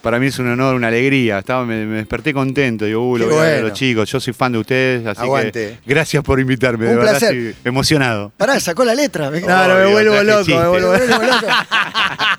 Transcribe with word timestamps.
Para 0.01 0.21
mí 0.21 0.29
es 0.29 0.39
un 0.39 0.49
honor, 0.53 0.77
una 0.77 0.87
alegría. 0.89 1.41
Estaba, 1.41 1.67
me, 1.67 1.85
me 1.87 1.97
desperté 1.97 2.33
contento. 2.33 2.85
Digo, 2.85 3.03
uh, 3.11 3.19
lo 3.19 3.27
Qué 3.27 3.33
voy 3.35 3.41
a 3.41 3.45
ver 3.47 3.51
a 3.51 3.55
bueno. 3.57 3.69
los 3.71 3.77
chicos. 3.79 4.09
Yo 4.11 4.21
soy 4.21 4.33
fan 4.33 4.53
de 4.53 4.59
ustedes, 4.59 5.05
así 5.05 5.23
Aguante. 5.23 5.79
que 5.85 5.91
gracias 5.93 6.23
por 6.23 6.39
invitarme. 6.39 6.85
de 6.87 6.93
Un 6.93 6.99
verdad, 6.99 7.19
placer. 7.19 7.37
estoy 7.37 7.57
emocionado. 7.65 8.31
Pará, 8.37 8.61
sacó 8.61 8.85
la 8.85 8.95
letra. 8.95 9.31
Me- 9.33 9.41
No, 9.41 9.67
no, 9.67 9.75
me 9.75 9.87
vuelvo 9.87 10.23
loco, 10.23 10.49
me 10.51 10.69
vuelvo 10.69 10.89
vuelvo 10.91 11.25
loco. 11.25 11.47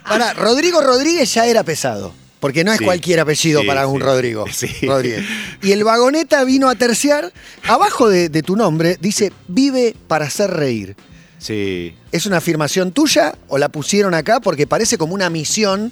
Pará, 0.07 0.33
Rodrigo 0.35 0.79
Rodríguez 0.79 1.33
ya 1.33 1.45
era 1.47 1.63
pesado. 1.63 2.13
Porque 2.39 2.63
no 2.63 2.71
es 2.71 2.77
Sí. 2.79 2.85
cualquier 2.85 3.19
apellido 3.21 3.61
Sí, 3.61 3.67
para 3.67 3.87
un 3.87 3.99
sí. 3.99 4.03
Rodrigo. 4.05 4.45
Sí. 4.51 4.67
Rodríguez. 4.85 5.23
Y 5.63 5.71
el 5.71 5.83
vagoneta 5.83 6.43
vino 6.43 6.69
a 6.69 6.75
terciar. 6.75 7.31
Abajo 7.67 8.09
de, 8.09 8.29
de 8.29 8.43
tu 8.43 8.55
nombre 8.55 8.97
dice: 9.01 9.31
Vive 9.47 9.95
para 10.07 10.25
hacer 10.25 10.51
reír. 10.51 10.95
Sí. 11.37 11.93
¿Es 12.11 12.25
una 12.25 12.37
afirmación 12.37 12.91
tuya 12.91 13.33
o 13.47 13.57
la 13.57 13.69
pusieron 13.69 14.13
acá 14.13 14.39
porque 14.39 14.67
parece 14.67 14.97
como 14.97 15.13
una 15.13 15.29
misión 15.29 15.91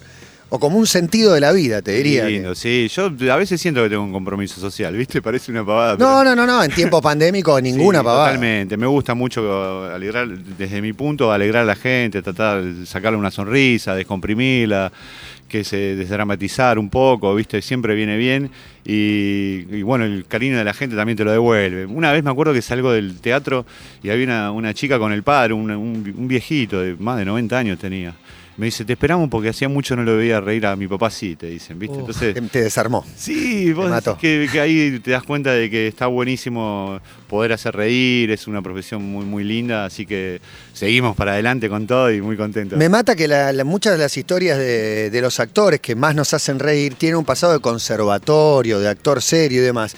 o 0.49 0.59
como 0.59 0.77
un 0.77 0.85
sentido 0.85 1.33
de 1.33 1.39
la 1.39 1.51
vida, 1.51 1.81
te 1.81 1.93
diría? 1.93 2.25
Lindo, 2.25 2.53
sí. 2.55 2.87
Yo 2.93 3.05
a 3.31 3.35
veces 3.37 3.59
siento 3.61 3.81
que 3.83 3.89
tengo 3.89 4.03
un 4.03 4.11
compromiso 4.13 4.59
social, 4.61 4.95
¿viste? 4.95 5.21
Parece 5.21 5.51
una 5.51 5.65
pavada. 5.65 5.91
No, 5.93 6.19
pero- 6.19 6.23
no, 6.23 6.35
no, 6.35 6.45
no. 6.45 6.63
En 6.63 6.71
tiempos 6.71 7.01
pandémicos 7.03 7.61
ninguna 7.61 8.03
pavada. 8.03 8.25
Totalmente. 8.27 8.77
Me 8.77 8.85
gusta 8.87 9.13
mucho 9.15 9.83
alegrar, 9.91 10.27
desde 10.29 10.81
mi 10.81 10.93
punto, 10.93 11.31
alegrar 11.31 11.63
a 11.63 11.65
la 11.65 11.75
gente, 11.75 12.21
tratar 12.21 12.63
de 12.63 12.85
sacarle 12.85 13.17
una 13.17 13.31
sonrisa, 13.31 13.95
descomprimirla, 13.95 14.91
que 15.53 15.63
se 15.63 15.95
desdramatizar 15.95 16.79
un 16.79 16.89
poco, 16.89 17.35
¿viste? 17.35 17.61
Siempre 17.61 17.93
viene 17.93 18.17
bien. 18.17 18.49
Y, 18.83 19.83
bueno, 19.83 20.03
el 20.05 20.25
cariño 20.25 20.57
de 20.57 20.63
la 20.63 20.73
gente 20.73 20.95
también 20.95 21.15
te 21.15 21.23
lo 21.23 21.31
devuelve. 21.31 21.85
Una 21.85 22.11
vez 22.11 22.23
me 22.23 22.31
acuerdo 22.31 22.53
que 22.53 22.61
salgo 22.63 22.91
del 22.91 23.19
teatro 23.21 23.63
y 24.01 24.09
había 24.09 24.25
una, 24.25 24.51
una 24.51 24.73
chica 24.73 24.97
con 24.97 25.11
el 25.11 25.21
padre, 25.21 25.53
un, 25.53 25.69
un- 25.69 26.13
un 26.17 26.27
viejito 26.27 26.81
de 26.81 26.95
más 26.95 27.19
de 27.19 27.25
90 27.25 27.55
años 27.57 27.77
tenía. 27.77 28.15
Me 28.55 28.67
dice, 28.67 28.85
te 28.85 28.93
esperamos 28.93 29.29
porque 29.29 29.49
hacía 29.49 29.67
mucho 29.67 29.95
no 29.95 30.03
lo 30.03 30.15
veía 30.17 30.39
reír 30.39 30.65
a 30.67 30.75
mi 30.75 30.87
papá, 30.87 31.09
sí, 31.09 31.35
te 31.35 31.47
dicen, 31.47 31.79
¿viste? 31.79 31.97
Entonces, 31.97 32.35
te- 32.51 32.61
desarmó. 32.61 33.03
Sí, 33.17 33.73
vos 33.73 33.89
mató. 33.89 34.15
que, 34.17 34.47
que 34.51 34.59
ahí 34.61 34.99
te 34.99 35.09
das 35.11 35.23
cuenta 35.23 35.51
de 35.53 35.71
que 35.71 35.87
está 35.87 36.05
buenísimo 36.05 36.99
poder 37.27 37.51
hacer 37.53 37.75
reír, 37.75 38.29
es 38.29 38.47
una 38.47 38.61
profesión 38.61 39.01
muy, 39.03 39.25
muy 39.25 39.43
linda, 39.43 39.85
así 39.85 40.05
que 40.05 40.39
seguimos 40.73 41.15
para 41.15 41.31
adelante 41.33 41.67
con 41.67 41.87
todo 41.87 42.11
y 42.11 42.21
muy 42.21 42.37
contentos. 42.37 42.77
Me 42.77 42.89
mata 42.89 43.15
que 43.15 43.27
la- 43.27 43.51
la- 43.51 43.63
muchas 43.63 43.93
de 43.93 43.99
las 43.99 44.15
historias 44.17 44.57
de, 44.59 45.09
de 45.09 45.21
los 45.21 45.39
actores 45.39 45.79
que 45.79 45.95
más 45.95 46.13
nos 46.13 46.31
hacen 46.35 46.59
reír 46.59 46.93
tienen 46.93 47.17
un 47.17 47.25
pasado 47.25 47.53
de 47.53 47.59
conservatorio, 47.59 48.79
de 48.79 48.87
actor 48.89 49.21
serio 49.21 49.61
y 49.61 49.65
demás. 49.65 49.95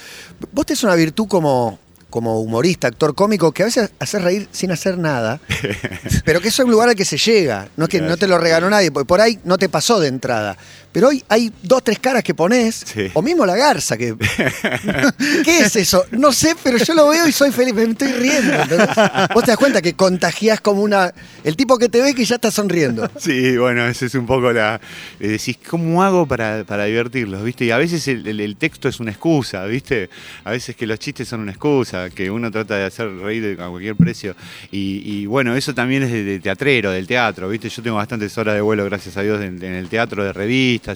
Vos 0.54 0.66
tenés 0.66 0.84
una 0.84 0.96
virtud 0.96 1.28
como, 1.28 1.78
como 2.10 2.40
humorista, 2.42 2.88
actor 2.88 3.16
cómico, 3.16 3.52
que 3.52 3.64
a 3.64 3.66
veces 3.66 3.92
haces 4.00 4.22
reír 4.22 4.48
sin 4.52 4.72
hacer 4.72 4.98
nada, 4.98 5.40
pero 6.26 6.42
que 6.42 6.48
eso 6.50 6.62
es 6.62 6.66
un 6.66 6.72
lugar 6.72 6.90
al 6.90 6.96
que 6.96 7.06
se 7.06 7.18
llega. 7.18 7.68
No 7.78 7.86
es 7.86 7.90
que 7.90 8.02
no 8.02 8.18
te 8.18 8.28
lo 8.28 8.38
regaló 8.38 8.70
nadie, 8.70 8.92
porque 8.92 9.08
por 9.08 9.22
ahí 9.22 9.40
no 9.44 9.58
te 9.58 9.70
pasó 9.70 10.00
de 10.00 10.08
entrada. 10.08 10.58
Pero 10.96 11.10
hoy 11.10 11.22
hay 11.28 11.52
dos, 11.62 11.84
tres 11.84 12.00
caras 12.00 12.24
que 12.24 12.34
pones, 12.34 12.76
Sí. 12.86 13.10
o 13.14 13.22
mismo 13.22 13.46
la 13.46 13.58
garza, 13.58 13.98
que. 13.98 14.16
¿Qué 15.44 15.60
es 15.60 15.76
eso? 15.76 16.06
No 16.12 16.32
sé, 16.32 16.56
pero 16.64 16.78
yo 16.78 16.94
lo 16.94 17.10
veo 17.10 17.28
y 17.28 17.34
soy 17.34 17.52
feliz, 17.52 17.74
me 17.74 17.84
estoy 17.84 18.14
riendo. 18.14 18.54
¿entendés? 18.54 18.88
Vos 19.34 19.44
te 19.44 19.52
das 19.52 19.58
cuenta 19.58 19.82
que 19.82 19.94
contagiás 19.94 20.62
como 20.62 20.82
una. 20.82 21.14
El 21.44 21.58
tipo 21.58 21.78
que 21.78 21.90
te 21.90 22.02
ve 22.02 22.16
que 22.16 22.24
ya 22.24 22.36
está 22.36 22.50
sonriendo. 22.50 23.10
Sí, 23.20 23.58
bueno, 23.58 23.86
esa 23.88 24.06
es 24.06 24.16
un 24.16 24.26
poco 24.26 24.54
la... 24.54 24.80
eh, 25.20 25.28
decís, 25.28 25.58
¿cómo 25.70 26.02
hago 26.02 26.26
para, 26.26 26.64
para 26.64 26.86
divertirlos? 26.86 27.44
¿viste? 27.44 27.66
Y 27.66 27.72
a 27.72 27.78
veces 27.78 28.08
el, 28.08 28.26
el- 28.26 28.40
el 28.40 28.56
texto 28.56 28.88
es 28.88 29.00
una 29.02 29.12
excusa, 29.12 29.66
¿viste? 29.66 30.10
A 30.46 30.52
veces 30.52 30.78
que 30.78 30.88
los 30.88 30.98
chistes 31.00 31.28
son 31.28 31.42
una 31.42 31.52
excusa, 31.52 32.10
que 32.10 32.32
uno 32.32 32.50
trata 32.52 32.78
de 32.78 32.86
hacer 32.86 33.10
reír 33.18 33.58
a 33.60 33.68
cualquier 33.68 33.96
precio. 33.98 34.34
Y, 34.72 35.02
y 35.04 35.26
bueno, 35.26 35.56
eso 35.58 35.74
también 35.74 36.04
es 36.04 36.12
de, 36.12 36.24
de 36.24 36.40
teatrero, 36.40 36.92
del 36.92 37.06
teatro, 37.06 37.50
¿viste? 37.50 37.68
Yo 37.68 37.84
tengo 37.84 37.98
bastantes 37.98 38.38
horas 38.38 38.56
de 38.56 38.62
vuelo, 38.62 38.86
gracias 38.86 39.18
a 39.18 39.24
Dios, 39.24 39.42
en, 39.42 39.62
en 39.64 39.74
el 39.74 39.90
teatro 39.90 40.24
de 40.24 40.32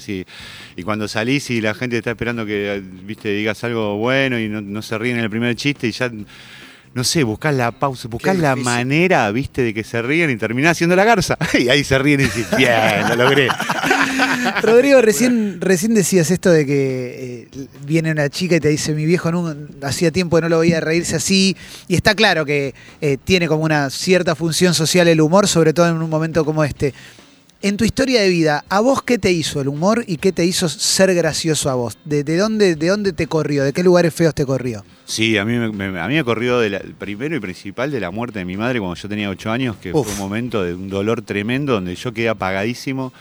y, 0.07 0.25
y 0.75 0.83
cuando 0.83 1.07
salís 1.07 1.49
y 1.49 1.61
la 1.61 1.73
gente 1.73 1.97
está 1.97 2.11
esperando 2.11 2.45
que, 2.45 2.81
¿viste? 3.03 3.29
Digas 3.29 3.63
algo 3.63 3.97
bueno 3.97 4.39
y 4.39 4.47
no, 4.47 4.61
no 4.61 4.81
se 4.81 4.97
ríen 4.97 5.17
en 5.17 5.23
el 5.23 5.29
primer 5.29 5.55
chiste 5.55 5.87
y 5.87 5.91
ya... 5.91 6.11
No 6.91 7.03
sé, 7.03 7.23
buscás 7.23 7.53
la 7.53 7.71
pausa, 7.71 8.07
buscás 8.07 8.35
la 8.37 8.55
manera, 8.55 9.29
viste, 9.31 9.61
de 9.61 9.73
que 9.75 9.83
se 9.83 10.01
ríen 10.01 10.31
y 10.31 10.37
terminás 10.37 10.71
haciendo 10.71 10.95
la 10.95 11.03
garza. 11.03 11.37
Y 11.59 11.69
ahí 11.69 11.83
se 11.83 11.99
ríen 11.99 12.21
y 12.21 12.23
decís, 12.23 12.47
bien, 12.57 13.07
lo 13.07 13.15
logré. 13.15 13.47
Rodrigo, 14.63 14.99
recién, 15.01 15.61
recién 15.61 15.93
decías 15.93 16.31
esto 16.31 16.49
de 16.49 16.65
que 16.65 17.47
eh, 17.53 17.67
viene 17.85 18.11
una 18.11 18.29
chica 18.29 18.55
y 18.55 18.59
te 18.59 18.69
dice, 18.69 18.93
mi 18.93 19.05
viejo 19.05 19.31
no, 19.31 19.55
hacía 19.83 20.09
tiempo 20.11 20.37
que 20.37 20.41
no 20.41 20.49
lo 20.49 20.59
veía 20.59 20.79
reírse 20.79 21.15
así. 21.15 21.55
Y 21.87 21.95
está 21.95 22.15
claro 22.15 22.43
que 22.43 22.73
eh, 23.01 23.17
tiene 23.23 23.47
como 23.47 23.63
una 23.63 23.91
cierta 23.91 24.33
función 24.33 24.73
social 24.73 25.07
el 25.07 25.21
humor, 25.21 25.47
sobre 25.47 25.73
todo 25.73 25.89
en 25.89 26.01
un 26.01 26.09
momento 26.09 26.43
como 26.43 26.63
este. 26.63 26.93
En 27.61 27.75
tu 27.75 27.83
historia 27.83 28.21
de 28.21 28.29
vida, 28.29 28.63
¿a 28.69 28.79
vos 28.79 29.03
qué 29.03 29.17
te 29.17 29.33
hizo 29.33 29.59
el 29.59 29.67
humor 29.67 30.05
y 30.07 30.15
qué 30.15 30.31
te 30.31 30.45
hizo 30.45 30.69
ser 30.69 31.13
gracioso 31.13 31.69
a 31.69 31.73
vos? 31.75 31.97
¿De, 32.05 32.23
de 32.23 32.37
dónde, 32.37 32.75
de 32.77 32.87
dónde 32.87 33.11
te 33.11 33.27
corrió? 33.27 33.65
¿De 33.65 33.73
qué 33.73 33.83
lugares 33.83 34.13
feos 34.13 34.33
te 34.33 34.45
corrió? 34.45 34.85
Sí, 35.03 35.37
a 35.37 35.43
mí 35.43 35.57
me, 35.57 35.69
me- 35.69 35.99
a 35.99 36.07
mí 36.07 36.13
me 36.15 36.23
corrió 36.23 36.59
de 36.59 36.69
la- 36.69 36.81
primero 36.97 37.35
y 37.35 37.39
principal 37.41 37.91
de 37.91 37.99
la 37.99 38.11
muerte 38.11 38.39
de 38.39 38.45
mi 38.45 38.55
madre 38.55 38.79
cuando 38.79 38.95
yo 38.95 39.09
tenía 39.09 39.29
ocho 39.29 39.51
años, 39.51 39.75
que 39.75 39.91
Uf. 39.91 40.05
fue 40.05 40.13
un 40.13 40.19
momento 40.19 40.63
de 40.63 40.73
un 40.73 40.87
dolor 40.87 41.21
tremendo 41.23 41.73
donde 41.73 41.95
yo 41.95 42.13
quedé 42.13 42.29
apagadísimo. 42.29 43.11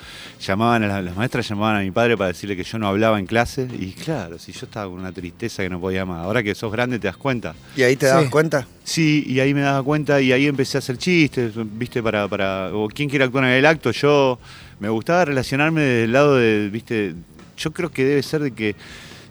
Llamaban 0.47 0.84
a 0.84 0.87
la- 0.87 1.03
las 1.03 1.16
maestras 1.16 1.49
llamaban 1.49 1.76
a 1.76 1.81
mi 1.81 1.91
padre 1.91 2.16
para 2.16 2.28
decirle 2.28 2.55
que 2.56 2.62
yo 2.62 2.78
no 2.78 2.87
hablaba 2.87 3.19
en 3.19 3.26
clase. 3.26 3.66
Y 3.76 3.91
claro, 3.93 4.38
si 4.38 4.53
yo 4.53 4.66
estaba 4.66 4.88
con 4.88 5.00
una 5.00 5.10
tristeza 5.10 5.65
que 5.65 5.70
no 5.70 5.81
podía 5.81 6.05
más. 6.05 6.22
Ahora 6.25 6.44
que 6.44 6.55
sos 6.55 6.70
grande 6.70 7.00
te 7.00 7.09
das 7.09 7.16
cuenta. 7.16 7.56
¿Y 7.75 7.82
ahí 7.82 7.97
te 7.97 8.06
dabas 8.06 8.26
Sí. 8.26 8.31
cuenta? 8.31 8.69
Sí, 8.84 9.25
y 9.26 9.41
ahí 9.41 9.53
me 9.53 9.60
daba 9.62 9.82
cuenta 9.82 10.19
y 10.20 10.32
ahí 10.32 10.47
empecé 10.47 10.78
a 10.78 10.81
hacer 10.81 10.97
chistes, 10.97 11.53
viste, 11.78 12.03
para, 12.03 12.26
para, 12.28 12.70
o 12.75 12.88
quién 12.88 13.10
quiere 13.10 13.25
actuar 13.26 13.44
en 13.44 13.50
el 13.50 13.66
acto, 13.66 13.91
yo 13.91 14.28
me 14.81 14.89
gustaba 14.89 15.25
relacionarme 15.25 15.83
del 15.83 16.12
lado 16.12 16.37
de, 16.37 16.69
viste, 16.71 17.15
yo 17.56 17.72
creo 17.72 17.91
que 17.91 18.05
debe 18.05 18.22
ser 18.22 18.43
de 18.43 18.50
que 18.53 18.77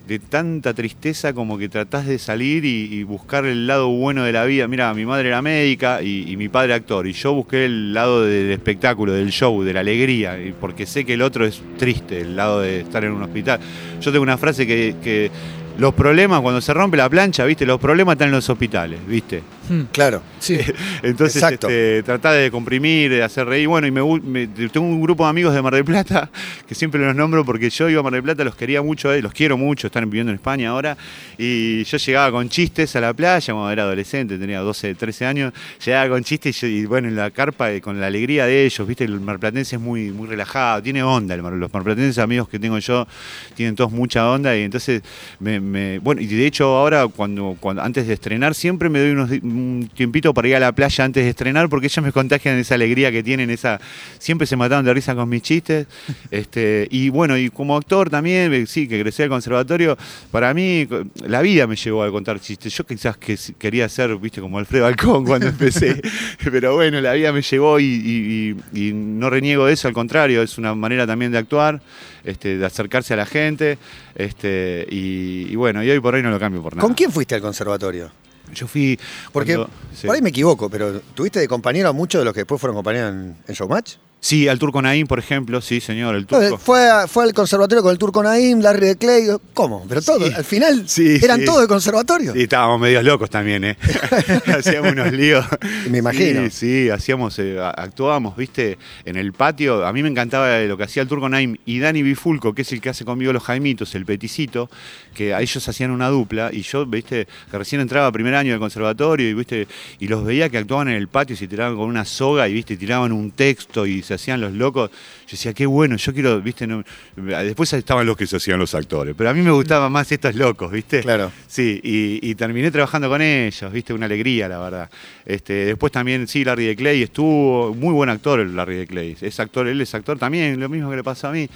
de 0.08 0.20
tanta 0.20 0.74
tristeza 0.74 1.34
como 1.34 1.58
que 1.58 1.68
tratás 1.68 2.06
de 2.06 2.18
salir 2.18 2.64
y, 2.64 3.04
buscar 3.04 3.46
el 3.46 3.68
lado 3.68 3.90
bueno 3.90 4.24
de 4.24 4.32
la 4.32 4.46
vida. 4.46 4.66
Mira, 4.68 4.94
mi 4.94 5.06
madre 5.06 5.28
era 5.28 5.42
médica 5.42 6.02
y, 6.02 6.36
mi 6.38 6.48
padre 6.48 6.74
actor, 6.74 7.08
y 7.08 7.12
yo 7.12 7.34
busqué 7.34 7.66
el 7.66 7.94
lado 7.94 8.24
del 8.24 8.52
espectáculo, 8.52 9.12
del 9.12 9.32
show, 9.32 9.64
de 9.64 9.74
la 9.74 9.82
alegría, 9.82 10.38
porque 10.62 10.86
sé 10.86 11.04
que 11.04 11.16
el 11.16 11.22
otro 11.22 11.46
es 11.46 11.62
triste, 11.78 12.22
el 12.22 12.38
lado 12.38 12.62
de 12.62 12.82
estar 12.82 13.04
en 13.04 13.12
un 13.12 13.24
hospital. 13.24 13.60
Yo 14.00 14.12
tengo 14.12 14.24
una 14.24 14.38
frase 14.38 14.66
que 14.66 15.30
los 15.78 15.94
problemas, 15.94 16.42
cuando 16.42 16.60
se 16.62 16.74
rompe 16.74 16.98
la 16.98 17.10
plancha, 17.10 17.46
viste, 17.46 17.66
los 17.66 17.80
problemas 17.80 18.14
están 18.14 18.30
en 18.30 18.36
los 18.36 18.50
hospitales, 18.50 19.00
viste. 19.08 19.44
Claro. 19.92 20.22
Sí. 20.40 20.58
Entonces, 21.04 21.36
Exacto. 21.42 21.68
este, 21.68 22.04
tratar 22.04 22.36
de 22.36 22.50
comprimir, 22.52 23.12
de 23.12 23.24
hacer 23.24 23.46
reír. 23.48 23.68
Bueno, 23.68 23.88
y 23.88 23.92
me, 23.92 24.48
tengo 24.70 24.86
un 24.86 25.02
grupo 25.02 25.24
de 25.24 25.30
amigos 25.30 25.54
de 25.54 25.62
Mar 25.62 25.74
del 25.74 25.86
Plata 25.86 26.30
que 26.68 26.76
siempre 26.76 27.04
los 27.04 27.16
nombro 27.16 27.44
porque 27.46 27.70
yo 27.70 27.90
iba 27.90 28.00
a 28.00 28.04
Mar 28.04 28.14
del 28.14 28.24
Plata, 28.24 28.44
los 28.44 28.56
quería 28.56 28.82
mucho, 28.82 29.12
eh, 29.14 29.22
los 29.22 29.34
quiero 29.34 29.58
mucho, 29.58 29.88
están 29.88 30.10
viviendo 30.10 30.32
en 30.32 30.36
España 30.36 30.70
ahora. 30.70 30.98
Y 31.38 31.84
yo 31.84 31.98
llegaba 31.98 32.32
con 32.32 32.50
chistes 32.50 32.96
a 32.96 33.02
la 33.02 33.14
playa, 33.14 33.54
cuando 33.54 33.72
era 33.72 33.84
adolescente, 33.84 34.38
tenía 34.38 34.60
12, 34.60 34.96
13 34.96 35.26
años. 35.26 35.54
Llegaba 35.86 36.10
con 36.10 36.24
chistes 36.24 36.62
y, 36.64 36.86
bueno, 36.86 37.08
en 37.08 37.16
la 37.16 37.32
carpa, 37.32 37.72
eh, 37.72 37.82
con 37.82 38.00
la 38.00 38.08
alegría 38.08 38.46
de 38.46 38.66
ellos, 38.66 38.88
viste, 38.88 39.04
el 39.04 39.20
marplatense 39.20 39.76
es 39.76 39.82
muy, 39.82 40.12
muy 40.12 40.28
relajado, 40.28 40.82
tiene 40.82 41.04
onda. 41.04 41.36
el 41.36 41.42
mar- 41.44 41.54
los 41.54 41.74
marplatenses 41.74 42.18
amigos 42.20 42.48
que 42.50 42.60
tengo 42.60 42.78
yo 42.80 43.08
tienen 43.56 43.76
todos 43.76 43.92
mucha 43.92 44.30
onda. 44.30 44.56
Y 44.56 44.62
entonces, 44.64 45.02
me, 45.40 45.60
me- 45.60 46.00
bueno, 46.00 46.22
y 46.22 46.28
de 46.28 46.46
hecho, 46.46 46.66
ahora, 46.76 47.08
cuando, 47.08 47.58
cuando 47.60 47.82
antes 47.82 48.08
de 48.08 48.14
estrenar, 48.14 48.54
siempre 48.56 48.90
me 48.90 49.00
doy 49.00 49.12
unos, 49.12 49.30
un 49.58 49.90
tiempito 49.94 50.34
para 50.34 50.48
ir 50.48 50.56
a 50.56 50.60
la 50.60 50.72
playa 50.72 51.04
antes 51.04 51.24
de 51.24 51.30
estrenar, 51.30 51.68
porque 51.70 51.88
ellos 51.88 52.04
me 52.06 52.12
contagian 52.12 52.58
esa 52.58 52.76
alegría 52.76 53.12
que 53.12 53.24
tienen, 53.24 53.50
esa 53.50 53.80
siempre 54.20 54.48
se 54.48 54.56
mataban 54.56 54.86
de 54.86 54.94
risa 54.94 55.16
con 55.16 55.28
mis 55.30 55.42
chistes. 55.42 55.88
este, 56.32 56.88
y 56.92 57.10
bueno, 57.10 57.38
y 57.38 57.50
como 57.50 57.76
actor 57.76 58.10
también, 58.10 58.54
eh, 58.54 58.66
sí, 58.68 58.88
que 58.88 59.02
crecí 59.02 59.24
al 59.24 59.30
conservatorio, 59.30 59.98
para 60.32 60.54
mí 60.54 60.88
la 61.26 61.42
vida 61.42 61.68
me 61.68 61.76
llevó 61.76 62.04
a 62.04 62.12
contar 62.12 62.40
chistes. 62.40 62.74
Yo 62.76 62.86
quizás 62.86 63.18
que 63.18 63.38
quería 63.58 63.90
ser, 63.90 64.16
viste, 64.18 64.42
como 64.42 64.60
Alfredo 64.60 64.86
Alcón 64.86 65.26
cuando 65.26 65.48
empecé, 65.48 66.02
pero 66.52 66.76
bueno, 66.76 67.02
la 67.02 67.14
vida 67.14 67.32
me 67.32 67.42
llevó 67.42 67.80
y, 67.80 67.86
y- 67.86 68.56
y- 68.74 68.88
y 68.90 68.94
no 68.94 69.30
reniego 69.30 69.66
de 69.66 69.74
eso, 69.74 69.88
al 69.88 69.94
contrario, 69.94 70.42
es 70.42 70.58
una 70.58 70.76
manera 70.76 71.06
también 71.08 71.32
de 71.32 71.38
actuar, 71.38 71.82
este, 72.24 72.58
de 72.58 72.66
acercarse 72.66 73.14
a 73.14 73.18
la 73.18 73.26
gente, 73.26 73.78
este, 74.16 74.86
y, 74.90 75.48
y 75.50 75.56
bueno, 75.56 75.84
y 75.84 75.90
hoy 75.90 76.00
por 76.00 76.14
hoy 76.16 76.22
no 76.24 76.30
lo 76.30 76.40
cambio 76.40 76.62
por 76.62 76.76
nada. 76.76 76.86
¿Con 76.86 76.94
quién 76.96 77.12
fuiste 77.12 77.36
al 77.36 77.42
conservatorio? 77.42 78.12
Yo 78.54 78.68
fui... 78.68 79.00
Porque 79.32 79.56
cuando- 79.56 79.74
sí. 79.96 80.08
por 80.08 80.16
ahí 80.16 80.22
me 80.22 80.30
equivoco, 80.30 80.70
pero 80.70 81.00
¿tuviste 81.14 81.40
de 81.40 81.48
compañero 81.48 81.90
a 81.90 81.94
muchos 81.94 82.20
de 82.22 82.26
los 82.26 82.34
que 82.34 82.42
después 82.42 82.60
fueron 82.62 82.76
compañeros 82.76 83.12
en, 83.14 83.36
en 83.48 83.54
Showmatch? 83.56 83.96
Sí, 84.28 84.50
al 84.50 84.60
Turco 84.60 84.82
Naim, 84.82 85.08
por 85.08 85.20
ejemplo, 85.20 85.62
sí, 85.62 85.80
señor, 85.80 86.14
el 86.14 86.26
Fue, 86.26 86.50
Turco. 86.50 86.58
fue, 86.58 86.90
a- 86.90 87.08
fue 87.08 87.24
al 87.24 87.34
conservatorio 87.34 87.82
con 87.82 87.94
el 87.94 87.98
turco 87.98 88.22
Naim, 88.22 88.60
Larry 88.60 88.88
de 88.88 88.96
Clay. 88.98 89.24
¿Cómo? 89.54 89.86
Pero 89.88 90.02
todo, 90.02 90.28
Sí. 90.28 90.34
al 90.36 90.44
final 90.44 90.84
Sí, 90.90 91.18
eran 91.24 91.40
sí. 91.40 91.46
todos 91.46 91.62
de 91.62 91.68
conservatorio. 91.70 92.34
Sí, 92.34 92.42
estábamos 92.42 92.78
medios 92.82 93.06
locos 93.06 93.30
también, 93.30 93.64
¿eh? 93.64 93.78
hacíamos 94.60 94.92
unos 94.92 95.14
líos. 95.14 95.46
Me 95.90 96.00
imagino. 96.00 96.50
Sí, 96.50 96.90
hacíamos, 96.90 97.40
eh, 97.40 97.58
actuábamos, 97.58 98.36
viste, 98.36 98.78
en 99.06 99.16
el 99.16 99.32
patio. 99.32 99.86
A 99.88 99.94
mí 99.94 100.04
me 100.04 100.10
encantaba 100.10 100.60
lo 100.60 100.76
que 100.76 100.84
hacía 100.84 101.04
el 101.04 101.08
Turco 101.08 101.30
Naim 101.30 101.56
y 101.66 101.80
Dani 101.80 102.04
Bifulco, 102.04 102.54
que 102.54 102.64
es 102.64 102.72
el 102.74 102.82
que 102.82 102.90
hace 102.90 103.06
conmigo 103.06 103.32
los 103.32 103.44
Jaimitos, 103.44 103.96
el 103.96 104.06
peticito, 104.06 104.70
que 105.16 105.34
a 105.34 105.40
ellos 105.42 105.66
hacían 105.70 105.92
una 105.92 106.10
dupla 106.10 106.50
y 106.52 106.64
yo, 106.64 106.86
viste, 106.86 107.30
que 107.50 107.58
recién 107.58 107.80
entraba 107.80 108.12
primer 108.12 108.36
año 108.36 108.52
del 108.52 108.60
conservatorio 108.60 109.30
y, 109.30 109.34
viste, 109.34 109.70
y 110.00 110.10
los 110.10 110.26
veía 110.26 110.50
que 110.50 110.58
actuaban 110.58 110.90
en 110.90 110.96
el 110.96 111.08
patio 111.08 111.34
y 111.36 111.38
se 111.38 111.48
tiraban 111.48 111.78
con 111.78 111.86
una 111.88 112.04
soga 112.04 112.50
y, 112.50 112.54
viste, 112.54 112.76
tiraban 112.76 113.14
un 113.14 113.32
texto 113.32 113.86
y 113.88 114.02
se 114.04 114.17
hacían 114.18 114.42
los 114.42 114.52
locos. 114.54 114.92
Yo 114.92 115.32
decía, 115.32 115.54
qué 115.54 115.66
bueno, 115.66 115.96
yo 115.96 116.14
quiero, 116.14 116.42
viste, 116.42 116.68
no- 116.68 116.84
después 117.16 117.72
estaban 117.74 118.06
los 118.06 118.16
que 118.18 118.28
se 118.28 118.38
hacían 118.38 118.60
los 118.60 118.76
actores, 118.76 119.16
pero 119.18 119.30
a 119.30 119.34
mí 119.34 119.42
me 119.42 119.52
gustaban 119.52 119.92
más 119.92 120.12
estos 120.12 120.36
locos, 120.36 120.72
viste. 120.72 121.02
Claro. 121.02 121.32
Sí, 121.48 121.80
y, 121.84 122.20
y 122.30 122.36
terminé 122.36 122.70
trabajando 122.72 123.10
con 123.10 123.22
ellos, 123.22 123.72
viste, 123.72 123.94
una 123.94 124.06
alegría, 124.06 124.48
la 124.48 124.60
verdad. 124.60 124.90
Este, 125.26 125.54
después 125.66 125.92
también, 125.92 126.28
sí, 126.28 126.44
Larry 126.44 126.66
de 126.68 126.76
Clay 126.76 127.02
estuvo, 127.04 127.74
muy 127.74 127.94
buen 127.94 128.10
actor 128.10 128.40
el 128.40 128.56
Larry 128.56 128.76
de 128.78 128.88
Clay. 128.88 129.18
Es 129.22 129.40
actor, 129.40 129.68
él 129.68 129.80
es 129.82 129.94
actor 129.96 130.18
también, 130.20 130.60
lo 130.60 130.70
mismo 130.70 130.90
que 130.90 130.98
le 130.98 131.04
pasa 131.04 131.30
a 131.30 131.32
mí. 131.32 131.50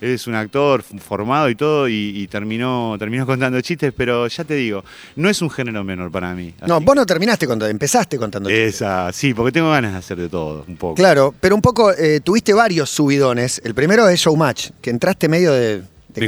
Él 0.00 0.10
es 0.10 0.26
un 0.26 0.34
actor 0.34 0.82
formado 0.82 1.48
y 1.50 1.54
todo, 1.54 1.88
y, 1.88 2.12
y 2.16 2.26
terminó, 2.28 2.96
terminó 2.98 3.26
contando 3.26 3.60
chistes, 3.60 3.92
pero 3.96 4.26
ya 4.28 4.44
te 4.44 4.54
digo, 4.54 4.84
no 5.16 5.28
es 5.28 5.42
un 5.42 5.50
género 5.50 5.82
menor 5.84 6.10
para 6.10 6.34
mí. 6.34 6.54
No, 6.66 6.80
vos 6.80 6.94
no 6.96 7.04
terminaste 7.04 7.46
cuando 7.46 7.66
empezaste 7.66 8.16
contando 8.16 8.48
chistes. 8.48 8.76
Esa, 8.76 9.12
sí, 9.12 9.34
porque 9.34 9.52
tengo 9.52 9.70
ganas 9.70 9.92
de 9.92 9.98
hacer 9.98 10.16
de 10.18 10.28
todo, 10.28 10.64
un 10.66 10.76
poco. 10.76 10.94
Claro, 10.94 11.34
pero 11.40 11.54
un 11.54 11.62
poco 11.62 11.92
eh, 11.98 12.20
tuviste 12.22 12.54
varios 12.54 12.90
subidones. 12.90 13.60
El 13.64 13.74
primero 13.74 14.08
es 14.08 14.20
Showmatch, 14.20 14.70
que 14.80 14.90
entraste 14.90 15.28
medio 15.28 15.52
de. 15.52 15.82
de 16.14 16.20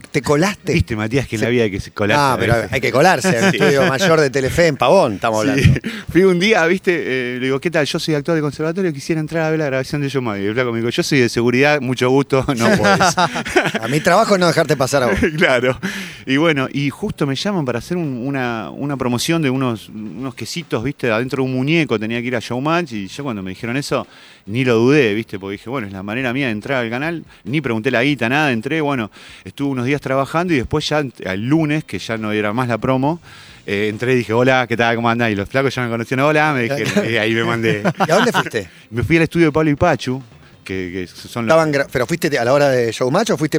te 0.00 0.22
colaste. 0.22 0.72
Viste, 0.72 0.96
Matías, 0.96 1.26
que 1.26 1.36
en 1.36 1.42
la 1.42 1.48
vida 1.48 1.64
hay 1.64 1.70
que 1.70 1.80
colarse. 1.92 2.22
Ah, 2.22 2.36
pero 2.38 2.54
hay 2.70 2.80
que 2.80 2.92
colarse. 2.92 3.28
al 3.28 3.44
estudio 3.54 3.86
mayor 3.86 4.20
de 4.20 4.30
Telefe 4.30 4.66
en 4.66 4.76
Pavón, 4.76 5.14
estamos 5.14 5.40
hablando. 5.40 5.62
Fui 6.10 6.22
un 6.24 6.38
día, 6.38 6.64
viste, 6.66 6.92
eh, 6.94 7.38
le 7.38 7.46
digo, 7.46 7.60
¿qué 7.60 7.70
tal? 7.70 7.86
Yo 7.86 7.98
soy 7.98 8.14
actor 8.14 8.34
de 8.34 8.40
conservatorio, 8.40 8.92
quisiera 8.92 9.20
entrar 9.20 9.44
a 9.44 9.50
ver 9.50 9.58
la 9.58 9.66
grabación 9.66 10.00
de 10.02 10.08
Yo 10.08 10.20
Y 10.36 10.44
el 10.46 10.54
flaco 10.54 10.72
me 10.72 10.78
dijo, 10.78 10.90
yo 10.90 11.02
soy 11.02 11.20
de 11.20 11.28
seguridad, 11.28 11.80
mucho 11.80 12.08
gusto, 12.10 12.44
no 12.56 12.68
podés. 12.76 13.16
A 13.18 13.88
mi 13.88 14.00
trabajo 14.00 14.34
es 14.34 14.40
no 14.40 14.46
dejarte 14.46 14.76
pasar 14.76 15.02
a 15.02 15.06
vos. 15.06 15.18
claro. 15.36 15.78
Y 16.26 16.36
bueno, 16.38 16.68
y 16.72 16.90
justo 16.90 17.26
me 17.26 17.34
llaman 17.36 17.64
para 17.64 17.78
hacer 17.78 17.96
un- 17.96 18.26
una, 18.26 18.70
una 18.70 18.96
promoción 18.96 19.42
de 19.42 19.50
unos, 19.50 19.88
unos 19.88 20.34
quesitos, 20.34 20.82
viste, 20.82 21.10
adentro 21.10 21.42
de 21.42 21.48
un 21.48 21.54
muñeco, 21.56 21.98
tenía 21.98 22.20
que 22.20 22.26
ir 22.26 22.36
a 22.36 22.40
Showmatch 22.40 22.92
y 22.92 23.06
yo 23.06 23.22
cuando 23.22 23.42
me 23.42 23.50
dijeron 23.50 23.76
eso, 23.76 24.06
ni 24.46 24.64
lo 24.64 24.74
dudé, 24.76 25.14
viste, 25.14 25.38
porque 25.38 25.52
dije, 25.52 25.70
bueno, 25.70 25.86
es 25.86 25.92
la 25.92 26.02
manera 26.02 26.32
mía 26.32 26.46
de 26.46 26.52
entrar 26.52 26.82
al 26.84 26.90
canal, 26.90 27.24
ni 27.44 27.60
pregunté 27.60 27.90
la 27.90 28.02
guita, 28.02 28.28
nada, 28.28 28.52
entré, 28.52 28.80
bueno, 28.80 29.10
estuve 29.44 29.70
unos 29.70 29.85
días 29.86 30.00
trabajando 30.00 30.52
y 30.52 30.56
después 30.56 30.88
ya 30.88 30.98
el 31.00 31.48
lunes, 31.48 31.84
que 31.84 31.98
ya 31.98 32.18
no 32.18 32.32
era 32.32 32.52
más 32.52 32.68
la 32.68 32.78
promo, 32.78 33.20
eh, 33.66 33.88
entré 33.88 34.12
y 34.12 34.16
dije, 34.16 34.32
hola, 34.32 34.66
¿qué 34.68 34.76
tal? 34.76 34.94
¿Cómo 34.96 35.08
andás? 35.08 35.30
Y 35.30 35.34
los 35.34 35.48
flacos 35.48 35.74
ya 35.74 35.82
me 35.82 35.88
conocían, 35.88 36.20
hola, 36.20 36.52
me 36.52 36.62
dijeron, 36.62 37.04
y 37.10 37.16
ahí 37.16 37.34
me 37.34 37.44
mandé. 37.44 37.82
¿Y 38.06 38.10
a 38.10 38.14
dónde 38.14 38.32
fuiste? 38.32 38.68
Me 38.90 39.02
fui 39.02 39.16
al 39.16 39.22
estudio 39.22 39.46
de 39.46 39.52
Pablo 39.52 39.70
y 39.70 39.74
Pachu, 39.76 40.22
que, 40.66 40.90
que 40.92 41.06
son 41.06 41.46
los... 41.46 41.54
Estaban 41.54 41.72
gra- 41.72 41.86
¿Pero 41.90 42.06
fuiste 42.06 42.36
a 42.38 42.44
la 42.44 42.52
hora 42.52 42.68
de 42.68 42.92
Showmatch 42.92 43.30
o 43.30 43.38
fuiste 43.38 43.58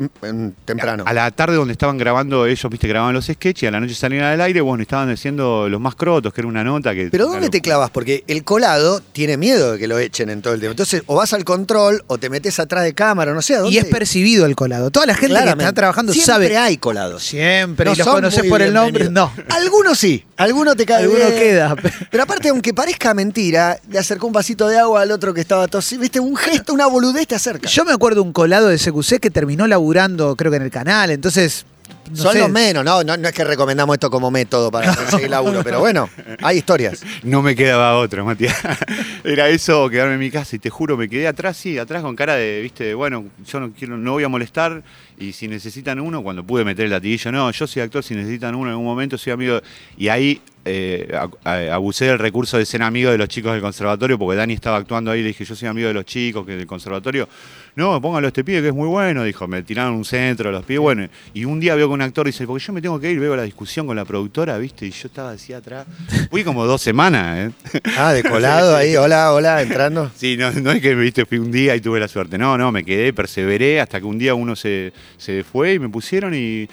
temprano? 0.65 1.03
A 1.07 1.13
la 1.13 1.31
tarde 1.31 1.55
donde 1.55 1.71
estaban 1.71 1.97
grabando 1.97 2.45
ellos, 2.45 2.69
viste, 2.69 2.87
grababan 2.87 3.15
los 3.15 3.25
sketches 3.25 3.63
y 3.63 3.65
a 3.65 3.71
la 3.71 3.79
noche 3.79 3.95
salían 3.95 4.25
al 4.25 4.41
aire, 4.41 4.61
bueno, 4.61 4.81
estaban 4.83 5.09
haciendo 5.09 5.67
los 5.69 5.79
más 5.81 5.95
crotos, 5.95 6.33
que 6.33 6.41
era 6.41 6.47
una 6.47 6.63
nota 6.63 6.93
que... 6.93 7.07
¿Pero 7.09 7.27
dónde 7.27 7.49
te 7.49 7.61
clavas? 7.61 7.89
Porque 7.89 8.23
el 8.27 8.43
colado 8.43 9.01
tiene 9.01 9.37
miedo 9.37 9.73
de 9.73 9.79
que 9.79 9.87
lo 9.87 9.97
echen 9.97 10.29
en 10.29 10.41
todo 10.41 10.53
el 10.53 10.59
tiempo. 10.59 10.71
Entonces, 10.73 11.01
o 11.07 11.15
vas 11.15 11.33
al 11.33 11.43
control 11.45 12.03
o 12.07 12.17
te 12.17 12.29
metes 12.29 12.59
atrás 12.59 12.83
de 12.83 12.93
cámara, 12.93 13.33
no 13.33 13.41
sé 13.41 13.55
a 13.55 13.59
dónde. 13.59 13.73
Y 13.73 13.77
es 13.77 13.85
percibido 13.85 14.45
el 14.45 14.55
colado. 14.55 14.91
Toda 14.91 15.05
la 15.05 15.15
gente 15.15 15.35
que 15.41 15.49
está 15.49 15.73
trabajando 15.73 16.13
Siempre 16.13 16.33
sabe. 16.33 16.57
hay 16.57 16.77
colados. 16.77 17.23
Siempre. 17.23 17.85
No 17.85 17.93
y 17.93 17.95
los 17.95 18.07
conoces 18.07 18.43
por 18.49 18.61
el 18.61 18.73
nombre. 18.73 19.09
No. 19.09 19.31
Algunos 19.49 19.97
sí, 19.97 20.25
algunos 20.35 20.75
te 20.75 20.85
caen 20.85 21.05
Alguno 21.05 21.25
bien. 21.29 21.39
queda. 21.39 21.75
Pero 22.11 22.23
aparte, 22.23 22.49
aunque 22.49 22.73
parezca 22.73 23.13
mentira, 23.13 23.79
le 23.89 23.97
acercó 23.99 24.27
un 24.27 24.33
vasito 24.33 24.67
de 24.67 24.77
agua 24.77 25.01
al 25.01 25.11
otro 25.11 25.33
que 25.33 25.41
estaba 25.41 25.67
tosiendo. 25.67 26.01
Viste, 26.01 26.19
un 26.19 26.35
gesto, 26.35 26.73
una 26.73 26.87
boludez 26.97 27.27
te 27.27 27.35
acerca. 27.35 27.69
Yo 27.69 27.85
me 27.85 27.91
acuerdo 27.91 28.23
un 28.23 28.33
colado 28.33 28.67
de 28.67 28.77
CQC 28.77 29.19
que 29.19 29.29
terminó 29.29 29.67
laburando, 29.67 30.35
creo 30.35 30.51
que 30.51 30.57
en 30.57 30.63
el 30.63 30.71
canal. 30.71 31.11
Entonces. 31.11 31.65
no 32.09 32.17
Son 32.17 32.33
sé. 32.33 32.39
los 32.39 32.49
menos, 32.49 32.83
¿no? 32.83 33.03
¿no? 33.03 33.15
No 33.17 33.27
es 33.27 33.33
que 33.33 33.43
recomendamos 33.43 33.93
esto 33.95 34.09
como 34.09 34.31
método 34.31 34.71
para 34.71 34.95
conseguir 34.95 35.29
laburo, 35.29 35.63
pero 35.63 35.79
bueno, 35.79 36.09
hay 36.41 36.57
historias. 36.57 37.03
No 37.23 37.41
me 37.41 37.55
quedaba 37.55 37.97
otro, 37.97 38.25
Matías. 38.25 38.57
Era 39.23 39.47
eso, 39.49 39.89
quedarme 39.89 40.15
en 40.15 40.19
mi 40.19 40.31
casa 40.31 40.55
y 40.55 40.59
te 40.59 40.69
juro, 40.69 40.97
me 40.97 41.07
quedé 41.07 41.27
atrás, 41.27 41.57
sí, 41.57 41.77
atrás 41.77 42.01
con 42.01 42.15
cara 42.15 42.35
de, 42.35 42.61
viste, 42.61 42.83
de, 42.85 42.93
bueno, 42.95 43.25
yo 43.45 43.59
no 43.59 43.71
quiero, 43.71 43.97
no 43.97 44.13
voy 44.13 44.23
a 44.23 44.29
molestar 44.29 44.81
y 45.17 45.33
si 45.33 45.47
necesitan 45.47 45.99
uno, 45.99 46.21
cuando 46.21 46.43
pude 46.43 46.63
meter 46.63 46.85
el 46.85 46.91
latiguillo, 46.91 47.31
no, 47.31 47.51
yo 47.51 47.67
soy 47.67 47.81
actor, 47.81 48.03
si 48.03 48.13
necesitan 48.13 48.55
uno 48.55 48.67
en 48.67 48.71
algún 48.71 48.85
momento, 48.85 49.17
soy 49.17 49.33
amigo. 49.33 49.59
Y 49.97 50.09
ahí 50.09 50.41
eh, 50.69 51.17
abusé 51.43 52.05
del 52.05 52.19
recurso 52.19 52.57
de 52.57 52.65
ser 52.65 52.83
amigo 52.83 53.09
de 53.09 53.17
los 53.17 53.29
chicos 53.29 53.53
del 53.53 53.61
conservatorio, 53.61 54.19
porque 54.19 54.35
Dani 54.35 54.53
estaba 54.53 54.77
actuando 54.77 55.11
ahí, 55.11 55.21
le 55.21 55.29
dije, 55.29 55.45
yo 55.45 55.55
soy 55.55 55.67
amigo 55.67 55.87
de 55.87 55.93
los 55.93 56.05
chicos 56.05 56.45
que 56.45 56.55
del 56.55 56.67
conservatorio. 56.67 57.27
No, 57.75 58.01
póngalo 58.01 58.25
a 58.25 58.29
este 58.29 58.43
pibe 58.43 58.61
que 58.61 58.69
es 58.69 58.73
muy 58.73 58.87
bueno, 58.87 59.23
dijo, 59.23 59.47
me 59.47 59.61
tiraron 59.61 59.93
un 59.93 60.03
centro, 60.03 60.51
los 60.51 60.65
pibes, 60.65 60.81
bueno. 60.81 61.07
Y 61.33 61.45
un 61.45 61.59
día 61.59 61.75
veo 61.75 61.87
con 61.87 61.95
un 61.95 62.01
actor 62.01 62.25
dice, 62.25 62.45
porque 62.45 62.65
yo 62.65 62.73
me 62.73 62.81
tengo 62.81 62.99
que 62.99 63.11
ir, 63.11 63.19
veo 63.19 63.35
la 63.35 63.43
discusión 63.43 63.85
con 63.85 63.95
la 63.95 64.03
productora, 64.03 64.57
viste, 64.57 64.87
y 64.87 64.91
yo 64.91 65.07
estaba 65.07 65.31
así 65.31 65.53
atrás. 65.53 65.85
Fui 66.29 66.43
como 66.43 66.65
dos 66.65 66.81
semanas, 66.81 67.51
¿eh? 67.73 67.79
Ah, 67.97 68.13
de 68.13 68.23
colado 68.23 68.75
ahí, 68.75 68.95
hola, 68.95 69.31
hola, 69.31 69.61
entrando. 69.61 70.11
Sí, 70.15 70.37
no, 70.37 70.51
no 70.51 70.71
es 70.71 70.81
que 70.81 70.95
viste, 70.95 71.25
fui 71.25 71.37
un 71.37 71.51
día 71.51 71.75
y 71.75 71.81
tuve 71.81 71.99
la 71.99 72.07
suerte. 72.07 72.37
No, 72.37 72.57
no, 72.57 72.71
me 72.71 72.83
quedé, 72.83 73.13
perseveré 73.13 73.79
hasta 73.79 73.99
que 73.99 74.05
un 74.05 74.17
día 74.17 74.33
uno 74.33 74.55
se, 74.55 74.91
se 75.17 75.43
fue 75.43 75.73
y 75.73 75.79
me 75.79 75.89
pusieron 75.89 76.33
y 76.33 76.67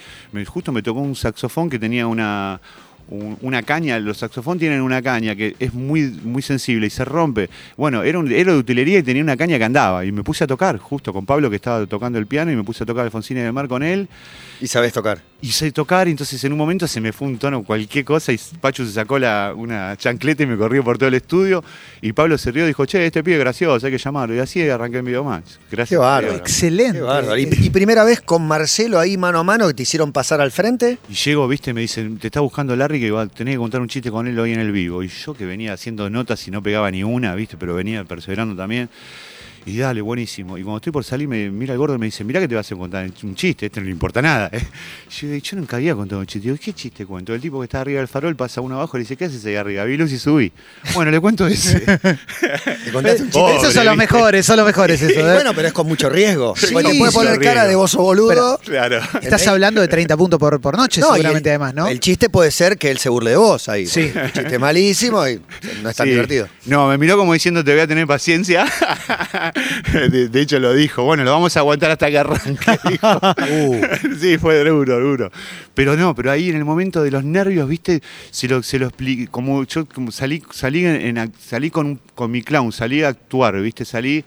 justo 0.45 0.71
me 0.71 0.81
tocó 0.81 0.99
un 0.99 1.15
saxofón 1.15 1.69
que 1.69 1.79
tenía 1.79 2.07
una, 2.07 2.59
un- 3.09 3.37
una 3.41 3.63
caña. 3.63 3.99
Los 3.99 4.17
saxofones 4.17 4.59
tienen 4.59 4.81
una 4.81 5.01
caña 5.01 5.35
que 5.35 5.55
es 5.59 5.73
muy, 5.73 6.03
muy 6.23 6.41
sensible 6.41 6.87
y 6.87 6.89
se 6.89 7.05
rompe. 7.05 7.49
Bueno, 7.77 8.03
era, 8.03 8.19
un, 8.19 8.31
era 8.31 8.51
de 8.53 8.57
utilería 8.59 8.99
y 8.99 9.03
tenía 9.03 9.23
una 9.23 9.37
caña 9.37 9.57
que 9.57 9.63
andaba. 9.63 10.05
Y 10.05 10.11
me 10.11 10.23
puse 10.23 10.43
a 10.43 10.47
tocar 10.47 10.77
justo 10.77 11.13
con 11.13 11.25
Pablo 11.25 11.49
que 11.49 11.55
estaba 11.57 11.85
tocando 11.85 12.19
el 12.19 12.27
piano 12.27 12.51
y 12.51 12.55
me 12.55 12.63
puse 12.63 12.83
a 12.83 12.85
tocar 12.85 13.05
Alfonsina 13.05 13.41
del 13.43 13.53
Mar 13.53 13.67
con 13.67 13.83
él. 13.83 14.07
Y 14.61 14.67
sabes 14.67 14.93
tocar. 14.93 15.21
Y 15.41 15.49
sé 15.51 15.71
tocar, 15.71 16.07
y 16.07 16.11
entonces 16.11 16.43
en 16.43 16.53
un 16.53 16.57
momento 16.57 16.87
se 16.87 16.99
me 17.01 17.11
fue 17.11 17.27
un 17.27 17.37
tono, 17.37 17.61
cualquier 17.63 18.03
cosa, 18.03 18.31
y 18.31 18.39
Pachu 18.59 18.83
se 18.85 18.93
sacó 18.93 19.19
la, 19.19 19.53
una 19.55 19.95
chancleta 19.95 20.41
y 20.41 20.47
me 20.47 20.57
corrió 20.57 20.83
por 20.83 20.97
todo 20.97 21.07
el 21.09 21.13
estudio. 21.13 21.63
Y 22.01 22.13
Pablo 22.13 22.37
se 22.39 22.51
rió 22.51 22.63
y 22.63 22.67
dijo, 22.67 22.85
che, 22.87 23.05
este 23.05 23.21
pibe 23.23 23.35
es 23.35 23.41
gracioso, 23.41 23.85
hay 23.85 23.91
que 23.91 23.99
llamarlo. 23.99 24.33
Y 24.33 24.39
así 24.39 24.67
arranqué 24.67 24.99
en 24.99 25.05
Videomax. 25.05 25.59
Gracias. 25.69 25.89
Qué 25.89 25.97
bárbaro. 25.97 26.35
Excelente. 26.35 26.97
Qué 26.97 27.03
bárbaro. 27.03 27.37
¿Y, 27.37 27.47
y 27.61 27.69
primera 27.69 28.03
vez 28.03 28.21
con 28.21 28.47
Marcelo 28.47 28.97
ahí 28.97 29.17
mano 29.17 29.37
a 29.39 29.43
mano 29.43 29.67
que 29.67 29.73
te 29.75 29.83
hicieron 29.83 30.11
pasar 30.11 30.41
al 30.41 30.51
frente? 30.51 30.97
Y 31.09 31.13
llego, 31.13 31.47
viste, 31.47 31.73
me 31.73 31.81
dicen, 31.81 32.17
te 32.17 32.27
está 32.27 32.39
buscando 32.39 32.75
Larry 32.75 32.94
que 32.99 33.11
va 33.11 33.23
a 33.23 33.27
tener 33.27 33.55
que 33.55 33.57
contar 33.57 33.81
un 33.81 33.87
chiste 33.87 34.11
con 34.11 34.27
él 34.27 34.37
hoy 34.39 34.53
en 34.53 34.59
el 34.59 34.71
vivo. 34.71 35.03
Y 35.03 35.07
yo 35.07 35.33
que 35.33 35.45
venía 35.45 35.73
haciendo 35.73 36.09
notas 36.09 36.47
y 36.47 36.51
no 36.51 36.61
pegaba 36.61 36.89
ni 36.91 37.03
una, 37.03 37.35
viste, 37.35 37.57
pero 37.57 37.75
venía 37.75 38.03
perseverando 38.03 38.55
también. 38.55 38.89
Y 39.67 39.79
dale, 39.79 39.99
buenísimo. 40.01 40.57
Y 40.59 40.61
cuando 40.61 40.77
estoy 40.77 40.91
por 40.91 41.03
salir, 41.03 41.27
me 41.27 41.49
mira 41.49 41.73
el 41.73 41.79
gordo 41.79 41.95
y 41.95 41.97
me 41.97 42.05
dice, 42.05 42.23
mirá 42.23 42.39
que 42.39 42.47
te 42.47 42.53
vas 42.53 42.71
a 42.71 42.75
contar 42.75 43.09
un 43.23 43.33
chiste, 43.35 43.65
este 43.65 43.79
no 43.79 43.85
le 43.85 43.91
importa 43.91 44.21
nada. 44.21 44.47
¿eh?". 44.51 44.61
Yo, 45.19 45.27
yo 45.35 45.57
nunca 45.57 45.77
había 45.77 45.95
contado 45.95 46.21
un 46.21 46.27
chiste. 46.27 46.47
Digo, 46.49 46.59
¿qué 46.63 46.71
chiste 46.73 47.05
cuento? 47.05 47.33
El 47.33 47.41
tipo 47.41 47.59
que 47.59 47.63
está 47.65 47.81
arriba 47.81 47.97
del 47.99 48.07
farol 48.07 48.35
pasa 48.35 48.61
uno 48.61 48.75
abajo 48.75 48.95
y 48.95 48.99
le 48.99 49.03
dice, 49.05 49.17
¿qué 49.17 49.25
haces 49.25 49.43
ahí 49.45 49.55
arriba? 49.55 49.83
Vi 49.85 49.97
luz 49.97 50.11
y 50.11 50.19
subí. 50.19 50.51
Bueno, 50.93 51.09
le 51.09 51.19
cuento 51.19 51.47
ese. 51.47 51.79
¿Te 51.79 52.91
contaste 52.91 53.23
un 53.23 53.29
chiste? 53.29 53.39
Pobre, 53.39 53.55
Esos 53.57 53.73
son 53.73 53.85
los 53.85 53.97
mejores, 53.97 54.45
son 54.45 54.57
los 54.57 54.65
mejores 54.67 55.01
eso. 55.01 55.19
¿eh? 55.19 55.33
Bueno, 55.33 55.53
pero 55.55 55.67
es 55.69 55.73
con 55.73 55.87
mucho 55.87 56.09
riesgo. 56.09 56.53
Sí, 56.55 56.67
te 56.67 56.71
puede 56.73 56.93
poner 57.11 57.31
riesgo. 57.37 57.41
cara 57.43 57.65
de 57.65 57.73
bozo 57.75 58.01
boludo. 58.03 58.59
claro. 58.63 58.99
Estás 59.21 59.47
hablando 59.47 59.81
de 59.81 59.87
30 59.87 60.15
puntos 60.15 60.39
por, 60.39 60.61
por 60.61 60.77
noche, 60.77 61.01
No, 61.05 61.07
y 61.07 61.13
seguramente 61.13 61.49
el- 61.49 61.53
además, 61.53 61.73
¿no? 61.73 61.87
El 61.87 61.99
chiste 61.99 62.29
puede 62.29 62.51
ser 62.51 62.77
que 62.77 62.91
él 62.91 62.99
se 62.99 63.09
burle 63.09 63.31
de 63.31 63.37
vos 63.37 63.67
ahí. 63.67 63.87
Sí. 63.87 64.11
Un 64.15 64.31
chiste 64.31 64.59
malísimo 64.59 65.27
y 65.27 65.41
no 65.81 65.89
es 65.89 65.95
tan 65.95 66.05
Sí. 66.05 66.11
divertido. 66.11 66.47
No, 66.67 66.87
me 66.87 66.97
miró 66.99 67.17
como 67.17 67.33
diciendo 67.33 67.63
te 67.63 67.71
voy 67.71 67.81
a 67.81 67.87
tener 67.87 68.05
paciencia. 68.05 68.65
de, 70.11 70.29
de 70.29 70.41
hecho 70.41 70.59
lo 70.59 70.73
dijo, 70.73 71.03
bueno, 71.03 71.23
lo 71.23 71.31
vamos 71.31 71.55
a 71.55 71.61
aguantar 71.61 71.91
hasta 71.91 72.09
que 72.09 72.17
arranque. 72.17 72.77
dijo. 72.89 73.19
Uh. 73.51 73.81
sí, 74.19 74.37
fue 74.37 74.63
duro, 74.63 74.99
duro. 74.99 75.31
Pero 75.73 75.95
no, 75.95 76.13
pero 76.15 76.31
ahí 76.31 76.49
en 76.49 76.55
el 76.57 76.65
momento 76.65 77.01
de 77.03 77.11
los 77.11 77.23
nervios, 77.23 77.67
viste, 77.67 78.01
se 78.31 78.47
lo, 78.47 78.61
se 78.63 78.79
lo 78.79 78.87
expliqué, 78.87 79.27
como 79.27 79.63
yo 79.63 79.85
como 79.85 80.11
salí, 80.11 80.43
salí 80.51 80.85
en, 80.85 81.17
en- 81.17 81.33
salí 81.39 81.69
con, 81.69 81.99
con 82.15 82.31
mi 82.31 82.41
clown, 82.41 82.71
salí 82.71 83.03
a 83.03 83.09
actuar, 83.09 83.59
viste, 83.61 83.85
salí. 83.85 84.23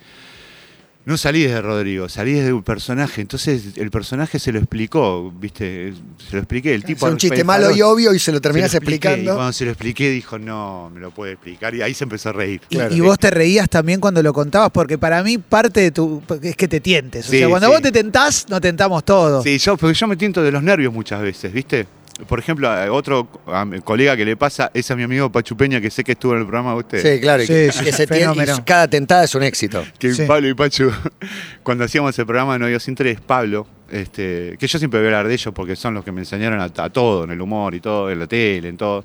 No 1.04 1.16
salí 1.16 1.42
desde 1.42 1.62
Rodrigo, 1.62 2.06
salí 2.10 2.34
desde 2.34 2.52
un 2.52 2.62
personaje. 2.62 3.22
Entonces 3.22 3.62
el 3.76 3.90
personaje 3.90 4.38
se 4.38 4.52
lo 4.52 4.58
explicó, 4.58 5.32
viste, 5.32 5.94
se 6.18 6.32
lo 6.36 6.38
expliqué. 6.40 6.74
El 6.74 6.84
tipo 6.84 7.06
Es 7.06 7.12
un 7.12 7.18
chiste 7.18 7.44
malo 7.44 7.70
y 7.74 7.80
obvio 7.80 8.12
y 8.12 8.18
se 8.18 8.30
lo 8.30 8.36
se 8.38 8.42
terminás 8.42 8.72
lo 8.74 8.76
expliqué, 8.78 9.08
Y 9.08 9.12
explicando. 9.12 9.34
cuando 9.36 9.52
se 9.54 9.64
lo 9.64 9.70
expliqué 9.70 10.10
dijo, 10.10 10.38
no, 10.38 10.90
me 10.92 11.00
lo 11.00 11.10
puede 11.10 11.32
explicar. 11.32 11.74
Y 11.74 11.80
ahí 11.80 11.94
se 11.94 12.04
empezó 12.04 12.28
a 12.28 12.32
reír. 12.32 12.60
Y, 12.68 12.78
y 12.78 13.00
vos 13.00 13.18
te 13.18 13.30
reías 13.30 13.70
también 13.70 14.00
cuando 14.00 14.22
lo 14.22 14.34
contabas, 14.34 14.70
porque 14.70 14.98
para 14.98 15.22
mí 15.22 15.38
parte 15.38 15.80
de 15.80 15.92
tu. 15.92 16.22
es 16.42 16.56
que 16.56 16.68
te 16.68 16.80
tientes. 16.80 17.26
O 17.26 17.30
Sí, 17.30 17.38
sea, 17.38 17.48
cuando 17.48 17.68
sí. 17.68 17.72
vos 17.72 17.80
te 17.82 17.90
tentás, 17.92 18.46
no 18.50 18.60
tentamos 18.60 19.02
todos. 19.02 19.42
Sí, 19.44 19.56
yo, 19.58 19.78
porque 19.78 19.94
yo 19.94 20.06
me 20.08 20.16
tiento 20.16 20.42
de 20.42 20.52
los 20.52 20.62
nervios 20.62 20.92
muchas 20.92 21.22
veces, 21.22 21.50
¿viste? 21.54 21.86
Por 22.26 22.38
ejemplo, 22.38 22.68
a 22.68 22.90
otro 22.92 23.28
a 23.46 23.66
colega 23.84 24.16
que 24.16 24.24
le 24.24 24.36
pasa 24.36 24.70
es 24.74 24.90
a 24.90 24.96
mi 24.96 25.02
amigo 25.04 25.30
Pachu 25.30 25.56
Peña, 25.56 25.80
que 25.80 25.90
sé 25.90 26.02
que 26.02 26.12
estuvo 26.12 26.32
en 26.32 26.40
el 26.40 26.44
programa 26.46 26.72
de 26.72 26.78
usted. 26.78 27.14
Sí, 27.14 27.20
claro. 27.20 27.42
y 27.42 27.46
Sí, 27.46 27.52
que, 27.52 27.72
sí, 27.72 27.84
que 27.84 27.92
se 27.92 28.06
tiene- 28.06 28.32
y 28.42 28.60
cada 28.64 28.88
tentada 28.88 29.24
es 29.24 29.34
un 29.34 29.42
éxito. 29.42 29.84
Que 29.98 30.12
Sí. 30.12 30.24
Pablo 30.26 30.48
y 30.48 30.54
Pachu, 30.54 30.90
cuando 31.62 31.84
hacíamos 31.84 32.18
el 32.18 32.26
programa 32.26 32.54
de 32.54 32.58
No 32.58 32.66
Dios 32.66 32.82
Sin 32.82 32.94
Tres, 32.94 33.20
Pablo, 33.20 33.66
este, 33.90 34.56
que 34.58 34.66
yo 34.66 34.78
siempre 34.78 35.00
voy 35.00 35.06
a 35.06 35.10
hablar 35.10 35.28
de 35.28 35.34
ellos 35.34 35.54
porque 35.54 35.76
son 35.76 35.94
los 35.94 36.04
que 36.04 36.12
me 36.12 36.20
enseñaron 36.20 36.60
a, 36.60 36.64
a 36.64 36.90
todo, 36.90 37.24
en 37.24 37.30
el 37.30 37.40
humor 37.40 37.74
y 37.74 37.80
todo, 37.80 38.10
en 38.10 38.18
la 38.18 38.26
tele, 38.26 38.68
en 38.68 38.76
todo. 38.76 39.04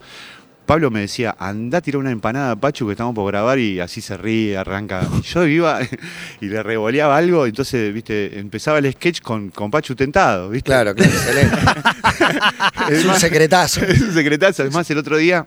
Pablo 0.65 0.91
me 0.91 1.01
decía, 1.01 1.35
anda 1.37 1.79
a 1.79 1.81
tirar 1.81 1.99
una 1.99 2.11
empanada 2.11 2.51
a 2.51 2.55
Pachu 2.55 2.85
que 2.85 2.93
estamos 2.93 3.13
por 3.13 3.27
grabar 3.27 3.59
y 3.59 3.79
así 3.79 4.01
se 4.01 4.15
ríe, 4.17 4.57
arranca. 4.57 5.07
Y 5.19 5.21
yo 5.21 5.45
iba 5.45 5.79
y 6.41 6.45
le 6.45 6.63
revoleaba 6.63 7.17
algo, 7.17 7.45
entonces, 7.45 7.93
viste, 7.93 8.39
empezaba 8.39 8.79
el 8.79 8.91
sketch 8.91 9.21
con, 9.21 9.49
con 9.49 9.69
Pachu 9.69 9.95
tentado, 9.95 10.49
¿viste? 10.49 10.67
Claro, 10.67 10.95
claro, 10.95 11.11
excelente. 11.11 11.57
es 12.89 13.05
un 13.05 13.15
secretazo. 13.15 13.81
es 13.81 14.01
un 14.01 14.13
secretazo. 14.13 14.63
Además, 14.63 14.89
el 14.89 14.97
otro 14.97 15.17
día 15.17 15.45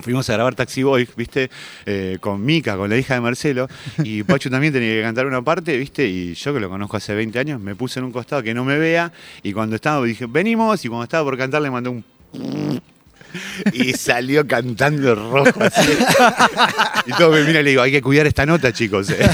fuimos 0.00 0.28
a 0.30 0.34
grabar 0.34 0.54
Taxi 0.54 0.82
Boy, 0.82 1.08
¿viste? 1.16 1.50
Eh, 1.84 2.18
con 2.20 2.44
Mica, 2.44 2.76
con 2.76 2.88
la 2.88 2.96
hija 2.96 3.14
de 3.14 3.20
Marcelo. 3.20 3.68
Y 4.02 4.22
Pachu 4.22 4.50
también 4.50 4.72
tenía 4.72 4.94
que 4.94 5.02
cantar 5.02 5.26
una 5.26 5.42
parte, 5.42 5.76
¿viste? 5.76 6.06
Y 6.06 6.34
yo 6.34 6.54
que 6.54 6.60
lo 6.60 6.68
conozco 6.68 6.96
hace 6.96 7.14
20 7.14 7.38
años, 7.38 7.60
me 7.60 7.74
puse 7.74 7.98
en 7.98 8.06
un 8.06 8.12
costado 8.12 8.42
que 8.42 8.54
no 8.54 8.64
me 8.64 8.78
vea. 8.78 9.12
Y 9.42 9.52
cuando 9.52 9.76
estaba, 9.76 10.04
dije, 10.04 10.26
venimos. 10.26 10.84
Y 10.84 10.88
cuando 10.88 11.04
estaba 11.04 11.24
por 11.24 11.36
cantar, 11.36 11.62
le 11.62 11.70
mandé 11.70 11.90
un. 11.90 12.04
Y 13.72 13.92
salió 13.94 14.46
cantando 14.46 15.14
rojo 15.14 15.60
así. 15.62 15.90
Y 17.06 17.12
todo 17.12 17.30
me 17.32 17.42
mira 17.44 17.60
y 17.60 17.62
le 17.64 17.70
digo, 17.70 17.82
hay 17.82 17.92
que 17.92 18.02
cuidar 18.02 18.26
esta 18.26 18.44
nota, 18.46 18.72
chicos. 18.72 19.10
eh. 19.10 19.18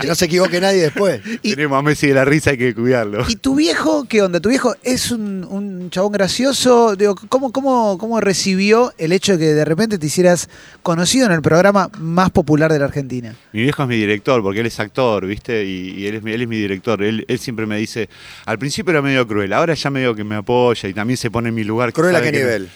Que 0.00 0.08
no 0.08 0.14
se 0.14 0.26
equivoque 0.26 0.60
nadie 0.60 0.82
después. 0.82 1.20
Y- 1.42 1.50
Tenemos 1.54 1.78
a 1.78 1.82
Messi 1.82 2.08
de 2.08 2.14
la 2.14 2.24
risa, 2.24 2.50
hay 2.50 2.58
que 2.58 2.74
cuidarlo. 2.74 3.24
¿Y 3.28 3.36
tu 3.36 3.54
viejo, 3.54 4.04
qué 4.08 4.20
onda? 4.22 4.40
¿Tu 4.40 4.50
viejo 4.50 4.74
es 4.82 5.10
un, 5.10 5.44
un 5.48 5.88
chabón 5.90 6.12
gracioso? 6.12 6.96
Digo, 6.96 7.14
¿cómo, 7.28 7.50
cómo, 7.52 7.96
¿Cómo 7.98 8.20
recibió 8.20 8.92
el 8.98 9.12
hecho 9.12 9.32
de 9.32 9.38
que 9.38 9.54
de 9.54 9.64
repente 9.64 9.98
te 9.98 10.06
hicieras 10.06 10.48
conocido 10.82 11.26
en 11.26 11.32
el 11.32 11.40
programa 11.42 11.88
más 11.98 12.30
popular 12.30 12.72
de 12.72 12.78
la 12.78 12.84
Argentina? 12.86 13.34
Mi 13.52 13.62
viejo 13.62 13.82
es 13.84 13.88
mi 13.88 13.96
director, 13.96 14.42
porque 14.42 14.60
él 14.60 14.66
es 14.66 14.78
actor, 14.80 15.26
¿viste? 15.26 15.64
Y, 15.64 15.90
y 15.96 16.06
él, 16.06 16.16
es, 16.16 16.22
mi- 16.22 16.32
él 16.32 16.42
es 16.42 16.48
mi 16.48 16.56
director. 16.58 17.02
Él, 17.02 17.24
él 17.26 17.38
siempre 17.38 17.64
me 17.66 17.78
dice, 17.78 18.08
al 18.44 18.58
principio 18.58 18.90
era 18.90 19.00
medio 19.02 19.26
cruel, 19.26 19.52
ahora 19.54 19.72
ya 19.74 19.88
medio 19.90 20.14
que 20.14 20.24
me 20.24 20.34
apoya 20.36 20.88
y 20.88 20.92
también 20.94 21.16
se 21.16 21.30
pone 21.30 21.48
en 21.48 21.54
mi 21.54 21.64
lugar. 21.64 21.92
¿Cruel 21.92 22.16
a 22.16 22.20
qué 22.22 22.32
nivel? 22.32 22.68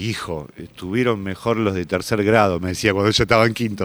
Hijo, 0.00 0.46
estuvieron 0.56 1.20
mejor 1.24 1.56
los 1.56 1.74
de 1.74 1.84
tercer 1.84 2.22
grado, 2.22 2.60
me 2.60 2.68
decía 2.68 2.92
cuando 2.92 3.10
yo 3.10 3.24
estaba 3.24 3.46
en 3.46 3.52
quinto. 3.52 3.84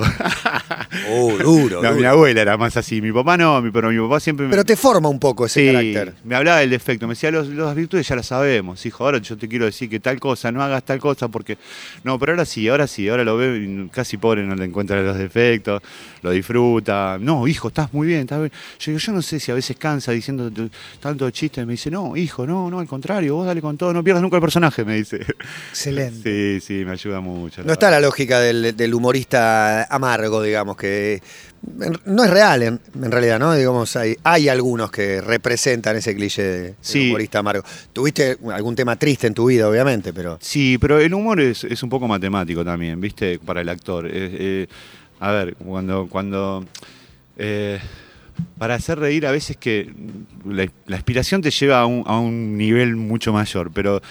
Uh, 1.09 1.31
duro, 1.43 1.81
No, 1.81 1.91
mi 1.93 2.03
abuela 2.03 2.39
era 2.39 2.55
más 2.55 2.77
así, 2.77 3.01
mi 3.01 3.11
papá 3.11 3.35
no, 3.35 3.63
pero 3.73 3.89
mi 3.89 3.97
papá 3.99 4.19
siempre 4.19 4.45
me... 4.45 4.51
Pero 4.51 4.63
te 4.63 4.75
forma 4.75 5.09
un 5.09 5.19
poco 5.19 5.47
ese 5.47 5.61
Sí, 5.61 5.93
carácter. 5.93 6.13
me 6.23 6.35
hablaba 6.35 6.59
del 6.59 6.69
defecto, 6.69 7.07
me 7.07 7.13
decía, 7.13 7.31
los, 7.31 7.47
las 7.47 7.73
virtudes 7.73 8.07
ya 8.07 8.15
las 8.15 8.27
sabemos, 8.27 8.85
hijo, 8.85 9.03
ahora 9.03 9.17
yo 9.17 9.35
te 9.35 9.47
quiero 9.47 9.65
decir 9.65 9.89
que 9.89 9.99
tal 9.99 10.19
cosa, 10.19 10.51
no 10.51 10.61
hagas 10.61 10.83
tal 10.83 10.99
cosa 10.99 11.29
porque... 11.29 11.57
No, 12.03 12.19
pero 12.19 12.33
ahora 12.33 12.45
sí, 12.45 12.67
ahora 12.69 12.85
sí, 12.85 13.09
ahora 13.09 13.23
lo 13.23 13.35
veo 13.35 13.55
y 13.55 13.89
casi 13.91 14.17
pobre 14.17 14.43
no 14.43 14.53
le 14.53 14.65
encuentra 14.65 15.01
los 15.01 15.17
defectos, 15.17 15.81
lo 16.21 16.29
disfruta. 16.29 17.17
No, 17.19 17.47
hijo, 17.47 17.69
estás 17.69 17.91
muy 17.91 18.05
bien, 18.05 18.19
estás 18.21 18.37
bien. 18.37 18.51
Yo 18.79 18.91
digo, 18.91 18.99
yo 18.99 19.13
no 19.13 19.21
sé 19.23 19.39
si 19.39 19.51
a 19.51 19.55
veces 19.55 19.75
cansa 19.77 20.11
diciendo 20.11 20.51
tanto 20.99 21.27
chiste, 21.31 21.65
me 21.65 21.71
dice, 21.71 21.89
no, 21.89 22.15
hijo, 22.15 22.45
no, 22.45 22.69
no, 22.69 22.79
al 22.79 22.87
contrario, 22.87 23.33
vos 23.33 23.47
dale 23.47 23.61
con 23.61 23.77
todo, 23.77 23.91
no 23.93 24.03
pierdas 24.03 24.21
nunca 24.21 24.35
el 24.37 24.41
personaje, 24.41 24.85
me 24.85 24.95
dice. 24.97 25.25
Excelente. 25.71 26.02
Sí, 26.11 26.59
sí, 26.61 26.83
me 26.85 26.91
ayuda 26.91 27.19
mucho. 27.21 27.63
No 27.63 27.73
está 27.73 27.89
la 27.91 27.99
lógica 27.99 28.39
del, 28.39 28.75
del 28.75 28.93
humorista 28.93 29.83
amargo, 29.85 30.41
digamos, 30.41 30.75
que 30.77 31.21
no 32.05 32.23
es 32.23 32.29
real 32.29 32.63
en, 32.63 32.79
en 33.01 33.11
realidad, 33.11 33.39
¿no? 33.39 33.53
Digamos, 33.53 33.95
hay, 33.95 34.17
hay 34.23 34.49
algunos 34.49 34.91
que 34.91 35.21
representan 35.21 35.95
ese 35.95 36.13
cliché 36.15 36.41
de- 36.43 36.75
Sí. 36.81 37.07
humorista 37.09 37.39
amargo. 37.39 37.63
Tuviste 37.93 38.37
algún 38.53 38.75
tema 38.75 38.95
triste 38.97 39.27
en 39.27 39.33
tu 39.33 39.45
vida, 39.45 39.69
obviamente, 39.69 40.11
pero 40.13 40.37
Sí, 40.41 40.77
pero 40.79 40.99
el 40.99 41.13
humor 41.13 41.39
es, 41.39 41.63
es 41.63 41.81
un 41.83 41.89
poco 41.89 42.07
matemático 42.07 42.65
también, 42.65 42.99
¿viste? 42.99 43.39
Para 43.39 43.61
el 43.61 43.69
actor. 43.69 44.07
Eh, 44.07 44.11
eh, 44.13 44.67
a 45.19 45.31
ver, 45.31 45.55
cuando. 45.55 46.07
cuando 46.09 46.65
eh, 47.37 47.79
para 48.57 48.73
hacer 48.73 48.97
reír 48.97 49.27
a 49.27 49.31
veces 49.31 49.57
que 49.57 49.93
la, 50.43 50.67
la 50.87 50.95
inspiración 50.95 51.41
te 51.43 51.51
lleva 51.51 51.81
a 51.81 51.85
un, 51.85 52.03
a 52.07 52.17
un 52.19 52.57
nivel 52.57 52.95
mucho 52.95 53.31
mayor, 53.31 53.69
pero 53.71 54.01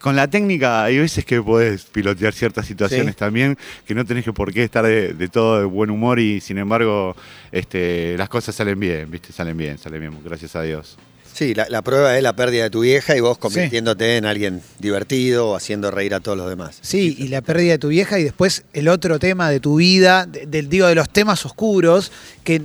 con 0.00 0.16
la 0.16 0.28
técnica 0.28 0.82
hay 0.84 0.98
veces 0.98 1.24
que 1.24 1.40
podés 1.42 1.84
pilotear 1.84 2.32
ciertas 2.32 2.66
situaciones 2.66 3.14
Sí. 3.14 3.18
también, 3.18 3.56
que 3.86 3.94
no 3.94 4.04
tenés 4.04 4.24
que 4.24 4.32
por 4.32 4.52
qué 4.52 4.64
estar 4.64 4.84
de, 4.84 5.12
de 5.12 5.28
todo 5.28 5.58
de 5.58 5.64
buen 5.66 5.90
humor 5.90 6.18
y 6.18 6.40
sin 6.40 6.58
embargo 6.58 7.14
este, 7.52 8.16
las 8.16 8.28
cosas 8.28 8.54
salen 8.54 8.78
bien, 8.80 9.10
¿viste? 9.10 9.32
Salen 9.32 9.56
bien, 9.56 9.78
salen 9.78 10.00
bien, 10.00 10.12
gracias 10.24 10.56
a 10.56 10.62
Dios. 10.62 10.96
sí, 11.32 11.54
la, 11.54 11.66
la 11.68 11.82
prueba 11.82 12.16
es 12.16 12.22
la 12.22 12.34
pérdida 12.34 12.64
de 12.64 12.70
tu 12.70 12.80
vieja 12.80 13.16
y 13.16 13.20
vos 13.20 13.38
convirtiéndote 13.38 14.16
en 14.16 14.24
alguien 14.26 14.62
divertido 14.78 15.48
o 15.50 15.56
haciendo 15.56 15.90
reír 15.90 16.14
a 16.14 16.20
todos 16.20 16.36
los 16.36 16.48
demás. 16.48 16.78
Sí, 16.82 17.14
y 17.18 17.28
la 17.28 17.40
pérdida 17.40 17.72
de 17.72 17.78
tu 17.78 17.88
vieja 17.88 18.18
y 18.18 18.24
después 18.24 18.64
el 18.72 18.88
otro 18.88 19.18
tema 19.18 19.48
de 19.50 19.60
tu 19.60 19.76
vida, 19.76 20.26
de- 20.26 20.46
del 20.46 20.68
digo 20.68 20.86
de 20.86 20.94
los 20.94 21.08
temas 21.08 21.44
oscuros 21.46 22.10
que 22.44 22.62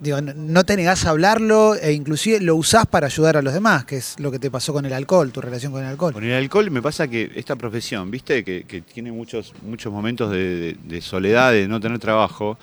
no, 0.00 0.20
no 0.20 0.64
te 0.64 0.76
negás 0.76 1.04
a 1.04 1.10
hablarlo 1.10 1.74
e 1.74 1.92
inclusive 1.92 2.40
lo 2.40 2.56
usás 2.56 2.86
para 2.86 3.06
ayudar 3.06 3.36
a 3.36 3.42
los 3.42 3.52
demás, 3.54 3.84
que 3.84 3.96
es 3.96 4.18
lo 4.18 4.30
que 4.30 4.38
te 4.38 4.50
pasó 4.50 4.72
con 4.72 4.84
el 4.84 4.92
alcohol, 4.92 5.32
tu 5.32 5.40
relación 5.40 5.72
con 5.72 5.82
el 5.82 5.88
alcohol. 5.88 6.12
Con 6.12 6.24
el 6.24 6.32
alcohol 6.32 6.70
me 6.70 6.82
pasa 6.82 7.08
que 7.08 7.30
esta 7.34 7.56
profesión, 7.56 8.10
viste, 8.10 8.44
que, 8.44 8.82
tiene 8.92 9.12
muchos, 9.12 9.54
muchos 9.62 9.92
momentos 9.92 10.30
de, 10.30 11.00
soledad, 11.02 11.52
de 11.52 11.68
no 11.68 11.80
tener 11.80 11.98
trabajo. 11.98 12.58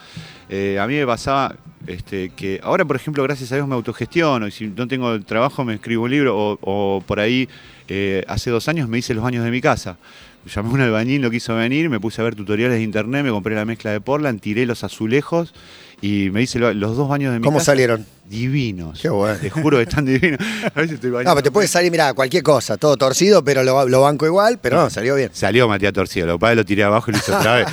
eh, 0.50 0.80
a 0.80 0.88
mí 0.88 0.96
me 0.96 1.06
pasaba 1.06 1.56
este, 1.88 2.30
que 2.30 2.60
ahora, 2.64 2.86
por 2.86 2.96
ejemplo, 2.96 3.24
gracias 3.24 3.52
a 3.52 3.56
Dios 3.56 3.68
me 3.68 3.76
autogestiono 3.76 4.48
y 4.48 4.52
si 4.52 4.68
no 4.68 4.88
tengo 4.88 5.20
trabajo 5.22 5.64
me 5.64 5.76
escribo 5.76 6.06
un 6.06 6.12
libro 6.12 6.58
o, 6.62 7.04
por 7.06 7.20
ahí 7.20 7.48
eh, 7.88 8.24
hace 8.28 8.50
dos 8.50 8.68
años 8.68 8.90
me 8.90 8.98
hice 8.98 9.14
los 9.14 9.24
baños 9.24 9.44
de 9.44 9.52
mi 9.52 9.62
casa. 9.62 9.98
Llamé 10.46 10.70
a 10.70 10.74
un 10.74 10.82
albañil, 10.82 11.22
lo 11.22 11.32
quiso 11.32 11.56
venir, 11.56 11.90
me 11.90 12.00
puse 12.00 12.22
a 12.22 12.24
ver 12.24 12.36
tutoriales 12.36 12.78
de 12.78 12.84
internet, 12.84 13.24
me 13.24 13.32
compré 13.32 13.56
la 13.56 13.66
mezcla 13.66 13.92
de 13.92 14.00
Portland, 14.00 14.40
tiré 14.40 14.66
los 14.68 14.84
azulejos 14.84 15.54
y 16.02 16.30
me 16.32 16.42
hice 16.42 16.60
lo- 16.60 16.74
los 16.74 16.96
dos 16.98 17.08
baños 17.10 17.34
de 17.34 17.40
mi 17.40 17.44
¿Cómo 17.46 17.58
casa. 17.60 17.72
salieron? 17.72 18.06
Divinos. 18.28 19.00
Qué 19.02 19.10
bueno. 19.10 19.38
Te 19.40 19.50
juro 19.50 19.78
que 19.78 19.84
están 19.84 20.06
divinos. 20.06 20.40
A 20.74 20.82
veces 20.82 20.96
estoy 20.96 21.12
No, 21.12 21.20
pero 21.20 21.44
te 21.44 21.52
puede 21.52 21.68
salir, 21.68 21.92
mira, 21.92 22.14
cualquier 22.14 22.42
cosa, 22.42 22.76
todo 22.78 22.98
torcido, 22.98 23.44
pero 23.44 23.64
lo, 23.64 23.88
lo 23.88 24.02
banco 24.02 24.26
igual, 24.26 24.60
pero 24.60 24.78
no, 24.78 24.90
salió 24.90 25.16
bien. 25.16 25.30
Salió 25.32 25.68
Matías 25.68 25.94
Torcido, 25.94 26.26
lo 26.26 26.40
padre 26.40 26.56
lo 26.56 26.66
tiré 26.66 26.84
abajo 26.84 27.12
y 27.12 27.14
lo 27.14 27.20
hice 27.20 27.32
otra 27.32 27.56
vez. 27.58 27.68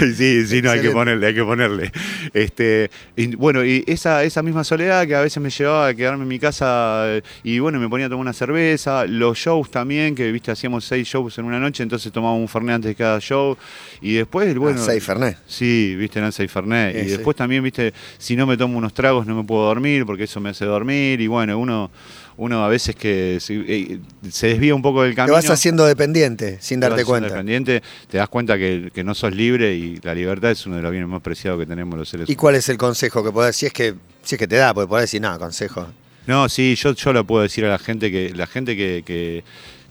sí, 0.16 0.46
sí, 0.46 0.62
no, 0.62 0.70
hay 0.70 0.80
que 0.80 0.90
ponerle, 0.90 1.26
hay 1.26 1.34
que 1.34 1.44
ponerle. 1.44 1.92
Este, 2.32 2.90
y 3.14 3.36
bueno, 3.36 3.64
y 3.64 3.84
esa, 3.86 4.24
esa 4.24 4.42
misma 4.42 4.64
soledad 4.64 5.06
que 5.06 5.14
a 5.14 5.20
veces 5.20 5.42
me 5.42 5.50
llevaba 5.50 5.88
a 5.88 5.94
quedarme 5.94 6.22
en 6.22 6.28
mi 6.28 6.38
casa 6.38 7.04
y 7.42 7.58
bueno, 7.58 7.78
me 7.78 7.88
ponía 7.88 8.06
a 8.06 8.08
tomar 8.08 8.22
una 8.22 8.32
cerveza, 8.32 9.06
los 9.06 9.36
shows 9.36 9.70
también, 9.70 10.14
que 10.14 10.32
viste, 10.32 10.50
hacíamos 10.50 10.84
seis 10.84 11.06
shows 11.06 11.36
en 11.38 11.44
una 11.44 11.58
noche, 11.58 11.82
entonces 11.82 12.10
tomábamos 12.10 12.40
un 12.40 12.48
fernet 12.48 12.76
antes 12.76 12.90
de 12.90 12.94
cada 12.94 13.20
show. 13.20 13.56
Y 14.00 14.14
después, 14.14 14.56
bueno. 14.56 14.80
Ah, 14.80 14.84
seis 14.84 15.04
Fernet. 15.04 15.36
Sí, 15.46 15.94
viste, 15.96 16.20
Nancy 16.20 16.44
y 16.44 16.48
Fernet. 16.48 16.94
Sí, 16.94 17.00
y 17.00 17.04
sí. 17.04 17.10
después 17.10 17.36
también, 17.36 17.62
viste, 17.62 17.92
si 18.18 18.36
no 18.36 18.45
me 18.46 18.56
tomo 18.56 18.78
unos 18.78 18.94
tragos 18.94 19.26
no 19.26 19.34
me 19.36 19.44
puedo 19.44 19.64
dormir 19.66 20.06
porque 20.06 20.24
eso 20.24 20.40
me 20.40 20.50
hace 20.50 20.64
dormir. 20.64 21.20
Y 21.20 21.26
bueno, 21.26 21.58
uno, 21.58 21.90
uno 22.36 22.64
a 22.64 22.68
veces 22.68 22.94
que 22.96 23.38
se, 23.40 23.54
eh, 23.66 23.98
se 24.30 24.48
desvía 24.48 24.74
un 24.74 24.82
poco 24.82 25.02
del 25.02 25.12
Te 25.12 25.16
camino. 25.16 25.34
vas 25.34 25.50
haciendo 25.50 25.84
dependiente 25.86 26.58
sin 26.60 26.80
te 26.80 26.86
darte 26.88 27.02
vas 27.02 27.08
cuenta. 27.08 27.28
Independiente, 27.28 27.82
te 28.08 28.18
das 28.18 28.28
cuenta 28.28 28.56
que, 28.56 28.90
que 28.94 29.04
no 29.04 29.14
sos 29.14 29.34
libre 29.34 29.74
y 29.74 29.98
la 30.02 30.14
libertad 30.14 30.50
es 30.52 30.64
uno 30.66 30.76
de 30.76 30.82
los 30.82 30.90
bienes 30.90 31.08
más 31.08 31.22
preciados 31.22 31.58
que 31.60 31.66
tenemos 31.66 31.98
los 31.98 32.08
seres 32.08 32.28
¿Y 32.28 32.32
humanos. 32.32 32.40
cuál 32.40 32.54
es 32.54 32.68
el 32.68 32.78
consejo 32.78 33.24
que 33.24 33.32
podés, 33.32 33.56
si 33.56 33.66
es 33.66 33.72
que, 33.72 33.94
si 34.22 34.34
es 34.34 34.38
que 34.38 34.46
te 34.46 34.56
da, 34.56 34.72
porque 34.72 34.88
podés 34.88 35.04
decir, 35.04 35.20
no, 35.20 35.38
consejo. 35.38 35.86
No, 36.26 36.48
sí, 36.48 36.74
yo, 36.76 36.92
yo 36.92 37.12
lo 37.12 37.24
puedo 37.24 37.42
decir 37.42 37.64
a 37.64 37.68
la 37.68 37.78
gente 37.78 38.10
que 38.10 38.32
la 38.34 38.46
gente 38.48 38.76
que, 38.76 39.02
que, 39.06 39.44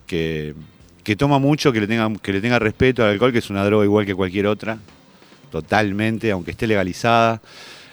que, 0.05 0.53
que 1.03 1.15
toma 1.15 1.39
mucho, 1.39 1.71
que 1.71 1.79
le 1.79 1.87
tenga, 1.87 2.11
que 2.21 2.33
le 2.33 2.41
tenga 2.41 2.59
respeto 2.59 3.03
al 3.03 3.11
alcohol, 3.11 3.31
que 3.31 3.39
es 3.39 3.49
una 3.49 3.63
droga 3.63 3.85
igual 3.85 4.05
que 4.05 4.13
cualquier 4.13 4.47
otra, 4.47 4.77
totalmente, 5.51 6.31
aunque 6.31 6.51
esté 6.51 6.67
legalizada. 6.67 7.41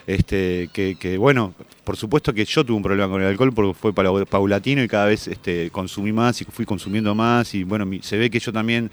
Este, 0.05 0.69
que, 0.73 0.95
que, 0.95 1.17
bueno, 1.17 1.53
por 1.85 1.95
supuesto 1.95 2.33
que 2.33 2.43
yo 2.43 2.65
tuve 2.65 2.75
un 2.77 2.83
problema 2.83 3.09
con 3.09 3.21
el 3.21 3.27
alcohol 3.29 3.53
porque 3.53 3.73
fue 3.73 3.93
paula- 3.93 4.25
paulatino 4.25 4.83
y 4.83 4.87
cada 4.87 5.05
vez 5.05 5.27
este, 5.29 5.69
consumí 5.71 6.11
más 6.11 6.41
y 6.41 6.45
fui 6.45 6.65
consumiendo 6.65 7.15
más 7.15 7.53
y 7.55 7.63
bueno, 7.63 7.87
se 8.01 8.17
ve 8.17 8.29
que 8.29 8.39
yo 8.39 8.51
también 8.51 8.91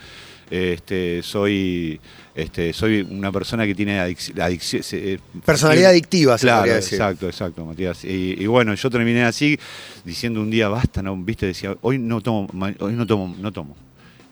este, 0.50 1.20
soy, 1.22 2.00
este, 2.34 2.72
soy 2.72 3.02
una 3.02 3.30
persona 3.32 3.66
que 3.66 3.74
tiene 3.74 3.98
adic- 4.00 4.40
adicción. 4.40 4.82
eh, 4.92 5.18
Personalidad 5.44 5.90
adictiva, 5.90 6.36
se 6.38 6.46
Claro, 6.46 6.72
decir. 6.72 6.94
exacto, 6.94 7.26
exacto, 7.26 7.64
Matías. 7.64 8.04
Y, 8.04 8.36
y 8.38 8.46
bueno, 8.46 8.74
yo 8.74 8.90
terminé 8.90 9.24
así, 9.24 9.58
diciendo 10.04 10.40
un 10.40 10.50
día, 10.50 10.68
basta, 10.68 11.02
no, 11.02 11.16
viste, 11.16 11.46
decía, 11.46 11.76
hoy 11.82 11.98
no 11.98 12.20
tomo, 12.20 12.48
hoy 12.80 12.92
no 12.94 13.06
tomo, 13.06 13.34
no 13.38 13.52
tomo. 13.52 13.76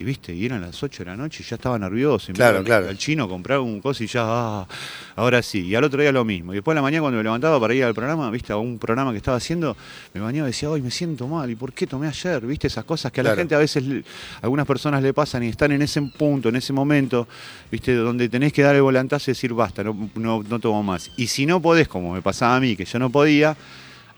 Y 0.01 0.05
viste, 0.05 0.33
y 0.33 0.47
eran 0.47 0.61
las 0.61 0.81
8 0.81 1.03
de 1.03 1.11
la 1.11 1.17
noche 1.17 1.43
y 1.45 1.49
ya 1.49 1.57
estaba 1.57 1.77
nervioso. 1.77 2.31
Y 2.31 2.33
me 2.33 2.37
Claro, 2.37 2.63
claro. 2.63 2.89
Al 2.89 2.97
chino 2.97 3.29
comprar 3.29 3.59
un 3.59 3.81
coso 3.81 4.05
y 4.05 4.07
ya, 4.07 4.23
ah, 4.25 4.67
ahora 5.17 5.43
sí. 5.43 5.67
Y 5.67 5.75
al 5.75 5.83
otro 5.83 6.01
día 6.01 6.13
lo 6.13 6.25
mismo. 6.25 6.53
Y 6.53 6.57
después 6.57 6.75
de 6.75 6.77
la 6.77 6.83
mañana 6.83 7.03
cuando 7.03 7.17
me 7.17 7.25
levantaba 7.25 7.59
para 7.59 7.75
ir 7.75 7.83
al 7.83 7.95
programa, 7.95 8.31
viste, 8.31 8.53
a 8.53 8.59
un 8.59 8.79
programa 8.79 9.11
que 9.11 9.17
estaba 9.17 9.37
haciendo, 9.37 9.77
me 10.15 10.21
bañaba 10.21 10.49
y 10.49 10.53
decía, 10.53 10.71
hoy 10.71 10.83
me 10.83 10.93
siento 10.93 11.27
mal. 11.27 11.51
¿Y 11.51 11.57
por 11.57 11.73
qué 11.73 11.89
tomé 11.89 12.07
ayer? 12.07 12.47
Viste, 12.47 12.69
esas 12.69 12.85
cosas 12.85 13.11
que 13.11 13.23
a 13.23 13.25
la 13.25 13.35
gente 13.35 13.57
a 13.57 13.59
veces, 13.59 13.83
a 13.85 14.45
algunas 14.45 14.67
personas 14.67 15.03
le 15.03 15.13
pasan 15.13 15.43
y 15.43 15.49
están 15.49 15.73
en 15.73 15.83
ese 15.83 16.01
punto, 16.17 16.49
en 16.49 16.57
ese 16.57 16.73
momento, 16.73 17.27
viste, 17.71 17.93
donde 17.95 18.29
tenés 18.29 18.53
que 18.53 18.63
dar 18.63 18.77
el 18.77 18.83
volantazo 18.83 19.31
y 19.31 19.35
decir, 19.35 19.53
basta, 19.53 19.83
no, 19.83 20.11
no, 20.15 20.45
no 20.49 20.59
tomo 20.61 20.81
más. 20.85 21.11
Y 21.17 21.27
si 21.27 21.45
no 21.45 21.61
podés, 21.61 21.89
como 21.89 22.13
me 22.13 22.23
pasaba 22.23 22.55
a 22.55 22.61
mí, 22.61 22.77
que 22.77 22.85
yo 22.85 23.01
no 23.01 23.11
podía, 23.11 23.57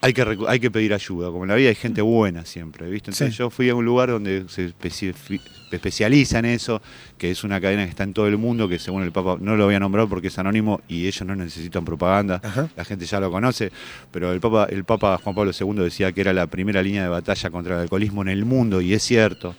hay 0.03 0.13
que, 0.13 0.39
hay 0.49 0.61
que 0.61 0.71
pedir 0.71 0.95
ayuda. 0.95 1.31
Como 1.31 1.45
en 1.45 1.49
la 1.49 1.55
vida 1.57 1.69
hay 1.69 1.75
gente 1.75 2.01
buena 2.03 2.45
siempre, 2.45 2.89
¿viste? 2.91 3.11
Entonces 3.11 3.33
Sí. 3.35 3.39
yo 3.39 3.51
fui 3.51 3.69
a 3.69 3.75
un 3.75 3.85
lugar 3.85 4.11
donde 4.11 4.45
se 4.49 4.69
especi- 4.75 5.15
se 5.15 5.77
especializa 5.77 6.39
en 6.41 6.47
eso, 6.47 6.81
que 7.19 7.31
es 7.31 7.45
una 7.45 7.61
cadena 7.61 7.85
que 7.85 7.91
está 7.91 8.03
en 8.05 8.13
todo 8.13 8.27
el 8.27 8.37
mundo, 8.39 8.69
que 8.69 8.79
según 8.79 9.03
el 9.03 9.13
Papa, 9.13 9.37
no 9.41 9.57
lo 9.57 9.67
voy 9.67 9.75
a 9.75 9.81
nombrar 9.81 10.09
porque 10.09 10.29
es 10.29 10.39
anónimo 10.39 10.81
y 10.89 11.07
ellos 11.07 11.25
no 11.27 11.37
necesitan 11.37 11.85
propaganda, 11.85 12.41
Ajá. 12.43 12.69
la 12.77 12.85
gente 12.85 13.05
ya 13.07 13.21
lo 13.21 13.31
conoce, 13.31 13.71
pero 14.11 14.33
el 14.33 14.41
Papa, 14.41 14.67
el 14.71 14.85
Papa 14.85 15.19
Juan 15.23 15.35
Pablo 15.35 15.53
II 15.59 15.85
decía 15.85 16.11
que 16.13 16.23
era 16.23 16.33
la 16.33 16.47
primera 16.49 16.83
línea 16.83 17.03
de 17.05 17.09
batalla 17.09 17.51
contra 17.51 17.75
el 17.77 17.83
alcoholismo 17.83 18.23
en 18.23 18.29
el 18.29 18.45
mundo, 18.45 18.81
y 18.81 18.95
es 18.95 19.03
cierto. 19.03 19.55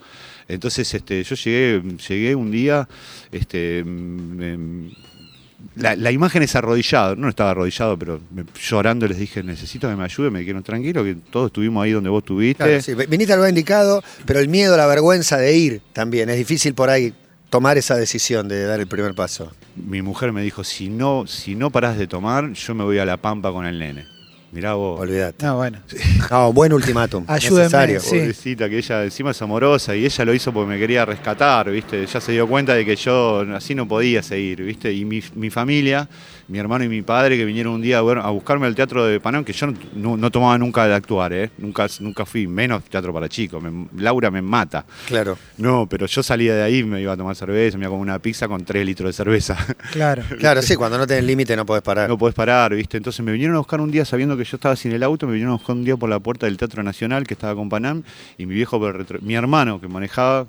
Entonces, 0.48 0.93
este, 0.93 1.24
yo 1.24 1.36
llegué, 1.36 1.81
llegué 2.10 2.36
un 2.36 2.51
día, 2.51 2.89
este, 3.31 3.83
mm, 3.86 4.41
em, 4.41 4.91
la, 5.75 5.95
la 5.95 6.11
imagen 6.11 6.43
es 6.43 6.55
arrodillado, 6.55 7.15
no 7.15 7.29
estaba 7.29 7.51
arrodillado, 7.51 7.97
pero 7.97 8.19
me- 8.31 8.43
llorando 8.61 9.07
les 9.07 9.17
dije, 9.17 9.41
necesito 9.43 9.87
que 9.89 9.95
me 9.95 10.03
ayude, 10.03 10.29
me 10.29 10.39
dijeron, 10.39 10.63
tranquilo, 10.63 11.03
que 11.03 11.15
todos 11.29 11.47
estuvimos 11.47 11.83
ahí 11.83 11.91
donde 11.91 12.09
vos 12.09 12.21
estuviste. 12.23 12.63
Claro, 12.63 12.81
sí, 12.81 12.93
viniste 13.07 13.33
al 13.33 13.39
lugar 13.39 13.49
indicado, 13.49 14.03
pero 14.25 14.39
el 14.39 14.47
miedo, 14.49 14.75
la 14.77 14.85
vergüenza 14.87 15.37
de 15.37 15.55
ir 15.55 15.81
también. 15.93 16.29
Es 16.29 16.37
difícil 16.37 16.73
por 16.73 16.89
ahí 16.89 17.13
tomar 17.49 17.77
esa 17.77 17.95
decisión 17.95 18.47
de 18.47 18.63
dar 18.65 18.79
el 18.79 18.87
primer 18.87 19.13
paso. 19.13 19.51
Mi 19.75 20.01
mujer 20.01 20.31
me 20.33 20.41
dijo, 20.41 20.63
si 20.63 20.89
no, 20.89 21.25
si 21.27 21.55
no 21.55 21.69
parás 21.69 21.97
de 21.97 22.07
tomar, 22.07 22.51
yo 22.53 22.75
me 22.75 22.83
voy 22.83 22.97
a 22.99 23.05
la 23.05 23.17
pampa 23.17 23.51
con 23.51 23.65
el 23.65 23.79
nene. 23.79 24.05
Mirá 24.51 24.74
vos. 24.74 25.00
Olvídate. 25.00 25.46
No, 25.46 25.55
bueno. 25.55 25.79
No, 26.29 26.51
buen 26.51 26.74
ultimátum. 26.74 27.24
Ayúdenme, 27.27 27.63
necesario. 27.63 28.00
sí. 28.01 28.17
Pobrecita, 28.20 28.70
que 28.70 28.77
ella 28.79 29.03
encima 29.05 29.31
es 29.31 29.41
amorosa 29.41 29.96
y 29.96 30.03
ella 30.05 30.25
lo 30.25 30.34
hizo 30.34 30.51
porque 30.51 30.70
me 30.74 30.77
quería 30.79 31.05
rescatar, 31.05 31.72
¿viste? 31.72 32.05
Ya 32.05 32.20
se 32.20 32.31
dio 32.34 32.48
cuenta 32.48 32.74
de 32.74 32.84
que 32.86 32.96
yo 32.98 33.41
así 33.55 33.74
no 33.75 33.88
podía 33.88 34.22
seguir, 34.22 34.62
¿viste? 34.63 34.91
Y 34.91 35.05
mi, 35.05 35.24
mi 35.36 35.50
familia, 35.50 36.08
mi 36.50 36.60
hermano 36.60 36.84
y 36.84 36.89
mi 36.89 37.01
padre 37.01 37.38
que 37.38 37.46
vinieron 37.46 37.74
un 37.75 37.81
día 37.81 38.00
a, 38.00 38.29
buscarme 38.31 38.67
al 38.67 38.75
teatro 38.75 39.05
de 39.05 39.22
Panamá, 39.22 39.46
que 39.46 39.53
yo 39.53 39.67
no, 39.67 39.74
no- 39.96 40.17
no 40.17 40.29
tomaba 40.31 40.58
nunca 40.58 40.86
de 40.86 40.96
actuar, 40.96 41.31
¿eh? 41.31 41.50
Nunca, 41.58 41.88
nunca 42.01 42.25
fui, 42.25 42.46
menos 42.46 42.84
teatro 42.84 43.13
para 43.13 43.29
chicos. 43.29 43.63
Me- 43.63 43.88
Laura 44.01 44.29
me 44.31 44.41
mata. 44.41 44.86
Claro. 45.08 45.38
No, 45.60 45.88
pero 45.89 46.08
yo 46.08 46.22
salía 46.22 46.55
de 46.55 46.63
ahí, 46.63 46.84
me 46.84 47.00
iba 47.01 47.13
a 47.13 47.17
tomar 47.17 47.38
cerveza, 47.38 47.77
me 47.77 47.84
iba 47.86 47.88
a 47.88 47.91
comer 47.91 48.01
una 48.03 48.20
pizza 48.20 48.50
con 48.50 48.65
tres 48.65 48.86
litros 48.86 49.08
de 49.08 49.13
cerveza. 49.13 49.58
Claro. 49.93 50.24
Claro, 50.39 50.62
sí, 50.62 50.75
cuando 50.75 50.98
no 50.98 51.08
tenés 51.08 51.24
límite 51.24 51.55
no 51.55 51.65
podés 51.65 51.84
parar. 51.84 52.10
No 52.10 52.17
podés 52.17 52.36
parar, 52.36 52.75
¿viste? 52.75 52.98
Entonces 52.98 53.24
me 53.25 53.31
vinieron 53.31 53.55
a 53.55 53.60
buscar 53.60 53.79
un 53.79 53.89
día 53.89 54.03
sabiendo 54.03 54.36
que 54.36 54.40
yo 54.43 54.57
estaba 54.57 54.75
sin 54.75 54.91
el 54.91 55.03
auto, 55.03 55.27
me 55.27 55.33
vinieron 55.33 55.60
un 55.67 55.83
día 55.83 55.98
por 55.98 56.10
la 56.10 56.19
puerta 56.19 56.45
del 56.45 56.57
Teatro 56.57 56.83
Nacional 56.83 57.25
que 57.25 57.33
estaba 57.33 57.55
con 57.55 57.69
Panam 57.69 58.03
y 58.38 58.45
mi 58.45 58.55
viejo, 58.55 58.79
mi 59.21 59.36
hermano 59.36 59.79
que 59.79 59.88
manejaba 59.88 60.48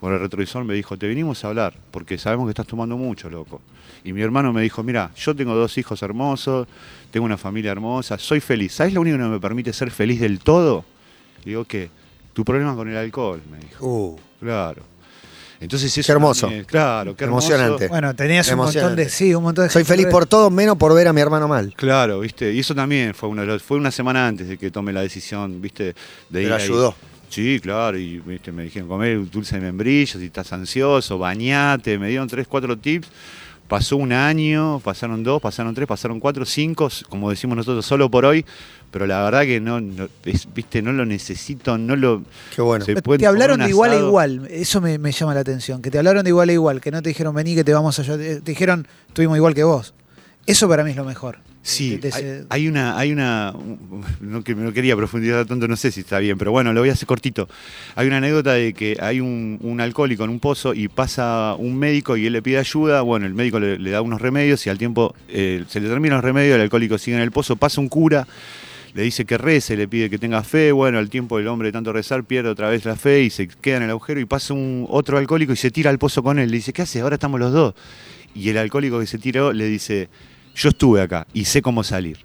por 0.00 0.12
el 0.12 0.20
retrovisor 0.20 0.64
me 0.64 0.74
dijo, 0.74 0.96
te 0.96 1.08
vinimos 1.08 1.44
a 1.44 1.48
hablar 1.48 1.74
porque 1.90 2.18
sabemos 2.18 2.46
que 2.46 2.50
estás 2.50 2.66
tomando 2.66 2.96
mucho, 2.96 3.30
loco. 3.30 3.60
Y 4.04 4.12
mi 4.12 4.22
hermano 4.22 4.52
me 4.52 4.62
dijo, 4.62 4.82
mira, 4.82 5.10
yo 5.16 5.34
tengo 5.34 5.54
dos 5.54 5.78
hijos 5.78 6.02
hermosos, 6.02 6.68
tengo 7.10 7.26
una 7.26 7.38
familia 7.38 7.72
hermosa, 7.72 8.18
soy 8.18 8.40
feliz. 8.40 8.74
¿Sabes 8.74 8.92
lo 8.92 9.00
único 9.00 9.16
que 9.16 9.24
me 9.24 9.40
permite 9.40 9.72
ser 9.72 9.90
feliz 9.90 10.20
del 10.20 10.38
todo? 10.38 10.84
Digo, 11.44 11.64
¿qué? 11.64 11.90
Tu 12.32 12.44
problema 12.44 12.74
con 12.76 12.88
el 12.88 12.96
alcohol, 12.96 13.40
me 13.50 13.58
dijo. 13.58 13.86
Uh, 13.86 14.16
Claro. 14.40 14.82
Entonces 15.60 15.96
eso 15.96 16.06
Qué 16.06 16.12
hermoso. 16.12 16.42
también- 16.46 16.64
claro, 16.64 17.16
qué 17.16 17.24
hermoso. 17.24 17.48
Emocionante. 17.48 17.88
Bueno, 17.88 18.14
tenías 18.14 18.48
un 18.50 18.58
montón 18.58 18.94
de. 18.96 19.08
Sí, 19.08 19.34
un 19.34 19.42
montón 19.42 19.64
de 19.64 19.70
soy 19.70 19.84
gente 19.84 19.94
feliz 20.02 20.06
por 20.12 20.26
todo, 20.26 20.50
menos 20.50 20.76
por 20.76 20.94
ver 20.94 21.08
a 21.08 21.12
mi 21.12 21.20
hermano 21.20 21.48
mal. 21.48 21.72
Claro, 21.76 22.20
viste, 22.20 22.52
y 22.52 22.60
eso 22.60 22.74
también 22.74 23.14
fue 23.14 23.28
una, 23.28 23.42
de 23.42 23.48
los- 23.48 23.62
fue 23.62 23.76
una 23.78 23.90
semana 23.90 24.26
antes 24.26 24.48
de 24.48 24.58
que 24.58 24.70
tome 24.70 24.92
la 24.92 25.00
decisión, 25.00 25.60
viste, 25.62 25.84
de 25.84 25.94
Pero 26.30 26.46
ir 26.48 26.52
ahí. 26.52 26.62
ayudó. 26.64 26.94
Sí, 27.28 27.58
claro, 27.60 27.98
y 27.98 28.18
viste, 28.20 28.52
me 28.52 28.62
dijeron 28.62 28.88
comer 28.88 29.28
dulce 29.30 29.56
de 29.56 29.62
membrillo, 29.62 30.18
si 30.18 30.26
estás 30.26 30.52
ansioso, 30.52 31.18
bañate, 31.18 31.98
me 31.98 32.08
dieron 32.08 32.28
tres, 32.28 32.46
cuatro 32.46 32.76
tips. 32.78 33.08
Pasó 33.68 33.96
un 33.96 34.12
año, 34.12 34.80
pasaron 34.84 35.24
dos, 35.24 35.42
pasaron 35.42 35.74
tres, 35.74 35.88
pasaron 35.88 36.20
cuatro, 36.20 36.44
cinco, 36.44 36.88
como 37.08 37.30
decimos 37.30 37.56
nosotros, 37.56 37.84
solo 37.84 38.08
por 38.10 38.24
hoy, 38.24 38.44
pero 38.92 39.06
la 39.06 39.24
verdad 39.24 39.42
que 39.42 39.60
no, 39.60 39.80
no, 39.80 40.08
es- 40.24 40.46
viste, 40.54 40.82
no 40.82 40.92
lo 40.92 41.04
necesito, 41.04 41.76
no 41.76 41.96
lo... 41.96 42.22
Qué 42.54 42.62
bueno. 42.62 42.84
se 42.84 42.94
Te 42.94 43.26
hablaron 43.26 43.58
de 43.58 43.68
igual 43.68 43.90
a 43.90 43.96
igual, 43.96 44.46
eso 44.50 44.80
me, 44.80 44.98
me 44.98 45.10
llama 45.10 45.34
la 45.34 45.40
atención, 45.40 45.82
que 45.82 45.90
te 45.90 45.98
hablaron 45.98 46.22
de 46.22 46.30
igual 46.30 46.48
a 46.48 46.52
igual, 46.52 46.80
que 46.80 46.90
no 46.92 47.02
te 47.02 47.08
dijeron 47.08 47.34
vení 47.34 47.54
que 47.56 47.64
te 47.64 47.72
vamos 47.74 47.98
a 47.98 48.02
ayudar, 48.02 48.18
te 48.20 48.40
te 48.40 48.50
dijeron 48.52 48.86
estuvimos 49.08 49.36
igual 49.36 49.54
que 49.54 49.64
vos. 49.64 49.94
Eso 50.46 50.68
para 50.68 50.84
mí 50.84 50.90
es 50.90 50.96
lo 50.96 51.04
mejor. 51.04 51.38
Sí, 51.68 51.96
De- 51.96 51.98
de 51.98 52.08
hay, 52.14 52.22
ese- 52.22 52.44
hay 52.48 52.68
una, 52.68 52.96
hay 52.96 53.12
una, 53.12 53.52
no, 54.20 54.44
que 54.44 54.54
no 54.54 54.72
quería 54.72 54.94
profundizar 54.96 55.44
tanto, 55.46 55.66
no 55.66 55.76
sé 55.76 55.90
si 55.90 56.00
está 56.00 56.18
bien, 56.20 56.38
pero 56.38 56.52
bueno, 56.52 56.72
lo 56.72 56.80
voy 56.80 56.90
a 56.90 56.92
hacer 56.92 57.06
cortito. 57.06 57.48
Hay 57.96 58.06
una 58.06 58.18
anécdota 58.18 58.52
de 58.52 58.72
que 58.72 58.96
hay 59.00 59.18
un, 59.20 59.58
un 59.62 59.80
alcohólico 59.80 60.22
en 60.24 60.30
un 60.30 60.38
pozo 60.38 60.74
y 60.74 60.86
pasa 60.88 61.54
un 61.58 61.76
médico 61.76 62.16
y 62.16 62.26
él 62.26 62.34
le 62.34 62.42
pide 62.42 62.58
ayuda, 62.58 63.02
bueno, 63.02 63.26
el 63.26 63.34
médico 63.34 63.58
le, 63.58 63.78
le 63.78 63.90
da 63.90 64.00
unos 64.00 64.20
remedios 64.20 64.64
y 64.66 64.70
al 64.70 64.78
tiempo 64.78 65.14
eh, 65.28 65.64
se 65.68 65.80
le 65.80 65.88
terminan 65.88 66.18
los 66.18 66.24
remedios, 66.24 66.54
el 66.54 66.60
alcohólico 66.62 66.98
sigue 66.98 67.16
en 67.16 67.22
el 67.22 67.32
pozo, 67.32 67.56
pasa 67.56 67.80
un 67.80 67.88
cura, 67.88 68.28
le 68.94 69.02
dice 69.02 69.24
que 69.24 69.36
rece, 69.36 69.76
le 69.76 69.88
pide 69.88 70.08
que 70.08 70.18
tenga 70.18 70.42
fe, 70.44 70.70
bueno, 70.72 70.98
al 70.98 71.10
tiempo 71.10 71.38
el 71.40 71.48
hombre 71.48 71.68
de 71.68 71.72
tanto 71.72 71.92
rezar 71.92 72.22
pierde 72.24 72.48
otra 72.48 72.70
vez 72.70 72.84
la 72.84 72.94
fe 72.96 73.24
y 73.24 73.30
se 73.30 73.48
queda 73.48 73.78
en 73.78 73.82
el 73.82 73.90
agujero 73.90 74.20
y 74.20 74.24
pasa 74.24 74.54
un 74.54 74.86
otro 74.88 75.18
alcohólico 75.18 75.52
y 75.52 75.56
se 75.56 75.70
tira 75.72 75.90
al 75.90 75.98
pozo 75.98 76.22
con 76.22 76.38
él, 76.38 76.48
le 76.50 76.58
dice, 76.58 76.72
¿qué 76.72 76.82
haces? 76.82 77.02
Ahora 77.02 77.14
estamos 77.16 77.40
los 77.40 77.52
dos. 77.52 77.74
Y 78.34 78.48
el 78.50 78.56
alcohólico 78.58 79.00
que 79.00 79.06
se 79.06 79.18
tiró 79.18 79.52
le 79.52 79.66
dice, 79.66 80.08
yo 80.56 80.70
estuve 80.70 81.02
acá 81.02 81.26
y 81.32 81.44
sé 81.44 81.62
cómo 81.62 81.84
salir. 81.84 82.18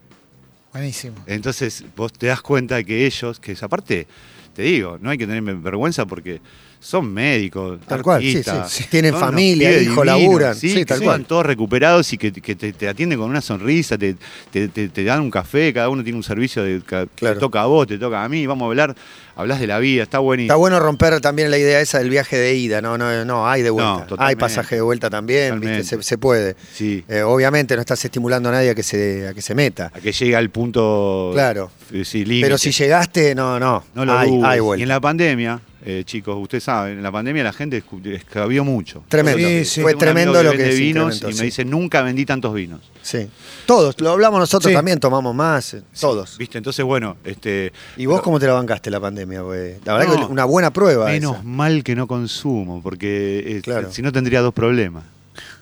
Buenísimo. 0.71 1.17
Entonces 1.27 1.83
vos 1.95 2.13
te 2.13 2.27
das 2.27 2.41
cuenta 2.41 2.81
que 2.83 3.05
ellos, 3.05 3.39
que 3.39 3.51
esa 3.51 3.67
parte, 3.67 4.07
te 4.55 4.63
digo, 4.63 4.97
no 5.01 5.09
hay 5.09 5.17
que 5.17 5.27
tener 5.27 5.43
vergüenza 5.57 6.05
porque 6.05 6.39
son 6.83 7.13
médicos, 7.13 7.79
Tal 7.87 8.01
cual, 8.01 8.23
sí. 8.23 8.41
Tienen 8.89 9.13
familia, 9.15 9.79
hijos, 9.79 10.03
laburan, 10.03 10.55
sí, 10.55 10.73
tal 10.73 10.79
están 10.97 10.99
cual. 11.03 11.25
todos 11.25 11.45
recuperados 11.45 12.11
y 12.11 12.17
que, 12.17 12.31
que 12.33 12.55
te, 12.55 12.73
te 12.73 12.89
atienden 12.89 13.19
con 13.19 13.29
una 13.29 13.39
sonrisa, 13.39 13.99
te, 13.99 14.15
te- 14.51 14.67
te- 14.67 14.89
te 14.89 15.03
dan 15.03 15.21
un 15.21 15.29
café, 15.29 15.71
cada 15.73 15.89
uno 15.89 16.03
tiene 16.03 16.17
un 16.17 16.23
servicio 16.23 16.63
de, 16.63 16.81
que 16.81 17.07
Claro. 17.15 17.35
te 17.35 17.39
toca 17.39 17.61
a 17.61 17.65
vos, 17.67 17.85
te 17.85 17.99
toca 17.99 18.23
a 18.23 18.27
mí, 18.27 18.47
vamos 18.47 18.65
a 18.65 18.69
hablar, 18.69 18.95
hablas 19.35 19.59
de 19.59 19.67
la 19.67 19.77
vida, 19.77 20.01
está 20.01 20.17
buenísimo. 20.17 20.47
Está 20.53 20.55
bueno 20.57 20.79
romper 20.79 21.21
también 21.21 21.51
la 21.51 21.59
idea 21.59 21.79
esa 21.81 21.99
del 21.99 22.09
viaje 22.09 22.35
de 22.37 22.55
ida, 22.55 22.81
no, 22.81 22.97
no, 22.97 23.25
no, 23.25 23.47
hay 23.47 23.61
de 23.61 23.69
No, 23.69 23.75
vuelta. 23.75 24.15
hay 24.17 24.35
pasaje 24.35 24.73
de 24.75 24.81
vuelta 24.81 25.11
también, 25.11 25.59
¿viste? 25.59 25.83
Se, 25.83 26.01
se 26.01 26.17
puede. 26.17 26.55
Sí, 26.73 27.03
Eh, 27.07 27.21
obviamente 27.21 27.75
no 27.75 27.81
estás 27.81 28.03
estimulando 28.03 28.49
a 28.49 28.53
nadie 28.53 28.71
a 28.71 28.75
que 28.75 28.81
se, 28.83 29.27
a 29.27 29.33
que 29.35 29.43
se 29.43 29.53
meta. 29.53 29.91
a 29.93 29.99
que 29.99 30.11
llegue 30.11 30.35
al 30.35 30.49
punto, 30.49 31.29
Claro. 31.33 31.69
eh, 31.93 32.03
sí. 32.05 32.25
Pero 32.41 32.57
si 32.57 32.71
llegaste, 32.71 33.35
no, 33.35 33.59
no. 33.59 33.83
No 33.93 34.03
lo 34.03 34.17
hay, 34.17 34.29
hay 34.43 34.57
y 34.57 34.61
vuelta. 34.61 34.81
en 34.83 34.89
la 34.89 34.99
pandemia, 34.99 35.61
eh, 35.83 36.03
chicos, 36.05 36.35
ustedes 36.39 36.63
saben, 36.63 36.97
en 36.97 37.03
la 37.03 37.11
pandemia 37.11 37.43
la 37.43 37.53
gente 37.53 37.83
escabió 38.13 38.63
mucho. 38.63 39.03
Tremendo. 39.09 39.47
Sí, 39.47 39.65
sí. 39.65 39.81
Fue 39.81 39.95
tremendo 39.95 40.41
lo 40.43 40.51
que 40.51 40.71
sí, 40.73 40.79
vinos 40.81 41.23
y 41.27 41.33
sí. 41.33 41.39
me 41.39 41.45
dice, 41.45 41.65
nunca 41.65 42.01
vendí 42.01 42.25
tantos 42.25 42.53
vinos. 42.53 42.81
Sí. 43.01 43.27
Todos, 43.65 43.99
lo 43.99 44.11
hablamos 44.11 44.39
nosotros 44.39 44.69
Sí. 44.69 44.75
también, 44.75 44.99
tomamos 44.99 45.33
más, 45.33 45.73
eh, 45.73 45.81
todos. 45.99 46.37
¿Viste? 46.37 46.57
Entonces, 46.59 46.85
bueno, 46.85 47.17
este. 47.23 47.73
¿Y 47.97 48.05
vos 48.05 48.15
pero- 48.17 48.23
cómo 48.23 48.39
te 48.39 48.47
la 48.47 48.53
bancaste 48.53 48.89
la 48.91 48.99
pandemia? 48.99 49.41
güey? 49.41 49.75
La 49.85 49.93
verdad 49.97 50.13
No, 50.15 50.27
que 50.27 50.31
una 50.33 50.45
buena 50.45 50.71
prueba. 50.71 51.05
Menos 51.07 51.35
esa. 51.37 51.43
mal 51.43 51.83
que 51.83 51.95
no 51.95 52.05
consumo, 52.07 52.81
porque 52.83 53.57
eh, 53.57 53.61
Claro. 53.63 53.91
si 53.91 54.01
no 54.01 54.11
tendría 54.11 54.41
dos 54.41 54.53
problemas. 54.53 55.03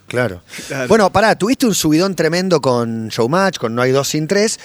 Claro. 0.08 0.41
Claro. 0.67 0.88
Bueno, 0.88 1.12
pará, 1.12 1.38
tuviste 1.38 1.65
un 1.67 1.75
subidón 1.75 2.15
tremendo 2.15 2.60
con 2.62 3.10
Showmatch, 3.10 3.58
con 3.60 3.75
No 3.75 3.82
hay 3.84 3.91
dos 3.91 4.08
sin 4.08 4.27
tres, 4.27 4.60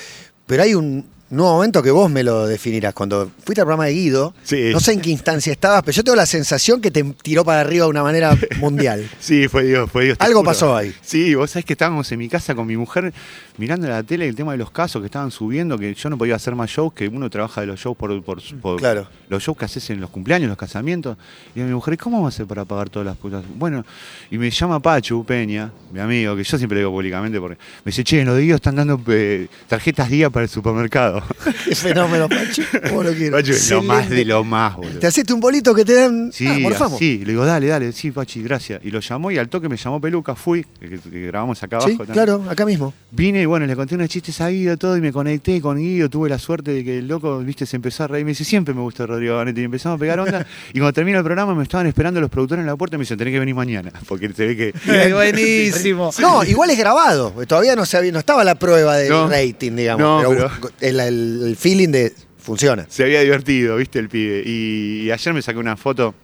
pero 0.46 0.62
hay 0.62 0.74
un 0.74 1.06
nuevo 1.36 1.52
momento 1.54 1.82
que 1.82 1.90
vos 1.90 2.10
me 2.10 2.22
lo 2.22 2.46
definirás. 2.46 2.94
Cuando 2.94 3.30
fuiste 3.44 3.60
al 3.60 3.66
programa 3.66 3.86
de 3.86 3.92
Guido, 3.94 4.34
Sí. 4.42 4.70
no 4.72 4.80
sé 4.80 4.92
en 4.92 5.00
qué 5.00 5.10
instancia 5.10 5.52
estabas, 5.52 5.82
pero 5.82 5.94
yo 5.94 6.04
tengo 6.04 6.16
la 6.16 6.26
sensación 6.26 6.80
que 6.80 6.90
te 6.90 7.02
tiró 7.22 7.44
para 7.44 7.60
arriba 7.60 7.84
de 7.84 7.90
una 7.90 8.02
manera 8.02 8.36
mundial. 8.60 9.08
Sí, 9.20 9.48
fue 9.48 9.64
Dios, 9.64 9.90
fue 9.90 10.04
Dios. 10.06 10.16
Algo 10.20 10.40
juro. 10.40 10.50
pasó 10.50 10.76
ahí. 10.76 10.94
Sí, 11.02 11.34
vos 11.34 11.50
sabés 11.50 11.64
que 11.64 11.72
estábamos 11.74 12.10
en 12.12 12.18
mi 12.18 12.28
casa 12.28 12.54
con 12.54 12.66
mi 12.66 12.76
mujer 12.76 13.12
mirando 13.56 13.88
la 13.88 14.02
tele 14.02 14.28
el 14.28 14.34
tema 14.34 14.52
de 14.52 14.58
los 14.58 14.70
casos 14.70 15.00
que 15.02 15.06
estaban 15.06 15.30
subiendo, 15.30 15.78
que 15.78 15.94
yo 15.94 16.10
no 16.10 16.18
podía 16.18 16.34
hacer 16.36 16.54
más 16.54 16.70
shows, 16.70 16.92
que 16.92 17.08
uno 17.08 17.30
trabaja 17.30 17.60
de 17.60 17.68
los 17.68 17.78
shows 17.80 17.96
por, 17.96 18.22
por, 18.22 18.40
por- 18.60 18.78
Claro. 18.78 19.06
los 19.28 19.42
shows 19.42 19.56
que 19.56 19.64
haces 19.64 19.88
en 19.90 20.00
los 20.00 20.10
cumpleaños, 20.10 20.48
los 20.48 20.58
casamientos. 20.58 21.16
Y 21.54 21.60
a 21.60 21.64
mi 21.64 21.72
mujer, 21.72 21.96
¿cómo 21.98 22.16
vamos 22.18 22.32
a 22.32 22.36
hacer 22.36 22.46
para 22.46 22.64
pagar 22.64 22.90
todas 22.90 23.06
las 23.06 23.16
cosas? 23.16 23.44
Bueno, 23.56 23.84
y 24.30 24.38
me 24.38 24.50
llama 24.50 24.80
Pachu 24.80 25.24
Peña, 25.24 25.70
mi 25.92 26.00
amigo, 26.00 26.34
que 26.36 26.44
yo 26.44 26.58
siempre 26.58 26.76
le 26.76 26.80
digo 26.80 26.90
públicamente, 26.92 27.40
porque 27.40 27.56
me 27.84 27.90
dice, 27.90 28.02
che, 28.04 28.20
en 28.20 28.26
los 28.26 28.36
de 28.36 28.42
Guido 28.42 28.56
están 28.56 28.76
dando 28.76 29.00
eh, 29.08 29.48
tarjetas 29.68 30.08
día 30.10 30.30
para 30.30 30.44
el 30.44 30.48
supermercado. 30.50 31.22
Qué 31.64 31.74
fenómeno, 31.74 32.28
Pachu. 32.28 32.62
¿Cómo 32.88 33.02
lo 33.02 33.12
quiero? 33.12 33.36
Pachu 33.36 33.52
es 33.52 33.70
lo 33.70 33.82
más 33.82 34.08
de 34.08 34.24
lo 34.24 34.44
más, 34.44 34.76
boludo. 34.76 34.98
Te 34.98 35.06
hacete 35.06 35.32
un 35.32 35.40
bolito 35.40 35.74
que 35.74 35.84
te 35.84 35.94
dan. 35.94 36.30
Sí, 36.32 36.46
ah, 36.46 36.88
sí, 36.98 37.18
le 37.24 37.32
digo, 37.32 37.44
dale, 37.44 37.66
dale, 37.66 37.92
sí, 37.92 38.10
Pachi, 38.10 38.42
gracias. 38.42 38.80
Y 38.84 38.90
lo 38.90 39.00
llamó 39.00 39.30
y 39.30 39.38
al 39.38 39.48
toque 39.48 39.68
me 39.68 39.76
llamó 39.76 40.00
Peluca, 40.00 40.34
fui, 40.34 40.64
que, 40.80 40.98
grabamos 41.26 41.62
acá 41.62 41.76
abajo. 41.76 41.90
Sí, 41.90 41.96
también. 41.96 42.14
claro, 42.14 42.44
acá 42.48 42.64
mismo. 42.64 42.92
Vine 43.10 43.42
y 43.42 43.46
bueno, 43.46 43.66
le 43.66 43.76
conté 43.76 43.94
unos 43.94 44.08
chistes 44.08 44.40
a 44.40 44.48
Guido 44.48 44.76
todo 44.76 44.96
y 44.96 45.00
me 45.00 45.12
conecté 45.12 45.60
con 45.60 45.76
Guido. 45.78 46.08
Tuve 46.08 46.28
la 46.28 46.38
suerte 46.38 46.72
de 46.72 46.84
que 46.84 46.98
el 46.98 47.08
loco, 47.08 47.38
viste, 47.38 47.66
se 47.66 47.76
empezó 47.76 48.04
a 48.04 48.08
reír. 48.08 48.24
Me 48.24 48.30
dice, 48.32 48.44
siempre 48.44 48.74
me 48.74 48.80
gusta 48.80 49.06
Rodrigo 49.06 49.36
Ganetti. 49.36 49.60
Y 49.60 49.64
empezamos 49.64 49.96
a 49.96 50.00
pegar 50.00 50.20
onda. 50.20 50.46
y 50.72 50.78
cuando 50.78 50.92
termina 50.92 51.18
el 51.18 51.24
programa 51.24 51.54
me 51.54 51.62
estaban 51.62 51.86
esperando 51.86 52.20
los 52.20 52.30
productores 52.30 52.62
en 52.62 52.66
la 52.66 52.76
puerta 52.76 52.96
y 52.96 52.98
me 52.98 53.02
dicen, 53.02 53.18
tenés 53.18 53.32
que 53.32 53.40
venir 53.40 53.54
mañana. 53.54 53.92
Porque 54.08 54.32
se 54.32 54.46
ve 54.46 54.56
que. 54.56 55.12
Buenísimo. 55.12 56.10
No, 56.20 56.44
igual 56.44 56.70
es 56.70 56.78
grabado. 56.78 57.30
Todavía 57.46 57.76
no, 57.76 57.86
se 57.86 57.96
había- 57.96 58.12
no 58.12 58.18
estaba 58.18 58.44
la 58.44 58.54
prueba 58.56 58.96
del 58.96 59.10
No. 59.10 59.28
rating, 59.28 59.72
digamos. 59.76 60.00
No, 60.22 60.28
pero, 60.28 60.50
pero- 60.60 60.72
El, 61.08 61.14
el- 61.42 61.48
el 61.48 61.56
feeling 61.56 61.88
de 61.88 62.12
funciona. 62.38 62.86
se 62.88 63.04
había 63.04 63.20
divertido, 63.22 63.76
viste, 63.76 63.98
el 63.98 64.08
pibe. 64.08 64.42
Y, 64.44 65.02
y 65.04 65.10
ayer 65.10 65.32
me 65.34 65.42
saqué 65.42 65.58
una 65.58 65.76
foto, 65.76 66.14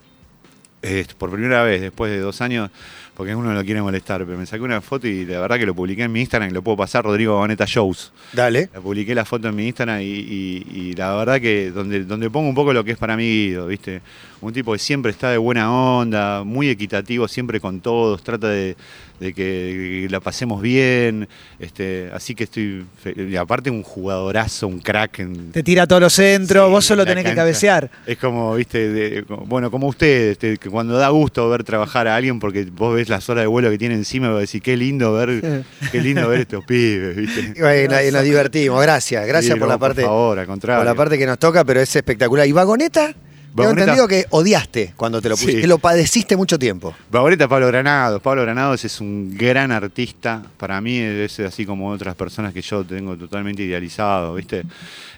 eh, 0.82 1.04
por 1.18 1.30
primera 1.30 1.62
vez, 1.62 1.80
después 1.80 2.10
de 2.10 2.18
dos 2.20 2.40
años, 2.40 2.70
porque 3.16 3.34
uno 3.34 3.52
lo 3.52 3.62
quiere 3.64 3.82
molestar, 3.82 4.24
pero 4.24 4.38
me 4.38 4.46
saqué 4.46 4.62
una 4.62 4.80
foto 4.80 5.06
y 5.06 5.26
la 5.26 5.40
verdad 5.40 5.58
que 5.58 5.66
lo 5.66 5.74
publiqué 5.74 6.04
en 6.04 6.12
mi 6.12 6.20
Instagram 6.20 6.52
lo 6.52 6.62
puedo 6.62 6.78
pasar, 6.78 7.04
Rodrigo 7.04 7.36
Boneta 7.36 7.66
Shows. 7.66 8.12
Dale. 8.32 8.70
La 8.72 8.80
publiqué 8.80 9.14
la 9.14 9.26
foto 9.26 9.48
en 9.48 9.56
mi 9.56 9.66
Instagram 9.66 10.00
y, 10.00 10.04
y- 10.04 10.66
y 10.74 10.92
la 10.94 11.14
verdad 11.16 11.38
que 11.38 11.70
donde, 11.70 12.04
donde 12.04 12.30
pongo 12.30 12.48
un 12.48 12.54
poco 12.54 12.72
lo 12.72 12.82
que 12.82 12.92
es 12.92 12.98
para 12.98 13.16
mí 13.16 13.24
Guido, 13.24 13.66
¿viste? 13.66 14.00
Un 14.40 14.54
tipo 14.54 14.72
que 14.72 14.78
siempre 14.78 15.10
está 15.12 15.30
de 15.30 15.36
buena 15.36 15.70
onda, 15.70 16.44
muy 16.44 16.70
equitativo 16.70 17.28
siempre 17.28 17.60
con 17.60 17.80
todos, 17.80 18.22
trata 18.22 18.48
de, 18.48 18.74
de 19.20 19.32
que 19.34 20.06
la 20.10 20.18
pasemos 20.20 20.62
bien, 20.62 21.28
este, 21.58 22.10
así 22.12 22.34
que 22.34 22.44
estoy, 22.44 22.86
y 23.16 23.36
aparte 23.36 23.70
un 23.70 23.82
jugadorazo, 23.82 24.66
un 24.66 24.80
crack. 24.80 25.18
En, 25.20 25.52
Te 25.52 25.62
tira 25.62 25.86
todos 25.86 26.00
los 26.00 26.12
centros, 26.14 26.66
Sí, 26.66 26.70
vos 26.72 26.84
solo 26.86 27.04
tenés 27.04 27.24
que 27.24 27.34
cabecear. 27.34 27.90
Es 28.06 28.16
como, 28.16 28.54
viste, 28.56 28.88
de- 28.88 29.22
bueno, 29.46 29.70
como 29.70 29.86
ustedes, 29.88 30.32
este, 30.32 30.56
que 30.56 30.70
cuando 30.70 30.94
da 30.96 31.10
gusto 31.10 31.48
ver 31.50 31.62
trabajar 31.64 32.08
a 32.08 32.16
alguien 32.16 32.40
porque 32.40 32.64
vos 32.64 32.94
ves 32.94 33.08
las 33.10 33.28
horas 33.28 33.42
de 33.42 33.46
vuelo 33.48 33.70
que 33.70 33.76
tiene 33.78 33.94
encima 33.94 34.28
y 34.28 34.30
vos 34.30 34.40
decís, 34.40 34.62
qué 34.62 34.76
lindo 34.76 35.12
ver, 35.12 35.64
qué 35.92 36.00
lindo 36.00 36.26
ver 36.28 36.40
estos 36.40 36.64
pibes, 36.64 37.14
viste. 37.16 37.52
Y 37.56 37.60
bueno, 37.60 38.02
y 38.02 38.10
nos 38.10 38.22
divertimos. 38.24 38.80
Gracias, 38.82 39.26
gracias 39.26 39.54
Sí, 39.54 39.58
por 39.60 39.68
no, 39.68 39.74
la 39.74 39.78
parte. 39.78 40.00
Por 40.02 40.10
favor, 40.10 40.38
al 40.38 40.46
contrario. 40.46 40.80
por 40.80 40.86
la 40.86 40.94
parte 40.94 41.18
que 41.18 41.26
nos 41.26 41.38
toca, 41.38 41.62
pero 41.64 41.80
es 41.80 41.94
espectacular. 41.94 42.46
¿Y 42.48 42.52
Vagoneta? 42.52 43.14
Tengo 43.54 43.70
entendido 43.70 44.06
que 44.08 44.26
odiaste 44.30 44.92
cuando 44.96 45.20
te 45.20 45.28
lo 45.28 45.34
pusiste, 45.34 45.54
Sí. 45.54 45.60
que 45.60 45.66
lo 45.66 45.78
padeciste 45.78 46.36
mucho 46.36 46.58
tiempo. 46.58 46.94
Favorita 47.10 47.48
Pablo 47.48 47.66
Granados. 47.66 48.22
Pablo 48.22 48.42
Granados 48.42 48.84
es 48.84 49.00
un 49.00 49.36
gran 49.36 49.72
artista. 49.72 50.42
Para 50.56 50.80
mí 50.80 50.98
es 50.98 51.40
así 51.40 51.66
como 51.66 51.88
otras 51.90 52.14
personas 52.14 52.52
que 52.54 52.62
yo 52.62 52.84
tengo 52.84 53.16
totalmente 53.16 53.62
idealizado, 53.62 54.34
¿viste? 54.34 54.62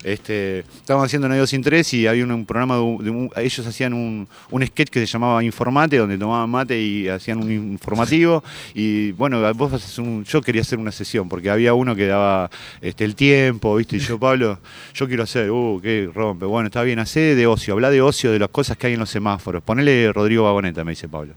Este, 0.03 0.61
estábamos 0.61 1.07
haciendo 1.07 1.29
Nadie 1.29 1.47
sin 1.47 1.63
tres 1.63 1.93
y 1.95 2.07
había 2.07 2.25
un, 2.25 2.33
un 2.33 2.45
programa, 2.47 2.75
de 2.77 2.81
un- 2.81 3.29
de 3.29 3.45
ellos 3.45 3.67
hacían 3.67 3.93
un, 3.93 4.27
un 4.51 4.67
sketch 4.67 4.89
que 4.91 5.01
se 5.01 5.07
llamaba 5.07 5.43
Informate, 5.45 5.97
donde 5.97 6.19
tomaban 6.19 6.51
mate 6.51 6.81
y 6.81 7.09
hacían 7.09 7.39
un 7.39 7.53
informativo. 7.53 8.43
Y 8.75 9.13
bueno, 9.13 9.41
vos 9.55 9.73
haces 9.75 9.99
un, 9.99 10.25
yo 10.25 10.41
quería 10.43 10.63
hacer 10.63 10.79
una 10.79 10.91
sesión 10.93 11.29
porque 11.29 11.51
había 11.51 11.75
uno 11.75 11.95
que 11.95 12.07
daba 12.07 12.51
este, 12.81 13.05
el 13.05 13.15
tiempo, 13.15 13.77
¿viste? 13.77 13.97
Y 13.97 14.01
yo, 14.01 14.19
Pablo, 14.19 14.59
yo 14.95 15.07
quiero 15.07 15.23
hacer, 15.23 15.51
uh, 15.51 15.81
qué 15.83 16.09
rompe. 16.13 16.47
Bueno, 16.47 16.67
está 16.67 16.83
bien, 16.83 16.99
hacé 16.99 17.35
de 17.37 17.47
ocio, 17.47 17.75
habla 17.75 17.91
de 17.91 18.01
ocio, 18.03 18.22
de 18.31 18.39
las 18.39 18.51
cosas 18.51 18.77
que 18.77 18.87
hay 18.87 18.93
en 18.95 19.01
los 19.01 19.11
semáforos. 19.11 19.63
Ponele 19.63 20.13
Rodrigo 20.13 20.45
Vagoneta, 20.45 20.85
me 20.85 20.93
dice 20.93 21.09
Pablo. 21.09 21.35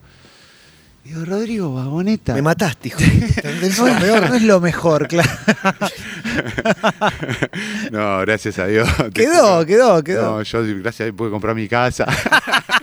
Digo, 1.06 1.24
Rodrigo 1.24 1.72
Vagoneta. 1.72 2.34
Me 2.34 2.42
mataste, 2.42 2.88
hijo. 2.88 3.00
No, 3.78 4.36
es 4.36 4.42
lo 4.42 4.60
mejor, 4.60 5.08
claro. 5.08 5.30
no, 7.92 8.20
gracias 8.22 8.58
a 8.58 8.66
Dios. 8.66 8.90
Quedó, 9.14 9.64
quedó, 9.68 10.04
quedó. 10.04 10.38
No, 10.38 10.42
yo 10.42 10.64
gracias 10.80 11.02
a 11.02 11.04
Dios 11.06 11.16
pude 11.16 11.30
comprar 11.30 11.56
mi 11.56 11.68
casa. 11.68 12.08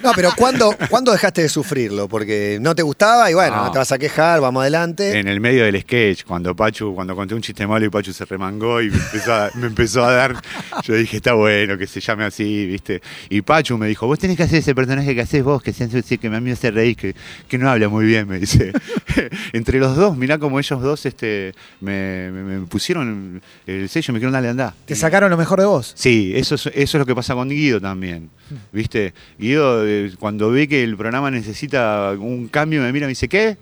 No, 0.05 0.13
pero 0.15 0.31
¿cuándo, 0.37 0.77
¿cuándo 0.89 1.11
dejaste 1.11 1.43
de 1.43 1.49
sufrirlo? 1.49 2.07
Porque 2.09 2.59
no 2.61 2.77
te 2.77 2.83
gustaba 2.83 3.29
y 3.31 3.35
bueno, 3.35 3.57
No. 3.57 3.73
te 3.73 3.79
vas 3.79 3.91
a 3.91 3.99
quejar, 3.99 4.41
vamos 4.41 4.61
adelante. 4.61 5.19
en 5.19 5.27
el 5.27 5.41
medio 5.41 5.65
del 5.65 5.81
sketch, 5.81 6.23
cuando 6.25 6.55
Pachu, 6.55 6.95
cuando 6.95 7.17
conté 7.17 7.35
un 7.35 7.43
chiste 7.43 7.67
malo 7.67 7.85
y 7.87 7.91
Pachu 7.91 8.13
se 8.13 8.25
remangó 8.25 8.81
y 8.81 8.91
me 8.91 8.97
empezó 8.99 9.35
a, 9.35 9.51
me 9.55 9.67
empezó 9.67 10.05
a 10.05 10.13
dar, 10.13 10.37
yo 10.85 10.95
dije, 10.95 11.17
está 11.17 11.33
bueno 11.35 11.77
que 11.77 11.87
se 11.89 12.01
llame 12.01 12.25
así, 12.25 12.67
¿viste? 12.67 13.03
Y 13.31 13.43
Pachu 13.43 13.77
me 13.79 13.89
dijo, 13.89 14.07
vos 14.07 14.19
tenés 14.19 14.37
que 14.37 14.45
hacer 14.45 14.61
ese 14.61 14.75
personaje 14.75 15.15
que 15.15 15.23
haces 15.23 15.43
vos, 15.43 15.61
que, 15.63 15.73
se 15.73 15.89
que 16.19 16.27
a 16.29 16.31
mí 16.31 16.41
me 16.41 16.53
hace 16.53 16.71
reír, 16.71 16.97
que, 16.97 17.15
que 17.49 17.59
no 17.59 17.69
habla 17.71 17.89
muy 17.89 18.05
bien, 18.05 18.12
me 18.27 18.39
dice. 18.39 18.73
Entre 19.53 19.79
los 19.79 19.97
dos, 19.97 20.17
mirá 20.17 20.39
como 20.39 20.59
ellos 20.59 20.81
dos 20.83 21.05
este, 21.07 21.55
me, 21.81 22.31
me- 22.31 22.43
me 22.61 22.67
pusieron 22.67 23.41
el 23.67 23.89
sello 23.89 24.13
me 24.13 24.19
dijeron, 24.19 24.33
dale, 24.33 24.49
andá. 24.49 24.75
Te 24.85 24.95
sacaron 24.95 25.31
lo 25.31 25.37
mejor 25.37 25.59
de 25.61 25.67
vos. 25.67 25.93
Sí, 25.97 26.33
eso 26.35 26.55
es, 26.57 26.67
eso 26.67 26.73
es 26.75 26.95
lo 26.95 27.07
que 27.07 27.15
pasa 27.15 27.35
con 27.35 27.49
Guido 27.49 27.81
también. 27.81 28.31
¿Viste? 28.73 29.15
Guido, 29.39 29.87
eh, 29.87 30.13
cuando 30.19 30.51
ve 30.51 30.69
que 30.69 30.85
el 30.85 30.97
programa 30.97 31.31
necesita 31.31 32.13
un 32.19 32.49
cambio, 32.49 32.83
me 32.83 32.93
mira 32.93 33.05
y 33.05 33.09
me 33.09 33.11
dice, 33.13 33.29
¿qué? 33.29 33.57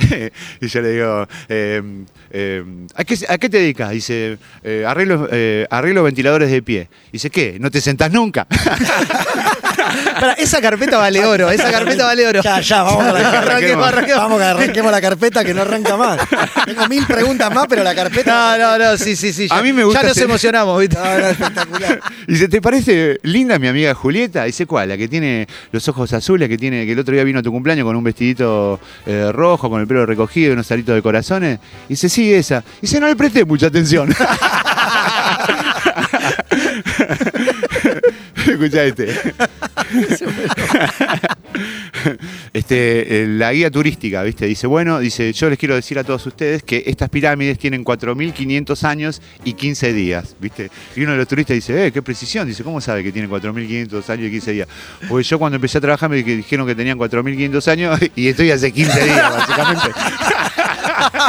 y 0.60 0.66
yo 0.66 0.80
le 0.80 0.90
digo, 0.90 1.28
eh, 1.48 1.82
eh, 2.30 2.64
¿a, 2.94 3.04
qué, 3.04 3.18
a 3.28 3.38
qué 3.38 3.48
te 3.48 3.58
dedicas? 3.58 3.90
Dice, 3.90 4.38
eh, 4.62 4.84
arreglo, 4.86 5.28
eh, 5.30 5.66
arreglo 5.70 6.02
ventiladores 6.02 6.50
de 6.50 6.62
pie. 6.62 6.88
Dice, 7.12 7.30
¿qué? 7.30 7.58
¿No 7.60 7.70
te 7.70 7.80
sentás 7.80 8.10
nunca? 8.12 8.46
Esa 10.38 10.60
carpeta 10.60 10.98
vale 10.98 11.24
oro, 11.24 11.50
esa 11.50 11.70
carpeta 11.70 12.04
vale 12.04 12.26
oro. 12.26 12.42
Ya, 12.42 12.60
ya, 12.60 12.82
vamos 12.82 13.04
a 13.04 13.12
la 13.12 13.28
Arranquemos, 13.40 13.86
arranquemos. 13.86 14.22
Vamos 14.22 14.38
que 14.38 14.44
arranquemos 14.44 14.92
la 14.92 15.00
carpeta 15.00 15.44
que 15.44 15.54
no 15.54 15.62
arranca 15.62 15.96
más. 15.96 16.20
Tengo 16.66 16.86
mil 16.88 17.06
preguntas 17.06 17.52
más, 17.52 17.66
pero 17.68 17.82
la 17.82 17.94
carpeta. 17.94 18.56
No, 18.58 18.78
no, 18.78 18.84
no, 18.92 18.98
sí, 18.98 19.16
sí, 19.16 19.32
sí. 19.32 19.48
A 19.50 19.56
ya- 19.56 19.62
mí 19.62 19.72
me 19.72 19.84
gusta 19.84 20.02
Ya 20.02 20.08
nos 20.08 20.18
emocionamos, 20.18 20.80
¿viste? 20.80 20.96
No, 20.96 21.18
no, 21.18 21.26
espectacular. 21.26 22.00
Dice, 22.26 22.48
¿te 22.48 22.60
parece 22.60 23.18
linda 23.22 23.58
mi 23.58 23.68
amiga 23.68 23.94
Julieta? 23.94 24.44
Dice, 24.44 24.66
¿cuál? 24.66 24.90
La 24.90 24.96
que 24.96 25.08
tiene 25.08 25.46
los 25.72 25.88
ojos 25.88 26.12
azules, 26.12 26.48
que 26.48 26.58
tiene 26.58 26.84
que 26.86 26.92
el 26.92 26.98
otro 26.98 27.14
día 27.14 27.24
vino 27.24 27.38
a 27.40 27.42
tu 27.42 27.50
cumpleaños 27.50 27.84
con 27.84 27.96
un 27.96 28.04
vestidito 28.04 28.78
eh, 29.06 29.30
rojo, 29.32 29.70
con 29.70 29.80
el 29.80 29.86
pelo 29.90 30.06
recogido 30.06 30.50
y 30.50 30.52
unos 30.52 30.70
aritos 30.70 30.94
de 30.94 31.02
corazones. 31.02 31.58
Dice, 31.88 32.08
sí, 32.08 32.32
esa. 32.32 32.62
Dice, 32.80 33.00
no 33.00 33.08
le 33.08 33.16
presté 33.16 33.44
mucha 33.44 33.66
atención. 33.66 34.14
Escuchá 38.46 38.84
este. 38.84 39.08
este, 42.52 43.22
eh, 43.22 43.26
la 43.28 43.52
guía 43.52 43.70
turística, 43.70 44.22
¿viste? 44.22 44.46
Dice, 44.46 44.66
bueno, 44.66 44.98
dice, 44.98 45.32
yo 45.32 45.48
les 45.50 45.58
quiero 45.58 45.74
decir 45.74 45.98
a 45.98 46.04
todos 46.04 46.24
ustedes 46.26 46.62
que 46.62 46.82
estas 46.86 47.08
pirámides 47.08 47.58
tienen 47.58 47.84
4.500 47.84 48.84
años 48.84 49.20
y 49.44 49.52
15 49.54 49.92
días, 49.92 50.36
¿viste? 50.40 50.70
Y 50.96 51.02
uno 51.02 51.12
de 51.12 51.18
los 51.18 51.28
turistas 51.28 51.54
dice, 51.54 51.86
eh, 51.86 51.92
qué 51.92 52.02
precisión. 52.02 52.46
Dice, 52.46 52.62
¿cómo 52.64 52.80
sabe 52.80 53.02
que 53.02 53.12
tienen 53.12 53.30
4.500 53.30 54.08
años 54.10 54.26
y 54.28 54.30
15 54.30 54.52
días? 54.52 54.68
Porque 55.08 55.24
yo 55.24 55.38
cuando 55.38 55.56
empecé 55.56 55.78
a 55.78 55.80
trabajar 55.80 56.08
me 56.10 56.16
di- 56.22 56.36
dijeron 56.36 56.66
que 56.66 56.74
tenían 56.74 56.98
4.500 56.98 57.68
años 57.70 57.98
y 58.16 58.28
estoy 58.28 58.50
hace 58.50 58.72
15 58.72 59.04
días, 59.04 59.30
básicamente. 59.36 59.88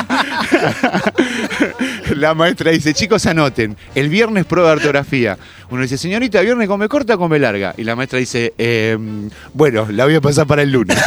La 2.16 2.34
maestra 2.34 2.72
dice, 2.72 2.94
chicos, 2.94 3.26
anoten, 3.26 3.78
el 3.96 4.10
viernes 4.10 4.46
prueba 4.46 4.70
de 4.70 4.76
ortografía. 4.76 5.38
Uno 5.70 5.82
dice, 5.82 5.98
señorita, 5.98 6.42
¿viernes 6.42 6.68
come 6.68 6.88
corta 6.90 7.16
o 7.16 7.18
come 7.18 7.40
larga? 7.40 7.74
Y 7.78 7.84
la 7.84 7.96
maestra 7.96 8.20
dice, 8.20 8.54
"Em, 8.58 9.30
bueno, 9.54 9.88
la 9.90 10.06
voy 10.06 10.16
a 10.16 10.22
pasar 10.22 10.46
para 10.46 10.62
el 10.62 10.72
lunes. 10.72 10.98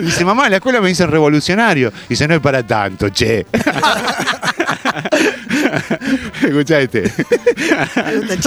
dice, 0.00 0.24
mamá, 0.24 0.46
en 0.46 0.52
la 0.52 0.56
escuela 0.56 0.80
me 0.80 0.88
dicen 0.88 1.10
revolucionario. 1.10 1.92
Dice, 2.08 2.26
no 2.26 2.34
es 2.34 2.40
para 2.40 2.66
tanto, 2.66 3.10
che. 3.10 3.46
Escucha 6.48 6.80
este. 6.80 7.10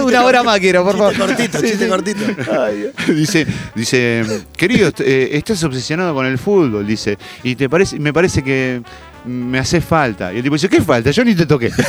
Una 0.03 0.23
hora 0.23 0.43
más 0.43 0.59
quiero, 0.59 0.83
por 0.83 0.97
favor. 0.97 1.17
Cortito, 1.17 1.59
chiste 1.61 1.85
sí. 1.85 1.89
cortito. 1.89 2.21
dice, 3.07 3.47
dice, 3.75 4.43
querido, 4.55 4.91
eh, 4.99 5.29
estás 5.33 5.63
obsesionado 5.63 6.13
con 6.13 6.25
el 6.25 6.37
fútbol, 6.37 6.85
dice, 6.85 7.17
y 7.43 7.55
te 7.55 7.69
parece, 7.69 7.99
me 7.99 8.13
parece 8.13 8.43
que 8.43 8.81
me 9.25 9.59
hace 9.59 9.81
falta. 9.81 10.33
Y 10.33 10.37
el 10.37 10.43
tipo 10.43 10.55
dice, 10.55 10.69
¿qué 10.69 10.81
falta? 10.81 11.11
Yo 11.11 11.23
ni 11.23 11.35
te 11.35 11.45
toqué. 11.45 11.71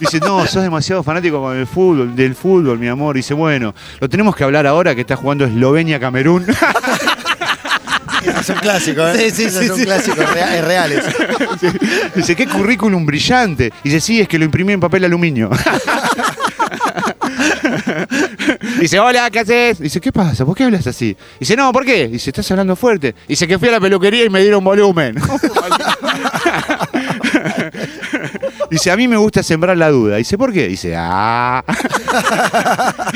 Dice, 0.00 0.20
no, 0.20 0.46
sos 0.46 0.62
demasiado 0.62 1.02
fanático 1.02 1.40
con 1.40 1.56
el 1.56 1.66
fútbol, 1.66 2.14
del 2.14 2.34
fútbol, 2.34 2.78
mi 2.78 2.86
amor. 2.88 3.16
Dice, 3.16 3.34
bueno, 3.34 3.74
lo 4.00 4.08
tenemos 4.08 4.34
que 4.36 4.44
hablar 4.44 4.66
ahora 4.66 4.94
que 4.94 5.00
está 5.00 5.16
jugando 5.16 5.44
Eslovenia-Camerún. 5.44 6.46
Esos 8.24 8.46
son 8.46 8.56
clásicos, 8.56 9.14
¿eh? 9.16 9.30
Sí, 9.30 9.36
sí, 9.36 9.44
Esos 9.44 9.60
sí, 9.62 9.68
son 9.68 9.76
sí. 9.78 9.84
clásicos 9.84 10.32
rea- 10.32 10.60
reales. 10.62 11.04
Dice, 12.14 12.34
qué 12.36 12.46
currículum 12.46 13.04
brillante. 13.06 13.72
Dice, 13.84 14.00
sí, 14.00 14.20
es 14.20 14.28
que 14.28 14.38
lo 14.38 14.44
imprimí 14.44 14.72
en 14.72 14.80
papel 14.80 15.04
aluminio. 15.04 15.50
Dice, 18.80 18.98
hola, 18.98 19.30
¿qué 19.30 19.40
haces? 19.40 19.78
Dice, 19.78 20.00
¿qué 20.00 20.12
pasa? 20.12 20.44
¿Por 20.44 20.56
qué 20.56 20.64
hablas 20.64 20.86
así? 20.86 21.16
Dice, 21.38 21.56
no, 21.56 21.72
¿por 21.72 21.84
qué? 21.84 22.08
Dice, 22.08 22.30
estás 22.30 22.50
hablando 22.50 22.76
fuerte. 22.76 23.14
Dice 23.26 23.46
que 23.46 23.58
fui 23.58 23.68
a 23.68 23.72
la 23.72 23.80
peluquería 23.80 24.24
y 24.24 24.30
me 24.30 24.40
dieron 24.40 24.62
volumen. 24.64 25.16
Dice, 28.70 28.90
a 28.90 28.96
mí 28.96 29.08
me 29.08 29.16
gusta 29.16 29.42
sembrar 29.42 29.76
la 29.78 29.88
duda. 29.90 30.16
Dice, 30.16 30.36
¿por 30.36 30.52
qué? 30.52 30.68
Dice, 30.68 30.94
ah. 30.96 31.64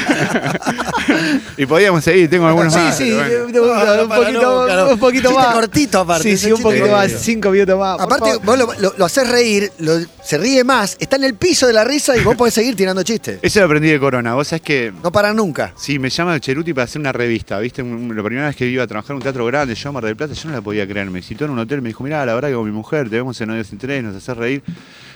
y 1.57 1.67
podíamos 1.67 2.03
seguir, 2.05 2.29
tengo 2.31 2.47
algunos 2.47 2.73
Sí, 2.73 2.79
más. 2.79 2.97
sí, 2.97 3.17
pero 3.53 3.67
bueno. 3.67 3.97
no, 3.97 4.03
un 4.05 4.09
para, 4.09 4.23
poquito, 4.25 4.88
un 4.93 4.99
poquito 4.99 5.33
más. 5.33 5.55
cortito, 5.55 6.01
aparte, 6.01 6.23
Sí, 6.23 6.37
sí, 6.47 6.53
un 6.53 6.62
poquito 6.62 6.88
más, 6.88 7.12
cinco 7.21 7.51
minutos 7.51 7.79
más. 7.79 8.01
Aparte, 8.01 8.38
vos 8.43 8.59
lo, 8.59 8.73
lo- 8.79 8.95
lo 8.97 9.05
haces 9.05 9.29
reír, 9.29 9.71
lo- 9.79 9.99
se 10.25 10.38
ríe 10.38 10.65
más, 10.65 10.97
está 10.99 11.17
en 11.17 11.25
el 11.25 11.35
piso 11.35 11.67
de 11.67 11.73
la 11.75 11.85
risa 11.85 12.17
y 12.17 12.21
vos 12.23 12.35
podés 12.37 12.55
seguir 12.55 12.75
tirando 12.77 13.03
chistes. 13.03 13.38
Eso 13.43 13.61
lo 13.61 13.67
aprendí 13.67 13.88
de 13.91 14.01
Corona. 14.01 14.35
Vos 14.35 14.49
sabés 14.49 14.62
que 14.62 14.93
No 15.03 15.12
paran 15.12 15.37
nunca. 15.37 15.73
Sí, 15.77 15.99
me 15.99 16.09
llama 16.11 16.38
Cheruti 16.41 16.73
para 16.73 16.85
hacer 16.85 17.01
una 17.01 17.12
revista, 17.12 17.59
¿viste? 17.59 17.83
Un- 17.83 18.15
La 18.17 18.23
primera 18.23 18.47
vez 18.47 18.57
que 18.57 18.67
iba 18.67 18.85
a 18.85 18.87
trabajar 18.87 19.11
en 19.12 19.17
un 19.17 19.23
teatro 19.23 19.45
grande, 19.47 19.75
yo 19.75 19.88
a 19.88 19.93
Mar 19.93 20.05
del 20.05 20.17
Plata, 20.17 20.33
yo 20.35 20.49
no 20.49 20.55
la 20.55 20.62
podía 20.62 20.87
creer. 20.88 21.11
Me 21.11 21.21
citó 21.23 21.45
en 21.45 21.51
un 21.51 21.59
hotel, 21.59 21.83
me 21.83 21.88
dijo, 21.91 22.03
mirá, 22.05 22.25
la 22.25 22.35
verdad 22.35 22.49
que 22.49 22.55
con 22.55 22.65
mi 22.65 22.73
mujer 22.73 23.11
te 23.11 23.17
vemos 23.17 23.38
en 23.41 23.51
Odios 23.51 23.71
en 23.73 23.79
Tres, 23.79 24.03
nos 24.03 24.17
haces 24.17 24.37
reír. 24.37 24.62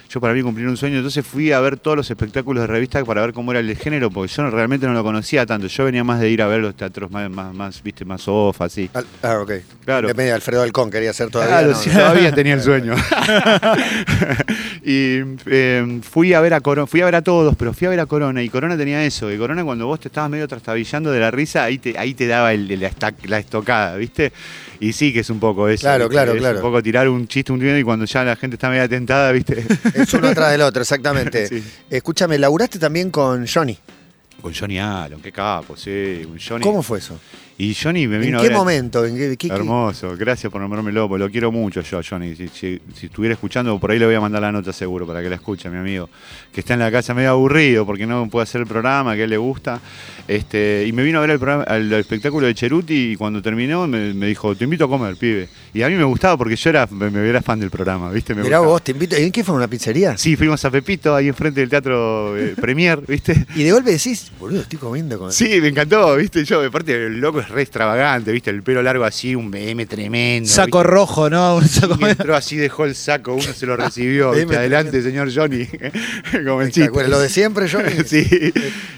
Yo 0.09 0.21
para 0.21 0.35
mí 0.35 0.43
cumplir 0.43 0.69
un 0.69 0.77
sueño, 0.77 0.97
entonces 0.99 1.27
fui 1.27 1.53
a 1.53 1.61
ver 1.61 1.77
todos 1.79 1.97
los 1.97 2.11
espectáculos 2.11 2.63
de 2.63 2.67
revista 2.69 3.05
para 3.05 3.23
ver 3.23 3.33
cómo 3.33 3.51
era 3.51 3.61
el 3.61 3.77
género, 3.77 4.11
porque 4.11 4.33
yo 4.33 4.43
no- 4.45 4.51
realmente 4.51 4.87
no 4.87 4.93
lo 4.93 5.03
conocía 5.03 5.45
tanto. 5.47 5.67
Yo 5.67 5.85
venía 5.85 6.05
más 6.05 6.21
de 6.21 6.31
ir 6.31 6.43
a 6.43 6.47
ver 6.47 6.61
los 6.61 6.75
teatros 6.77 7.11
más, 7.11 7.29
más, 7.31 7.55
más 7.55 7.83
viste, 7.83 8.05
más 8.05 8.23
off, 8.27 8.61
así. 8.63 8.89
Al- 8.95 9.07
Ah, 9.23 9.39
ok. 9.41 9.53
Claro. 9.85 10.09
Depende 10.09 10.29
de 10.31 10.33
Alfredo 10.35 10.63
Alcón, 10.63 10.91
quería 10.91 11.13
ser 11.13 11.29
todavía. 11.31 11.59
Claro, 11.59 11.73
no, 11.73 11.79
sí, 11.79 11.91
no. 11.91 11.99
todavía 11.99 12.33
tenía 12.33 12.55
el 12.55 12.61
sueño. 12.63 12.95
y 14.85 15.21
eh, 15.47 16.01
fui 16.03 16.33
a 16.35 16.41
ver 16.41 16.55
a 16.55 16.61
Corona, 16.61 16.87
fui 16.87 17.01
a 17.01 17.05
ver 17.05 17.15
a 17.17 17.23
todos, 17.23 17.57
pero 17.57 17.73
fui 17.73 17.87
a 17.87 17.91
ver 17.91 18.01
a 18.01 18.07
Corona 18.07 18.43
y 18.43 18.49
Corona 18.49 18.77
tenía 18.77 19.05
eso, 19.05 19.29
que 19.29 19.39
Corona 19.39 19.65
cuando 19.65 19.87
vos 19.87 20.01
te 20.01 20.09
estabas 20.09 20.31
medio 20.31 20.47
trastabillando 20.49 21.11
de 21.11 21.21
la 21.21 21.31
risa, 21.31 21.65
ahí 21.65 21.79
te, 21.79 21.99
ahí 21.99 22.15
te 22.15 22.27
daba 22.27 22.53
el- 22.53 22.69
la, 22.81 22.91
la 23.25 23.39
estocada, 23.39 23.97
¿viste? 23.97 24.33
Y 24.81 24.93
sí 24.93 25.13
que 25.13 25.21
es 25.21 25.31
un 25.31 25.41
poco 25.41 25.69
eso. 25.69 25.83
Claro, 25.83 26.05
¿viste? 26.05 26.13
claro, 26.15 26.33
Es 26.33 26.39
claro. 26.39 26.57
Un 26.59 26.63
poco 26.63 26.83
tirar 26.83 27.09
un 27.09 27.27
chiste 27.29 27.53
un 27.53 27.61
día 27.61 27.79
y 27.79 27.83
cuando 27.83 28.05
ya 28.05 28.25
la 28.25 28.37
gente 28.37 28.57
está 28.57 28.69
media 28.69 28.89
tentada, 28.89 29.33
¿viste? 29.33 29.65
Es 29.95 30.13
uno 30.15 30.29
atrás 30.29 30.51
del 30.53 30.63
otro, 30.63 30.83
exactamente. 30.83 31.47
Sí. 31.57 31.63
Escúchame, 31.91 32.39
laburaste 32.39 32.79
también 32.79 33.11
con 33.11 33.47
Johnny. 33.47 33.79
Con 34.41 34.53
Johnny 34.55 34.79
Allen, 34.79 35.21
qué 35.21 35.33
capo, 35.33 35.77
sí. 35.77 36.23
un 36.29 36.39
Johnny. 36.39 36.63
¿Cómo 36.63 36.83
fue 36.83 36.99
eso? 36.99 37.19
Y 37.59 37.75
Johnny 37.75 38.07
me 38.07 38.17
¿En 38.17 38.21
vino 38.23 38.39
a 38.39 38.43
qué 38.43 38.51
momento? 38.51 39.07
¿En 39.07 39.17
qué, 39.17 39.35
qué- 39.39 39.49
Hermoso, 39.49 40.15
gracias 40.19 40.53
por 40.53 40.61
nombrármelo, 40.61 41.09
porque 41.09 41.25
lo 41.25 41.31
quiero 41.31 41.51
mucho 41.51 41.81
yo, 41.81 42.01
Johnny. 42.07 42.37
Si, 42.37 42.49
si- 42.49 42.79
si 42.95 43.07
estuviera 43.07 43.33
escuchando, 43.33 43.79
por 43.79 43.91
ahí 43.91 43.99
le 43.99 44.05
voy 44.05 44.15
a 44.15 44.21
mandar 44.21 44.43
la 44.43 44.53
nota 44.53 44.75
seguro 44.75 45.07
para 45.07 45.23
que 45.23 45.31
la 45.31 45.37
escuche, 45.37 45.71
mi 45.71 45.79
amigo. 45.79 46.11
Que 46.53 46.61
está 46.61 46.75
en 46.75 46.81
la 46.81 46.93
casa 46.93 47.15
medio 47.15 47.31
aburrido 47.31 47.87
porque 47.87 48.07
no 48.07 48.29
puede 48.29 48.43
hacer 48.43 48.61
el 48.61 48.67
programa, 48.67 49.15
que 49.15 49.23
a 49.23 49.25
él 49.25 49.31
le 49.31 49.39
gusta. 49.39 49.81
Este, 50.29 50.85
y 50.87 50.93
me 50.93 51.03
vino 51.03 51.17
a 51.19 51.21
ver 51.23 51.31
el, 51.31 51.39
programa, 51.39 51.65
el, 51.65 51.91
espectáculo 51.95 52.47
de 52.47 52.55
Cheruti 52.55 53.13
y 53.13 53.17
cuando 53.17 53.41
terminó 53.41 53.87
me, 53.87 54.13
me 54.13 54.27
dijo, 54.27 54.55
te 54.55 54.65
invito 54.65 54.85
a 54.85 54.89
comer, 54.89 55.17
pibe. 55.17 55.49
Y 55.73 55.81
a 55.83 55.89
mí 55.89 55.95
me 55.95 56.05
gustaba 56.05 56.37
porque 56.37 56.57
yo 56.57 56.69
era, 56.71 56.87
me, 56.91 57.11
me 57.11 57.27
era 57.27 57.41
fan 57.41 57.59
del 57.61 57.71
programa, 57.71 58.11
¿viste? 58.11 58.35
Me 58.35 58.43
Mirá 58.43 58.59
gustaba. 58.59 58.73
vos, 58.75 58.83
te 58.85 58.93
invito. 58.93 59.17
¿En 59.17 59.33
qué 59.33 59.43
fue? 59.45 59.55
¿Una 59.55 59.69
pizzería? 59.69 60.17
Sí, 60.19 60.37
fuimos 60.37 60.63
a 60.65 60.71
Pepito, 60.71 61.15
ahí 61.15 61.29
enfrente 61.29 61.61
del 61.61 61.71
Teatro 61.71 62.37
eh, 62.37 62.55
Premier, 62.61 63.01
¿viste? 63.07 63.47
Y 63.57 63.63
de 63.63 63.73
golpe 63.73 63.93
decís, 63.93 64.31
boludo, 64.39 64.61
estoy 64.61 64.79
comiendo 64.79 65.19
con. 65.19 65.33
Sí, 65.33 65.59
me 65.63 65.69
encantó, 65.69 66.17
¿viste? 66.17 66.45
Yo, 66.45 66.63
aparte, 66.63 67.07
el 67.07 67.19
loco 67.19 67.41
es 67.47 67.53
re 67.53 67.63
extravagante, 67.63 68.33
¿viste? 68.33 68.51
El 68.51 68.63
pelo 68.63 68.83
largo 68.83 69.05
así, 69.05 69.35
un 69.35 69.51
BM 69.51 69.87
tremendo. 69.87 70.49
Saco 70.49 70.79
¿viste? 70.79 70.91
rojo, 70.93 71.31
¿no? 71.31 71.57
Un 71.57 71.67
saco 71.67 71.97
Y 72.01 72.05
entró 72.05 72.35
así, 72.37 72.57
dejó 72.57 72.85
el 72.85 72.95
saco, 72.95 73.35
uno 73.35 73.43
se 73.43 73.67
lo 73.67 73.77
recibió. 73.77 74.33
¿viste? 74.33 74.57
Adelante, 74.57 75.03
señor 75.03 75.29
Johnny. 75.35 75.63
Espectacular. 76.33 77.09
Lo 77.09 77.19
de 77.21 77.29
siempre, 77.29 77.69
Johnny. 77.69 77.87
Sí. 78.07 78.25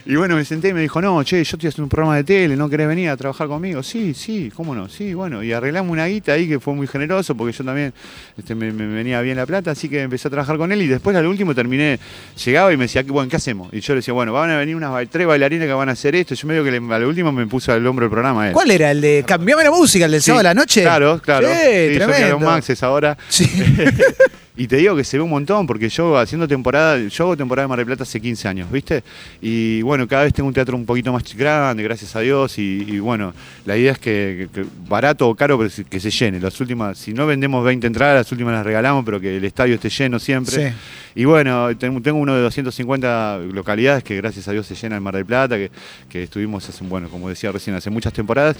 Y 0.06 0.16
bueno, 0.16 0.36
me 0.36 0.44
senté 0.44 0.68
y 0.68 0.72
me 0.74 0.80
dijo, 0.80 1.00
no, 1.02 1.22
che, 1.22 1.36
yo 1.36 1.56
estoy 1.56 1.68
haciendo 1.68 1.84
un 1.84 1.88
programa 1.88 2.16
de 2.16 2.24
tele, 2.24 2.56
¿no 2.56 2.68
querés 2.68 2.88
venir 2.88 3.10
a 3.10 3.16
trabajar 3.16 3.46
conmigo? 3.46 3.82
Sí, 3.82 4.14
sí, 4.14 4.50
cómo 4.54 4.74
no, 4.74 4.88
sí, 4.88 5.12
bueno. 5.14 5.42
Y 5.42 5.52
arreglamos 5.52 5.90
una 5.92 6.06
guita 6.06 6.32
ahí 6.32 6.48
que 6.48 6.58
fue 6.60 6.74
muy 6.74 6.86
generoso 6.86 7.34
porque 7.34 7.52
yo 7.56 7.64
también 7.64 7.92
este, 8.36 8.54
me, 8.54 8.72
me 8.72 8.86
venía 8.86 9.20
bien 9.20 9.36
la 9.36 9.44
plata, 9.46 9.70
así 9.72 9.88
que 9.88 10.00
empecé 10.02 10.28
a 10.28 10.30
trabajar 10.30 10.56
con 10.56 10.72
él 10.72 10.80
y 10.82 10.86
después 10.86 11.14
al 11.16 11.26
último 11.26 11.54
terminé, 11.54 11.98
llegaba 12.44 12.72
y 12.72 12.76
me 12.76 12.84
decía, 12.84 13.02
bueno, 13.06 13.28
¿qué 13.30 13.36
hacemos? 13.36 13.68
Y 13.72 13.80
yo 13.80 13.92
le 13.94 13.98
decía, 13.98 14.14
bueno, 14.14 14.32
van 14.32 14.50
a 14.50 14.56
venir 14.58 14.76
unas 14.76 15.08
tres 15.10 15.26
bailarines 15.26 15.66
que 15.68 15.74
van 15.74 15.88
a 15.88 15.92
hacer 15.92 16.14
esto. 16.14 16.34
Yo 16.34 16.48
medio 16.48 16.64
que 16.64 16.70
le- 16.70 16.94
al 16.94 17.04
último 17.04 17.30
me 17.32 17.46
puso 17.46 17.72
al 17.72 17.86
hombro 17.86 18.06
el 18.06 18.10
programa 18.10 18.37
él. 18.46 18.52
¿Cuál 18.52 18.70
era? 18.70 18.90
¿El 18.90 19.00
de 19.00 19.24
Cambiame 19.26 19.64
la 19.64 19.70
música, 19.70 20.04
el 20.04 20.12
del 20.12 20.22
sábado 20.22 20.40
a 20.40 20.42
la 20.44 20.54
noche? 20.54 20.82
Claro, 20.82 21.20
claro. 21.20 21.48
Sí, 21.48 21.54
Sí, 21.54 21.98
yo 21.98 22.04
fui 22.04 22.12
a 22.14 22.16
tremendo. 22.16 22.38
Maxes 22.40 22.82
ahora. 22.82 23.16
Sí. 23.28 23.50
Y 24.60 24.66
te 24.66 24.76
digo 24.76 24.96
que 24.96 25.04
se 25.04 25.16
ve 25.16 25.22
un 25.22 25.30
montón, 25.30 25.66
porque 25.68 25.88
yo 25.88 26.18
haciendo 26.18 26.48
temporada, 26.48 26.98
yo 26.98 27.24
hago 27.24 27.36
temporada 27.36 27.64
de 27.64 27.68
Mar 27.68 27.78
del 27.78 27.86
Plata 27.86 28.02
hace 28.02 28.20
15 28.20 28.48
años, 28.48 28.70
¿viste? 28.72 29.04
Y 29.40 29.80
bueno, 29.82 30.08
cada 30.08 30.24
vez 30.24 30.34
tengo 30.34 30.48
un 30.48 30.52
teatro 30.52 30.76
un 30.76 30.84
poquito 30.84 31.12
más 31.12 31.22
grande, 31.36 31.82
gracias 31.84 32.16
a 32.16 32.20
Dios, 32.20 32.58
y, 32.58 32.84
y 32.88 32.98
bueno, 32.98 33.32
la 33.64 33.76
idea 33.76 33.92
es 33.92 33.98
que, 34.00 34.48
que- 34.52 34.62
que 34.62 34.68
barato 34.88 35.28
o 35.28 35.34
caro, 35.36 35.56
pero 35.58 35.70
que 35.88 36.00
se 36.00 36.10
llene. 36.10 36.40
Las 36.40 36.60
últimas, 36.60 36.98
si 36.98 37.14
no 37.14 37.24
vendemos 37.24 37.64
20 37.64 37.86
entradas, 37.86 38.16
las 38.26 38.32
últimas 38.32 38.52
las 38.52 38.66
regalamos, 38.66 39.04
pero 39.04 39.20
que 39.20 39.36
el 39.36 39.44
estadio 39.44 39.76
esté 39.76 39.90
lleno 39.90 40.18
siempre. 40.18 40.70
Sí. 40.70 40.76
Y 41.14 41.24
bueno, 41.24 41.68
tengo 41.78 42.18
uno 42.18 42.34
de 42.34 42.40
250 42.42 43.38
localidades 43.52 44.02
que 44.02 44.16
gracias 44.16 44.48
a 44.48 44.52
Dios 44.52 44.66
se 44.66 44.74
llena 44.74 44.96
en 44.96 45.02
Mar 45.04 45.14
del 45.14 45.24
Plata, 45.24 45.56
que, 45.56 45.70
que 46.08 46.24
estuvimos 46.24 46.68
hace, 46.68 46.84
bueno, 46.84 47.08
como 47.08 47.28
decía 47.28 47.52
recién, 47.52 47.76
hace 47.76 47.90
muchas 47.90 48.12
temporadas. 48.12 48.56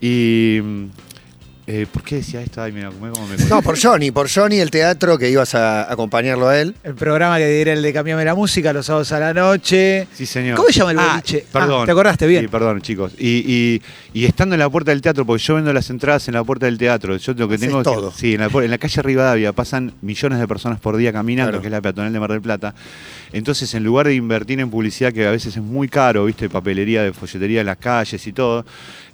Y... 0.00 0.60
eh, 1.72 1.86
¿Por 1.90 2.02
qué 2.02 2.16
decía 2.16 2.40
esto? 2.42 2.60
Ay, 2.62 2.72
mira, 2.72 2.90
cómo 2.90 3.26
me 3.26 3.36
No, 3.46 3.62
por 3.62 3.80
Johnny, 3.80 4.10
por 4.10 4.28
Johnny 4.28 4.58
el 4.60 4.70
teatro 4.70 5.16
que 5.18 5.30
ibas 5.30 5.54
a 5.54 5.90
acompañarlo 5.90 6.48
a 6.48 6.60
él. 6.60 6.74
El 6.84 6.94
programa 6.94 7.38
que 7.38 7.60
era 7.60 7.72
el 7.72 7.82
de 7.82 7.92
Cambiame 7.92 8.24
la 8.24 8.34
música 8.34 8.72
los 8.72 8.86
sábados 8.86 9.12
a 9.12 9.20
la 9.20 9.32
noche. 9.34 10.06
Sí, 10.14 10.26
señor. 10.26 10.56
¿Cómo 10.56 10.68
se 10.68 10.74
llama 10.80 10.90
el 10.92 10.98
Ah, 10.98 11.08
boliche? 11.12 11.44
perdón. 11.52 11.82
Ah, 11.82 11.86
¿te 11.86 11.92
acordaste? 11.92 12.26
Bien. 12.26 12.42
Sí, 12.42 12.48
perdón, 12.48 12.80
chicos. 12.82 13.12
Y, 13.18 13.44
y- 13.46 13.82
y 14.12 14.24
estando 14.26 14.54
en 14.54 14.58
la 14.58 14.68
puerta 14.68 14.90
del 14.90 15.00
teatro, 15.02 15.24
porque 15.24 15.42
yo 15.42 15.54
vendo 15.54 15.72
las 15.72 15.88
entradas 15.90 16.26
en 16.28 16.34
la 16.34 16.44
puerta 16.44 16.66
del 16.66 16.78
teatro. 16.78 17.16
Yo 17.16 17.32
lo 17.34 17.48
que 17.48 17.54
Haces 17.54 17.68
tengo. 17.68 17.80
es 17.80 17.86
que- 17.88 17.94
todo. 17.94 18.12
sí, 18.12 18.34
en 18.34 18.40
la, 18.40 18.46
en 18.46 18.70
la 18.70 18.78
calle 18.78 19.02
Rivadavia 19.02 19.52
pasan 19.52 19.92
millones 20.02 20.38
de 20.40 20.48
personas 20.48 20.80
por 20.80 20.96
día 20.96 21.12
caminando, 21.12 21.50
Claro. 21.52 21.60
que 21.62 21.68
es 21.68 21.72
la 21.72 21.80
peatonal 21.80 22.12
de 22.12 22.20
Mar 22.20 22.30
del 22.32 22.40
Plata. 22.42 22.74
Entonces, 23.32 23.72
en 23.74 23.84
lugar 23.84 24.06
de 24.06 24.14
invertir 24.14 24.58
en 24.60 24.70
publicidad, 24.70 25.12
que 25.12 25.26
a 25.26 25.30
veces 25.30 25.56
es 25.56 25.62
muy 25.62 25.88
caro, 25.88 26.24
¿viste? 26.24 26.48
Papelería 26.48 27.02
de 27.02 27.12
folletería 27.12 27.60
en 27.60 27.66
las 27.66 27.76
calles 27.76 28.26
y 28.26 28.32
todo. 28.32 28.64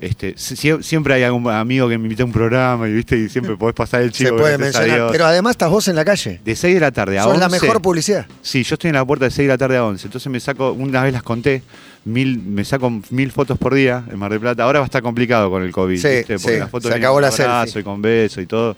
Este, 0.00 0.34
sie- 0.36 0.82
siempre 0.82 1.14
hay 1.14 1.22
algún 1.22 1.48
amigo 1.50 1.88
que 1.88 1.98
me 1.98 2.04
invita 2.04 2.22
a 2.22 2.26
un 2.26 2.32
programa 2.32 2.88
y, 2.88 2.92
¿viste? 2.92 3.16
y 3.18 3.28
siempre 3.28 3.56
podés 3.56 3.74
pasar 3.74 4.02
el 4.02 4.12
chico. 4.12 4.30
se 4.30 4.40
puede 4.40 4.58
mencionar. 4.58 5.08
Pero 5.12 5.26
además 5.26 5.52
estás 5.52 5.70
vos 5.70 5.86
en 5.88 5.96
la 5.96 6.04
calle. 6.04 6.40
De 6.44 6.56
6 6.56 6.74
de 6.74 6.80
la 6.80 6.90
tarde 6.92 7.18
a 7.18 7.22
Sos 7.24 7.32
11. 7.34 7.40
la 7.40 7.48
mejor 7.48 7.82
publicidad. 7.82 8.26
Sí, 8.42 8.62
yo 8.62 8.74
estoy 8.74 8.88
en 8.88 8.94
la 8.96 9.04
puerta 9.04 9.26
de 9.26 9.30
6 9.30 9.46
de 9.48 9.52
la 9.54 9.58
tarde 9.58 9.76
a 9.76 9.84
11, 9.84 10.06
entonces 10.06 10.30
me 10.32 10.40
saco, 10.40 10.72
una 10.72 11.02
vez 11.02 11.12
las 11.12 11.22
conté, 11.22 11.62
mil, 12.04 12.38
me 12.38 12.64
saco 12.64 12.90
mil 13.10 13.30
fotos 13.32 13.58
por 13.58 13.74
día 13.74 14.04
en 14.10 14.18
Mar 14.18 14.30
del 14.30 14.40
Plata. 14.40 14.62
Ahora 14.62 14.78
va 14.80 14.84
a 14.84 14.86
estar 14.86 15.02
complicado 15.02 15.50
con 15.50 15.62
el 15.62 15.72
COVID, 15.72 15.96
Sí, 15.98 16.08
¿viste? 16.08 16.38
porque 16.38 16.54
sí, 16.54 16.58
las 16.60 16.70
fotos 16.70 16.90
se 16.90 16.96
acabó 16.96 17.20
la 17.20 17.30
selfie. 17.30 17.80
y 17.80 17.84
con 17.84 18.00
beso 18.00 18.40
y 18.40 18.46
todo. 18.46 18.76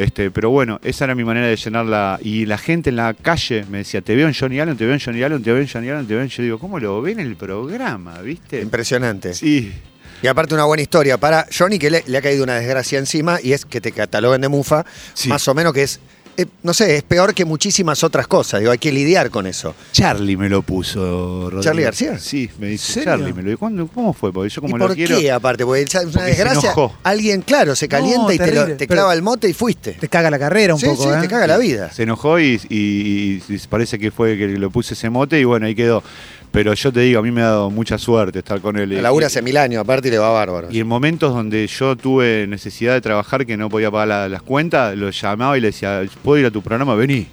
Este, 0.00 0.30
pero 0.30 0.48
bueno, 0.50 0.80
esa 0.82 1.04
era 1.04 1.14
mi 1.14 1.24
manera 1.24 1.46
de 1.46 1.56
llenarla. 1.56 2.18
Y 2.22 2.46
la 2.46 2.56
gente 2.58 2.88
en 2.90 2.96
la 2.96 3.12
calle 3.14 3.66
me 3.70 3.78
decía, 3.78 4.00
te 4.00 4.14
veo 4.16 4.26
en 4.28 4.34
Johnny 4.34 4.58
Allen, 4.58 4.76
te 4.76 4.84
veo 4.86 4.94
en 4.94 5.00
Johnny 5.00 5.22
Allen, 5.22 5.42
te 5.42 5.52
veo 5.52 5.60
en 5.60 5.68
Johnny 5.68 5.88
Allen, 5.90 6.06
te 6.06 6.14
veo 6.14 6.22
en... 6.22 6.28
Yo 6.28 6.42
digo, 6.42 6.58
¿cómo 6.58 6.78
lo 6.78 7.02
ven 7.02 7.20
en 7.20 7.26
el 7.26 7.36
programa, 7.36 8.18
viste? 8.22 8.60
Impresionante. 8.62 9.34
Sí. 9.34 9.72
Y 10.22 10.26
aparte 10.26 10.54
una 10.54 10.64
buena 10.64 10.82
historia 10.82 11.18
para 11.18 11.46
Johnny 11.56 11.78
que 11.78 11.90
le, 11.90 12.04
le 12.06 12.18
ha 12.18 12.22
caído 12.22 12.44
una 12.44 12.54
desgracia 12.54 12.98
encima 12.98 13.38
y 13.42 13.52
es 13.52 13.64
que 13.64 13.80
te 13.80 13.92
cataloguen 13.92 14.40
de 14.40 14.48
mufa, 14.48 14.84
Sí. 15.14 15.28
más 15.28 15.46
o 15.48 15.54
menos 15.54 15.72
que 15.72 15.82
es, 15.82 16.00
eh, 16.36 16.46
no 16.62 16.72
sé, 16.74 16.96
es 16.96 17.02
peor 17.02 17.34
que 17.34 17.44
muchísimas 17.44 18.02
otras 18.04 18.26
cosas. 18.26 18.60
Digo, 18.60 18.72
hay 18.72 18.78
que 18.78 18.92
lidiar 18.92 19.30
con 19.30 19.46
eso. 19.46 19.74
Charlie 19.92 20.36
me 20.36 20.48
lo 20.48 20.62
puso, 20.62 21.44
Rodrigo. 21.44 21.62
¿Charlie 21.62 21.82
García? 21.82 22.18
Sí, 22.18 22.48
me 22.58 22.68
dice. 22.68 23.02
Charlie 23.04 23.32
me 23.32 23.42
lo 23.42 23.58
¿Cuándo, 23.58 23.86
¿Cómo 23.88 24.12
fue? 24.12 24.32
Porque 24.32 24.48
yo 24.50 24.60
como 24.62 24.76
¿Y 24.76 24.78
lo 24.80 24.86
por 24.86 24.96
quiero... 24.96 25.18
qué 25.18 25.30
aparte? 25.30 25.64
Porque 25.64 25.82
es 25.82 25.94
una 25.94 26.02
Porque 26.04 26.18
se 26.18 26.24
desgracia. 26.26 26.72
enojó. 26.72 26.94
Alguien, 27.02 27.42
claro, 27.42 27.74
se 27.76 27.88
calienta 27.88 28.22
No, 28.22 28.32
y 28.32 28.38
te, 28.38 28.46
lo- 28.46 28.52
terrible. 28.52 28.74
te 28.76 28.86
Pero- 28.86 28.98
clava 28.98 29.14
el 29.14 29.22
mote 29.22 29.48
y 29.48 29.52
fuiste. 29.52 29.92
Te 29.92 30.08
caga 30.08 30.30
la 30.30 30.38
carrera 30.38 30.74
un 30.74 30.80
sí, 30.80 30.86
poco, 30.86 31.04
sí, 31.04 31.08
¿eh? 31.10 31.20
te 31.20 31.28
caga 31.28 31.46
la 31.46 31.58
vida. 31.58 31.92
Se 31.92 32.04
enojó 32.04 32.38
y, 32.40 32.60
y- 32.68 33.42
y 33.48 33.58
parece 33.68 33.98
que 33.98 34.10
fue 34.10 34.36
que 34.38 34.46
le 34.48 34.68
puse 34.70 34.94
ese 34.94 35.10
mote 35.10 35.38
y 35.40 35.44
bueno, 35.44 35.66
ahí 35.66 35.74
quedó. 35.74 36.02
Pero 36.52 36.74
yo 36.74 36.92
te 36.92 37.00
digo, 37.00 37.20
a 37.20 37.22
mí 37.22 37.30
me 37.30 37.42
ha 37.42 37.46
dado 37.46 37.70
mucha 37.70 37.96
suerte 37.96 38.40
estar 38.40 38.60
con 38.60 38.76
él. 38.76 38.90
La 38.90 38.98
Y- 38.98 39.02
labura 39.02 39.28
hace 39.28 39.40
mil 39.40 39.56
años, 39.56 39.80
aparte 39.80 40.08
y 40.08 40.10
le 40.10 40.18
va 40.18 40.30
bárbaro. 40.30 40.68
y 40.70 40.80
en 40.80 40.86
momentos 40.86 41.32
donde 41.32 41.66
yo 41.66 41.94
tuve 41.96 42.46
necesidad 42.48 42.94
de 42.94 43.00
trabajar, 43.00 43.46
que 43.46 43.56
no 43.56 43.68
podía 43.68 43.90
pagar 43.90 44.08
la- 44.08 44.28
las 44.28 44.42
cuentas, 44.42 44.96
lo 44.96 45.10
llamaba 45.10 45.56
y 45.56 45.60
le 45.60 45.68
decía, 45.68 46.02
¿puedo 46.24 46.38
ir 46.40 46.46
a 46.46 46.50
tu 46.50 46.60
programa? 46.60 46.94
Vení. 46.96 47.28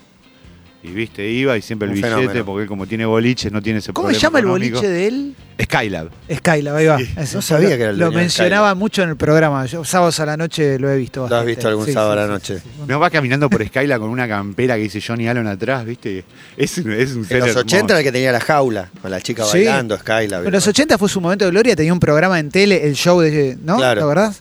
Y 0.84 0.90
viste, 0.92 1.28
iba 1.28 1.58
y 1.58 1.62
siempre 1.62 1.88
el 1.88 1.90
Un 1.92 1.96
billete, 1.96 2.16
fenómeno. 2.16 2.46
porque 2.46 2.62
él 2.64 2.68
como 2.70 2.86
tiene 2.88 3.06
boliches, 3.06 3.52
no 3.52 3.62
tiene 3.62 3.80
ese 3.80 3.92
¿Cómo 3.94 4.10
se 4.10 4.20
problema 4.20 4.22
llama 4.22 4.40
el 4.40 4.46
económico. 4.46 4.76
boliche 4.78 4.94
de 4.94 5.08
él? 5.08 5.36
Skylab. 5.60 6.10
Skylab, 6.38 6.76
ahí 6.76 6.86
va. 6.86 6.98
No 7.34 7.42
sabía 7.42 7.70
que 7.70 7.82
era 7.82 7.90
el 7.90 7.98
Lo 7.98 8.06
dueño 8.06 8.18
de 8.20 8.24
mencionaba 8.26 8.68
Skylab. 8.68 8.78
mucho 8.78 9.02
en 9.02 9.10
el 9.10 9.18
programa. 9.18 9.66
Yo 9.66 9.84
sábados 9.84 10.20
a 10.20 10.26
la 10.28 10.38
noche 10.38 10.78
lo 10.78 10.90
he 10.92 10.96
visto 10.98 11.22
Lo 11.22 11.26
has 11.26 11.32
bastante. 11.32 11.52
visto 11.52 11.68
algún 11.68 11.86
Sí, 11.88 11.94
sábado 11.94 12.14
sí, 12.14 12.20
a 12.20 12.22
la 12.22 12.28
noche. 12.32 12.56
sí, 12.60 12.64
sí. 12.64 12.82
Me 12.88 12.94
va 12.96 13.10
caminando 13.10 13.50
por 13.50 13.66
Skylab 13.66 14.00
con 14.00 14.10
una 14.12 14.28
campera 14.28 14.76
que 14.76 14.84
dice 14.84 15.02
Johnny 15.06 15.28
Allen 15.28 15.48
atrás, 15.48 15.84
¿viste? 15.84 16.24
Es, 16.56 16.78
un- 16.78 16.92
es 16.92 17.12
un 17.16 17.26
ser 17.26 17.38
En 17.38 17.40
los 17.42 17.50
hermoso. 17.50 17.60
80 17.66 17.94
era 17.94 18.00
el 18.00 18.06
que 18.06 18.12
tenía 18.12 18.32
la 18.32 18.40
jaula, 18.40 18.90
con 19.02 19.10
la 19.10 19.20
chica 19.20 19.44
Sí. 19.46 19.58
bailando, 19.58 19.98
Skyla. 19.98 20.44
En 20.46 20.52
los 20.52 20.68
80 20.68 20.98
fue 21.00 21.10
su 21.10 21.20
momento 21.20 21.44
de 21.46 21.52
gloria, 21.52 21.76
tenía 21.76 21.92
un 21.92 22.00
programa 22.00 22.40
en 22.40 22.52
tele, 22.52 22.86
el 22.88 22.94
show 22.94 23.20
de. 23.20 23.58
¿No? 23.64 23.78
Claro. 23.78 24.02
¿La 24.02 24.06
verdad? 24.08 24.34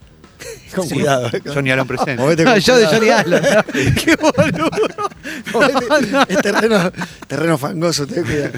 Con 0.75 0.88
cuidado. 0.88 1.29
eh. 1.33 1.40
Johnny 1.53 1.70
Allen 1.70 1.87
presente. 1.87 2.16
Movete 2.16 2.44
No, 2.44 2.51
con 2.53 2.61
show 2.61 2.77
de 2.77 2.87
cuidado. 2.87 2.96
Johnny 2.96 3.11
Allen. 3.11 3.42
¿no? 3.42 3.94
Qué 4.05 4.16
boludo. 4.16 5.11
Movete. 5.53 5.87
Es 6.35 6.42
terreno, 6.42 6.92
terreno 7.27 7.59
fangoso, 7.59 8.07
ten 8.07 8.25
cuidado. 8.25 8.51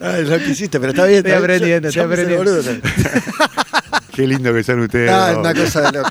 Ay, 0.00 0.24
lo 0.24 0.38
que 0.38 0.50
hiciste, 0.50 0.78
pero 0.78 0.92
está 0.92 1.04
bien. 1.06 1.18
Estoy 1.18 1.32
está 1.32 1.40
bien. 1.46 1.50
aprendiendo, 1.82 1.88
Yo- 1.90 2.02
estoy 2.02 2.02
yo 2.02 2.08
me 2.08 2.14
hice 2.14 2.22
el 2.22 2.40
aprendiendo. 2.40 2.80
boludo. 2.80 4.08
Qué 4.14 4.26
lindo 4.26 4.52
que 4.52 4.64
sean 4.64 4.80
ustedes. 4.80 5.10
Ah, 5.10 5.30
dos. 5.32 5.38
una 5.38 5.54
cosa 5.54 5.80
de 5.82 5.98
loco. 5.98 6.10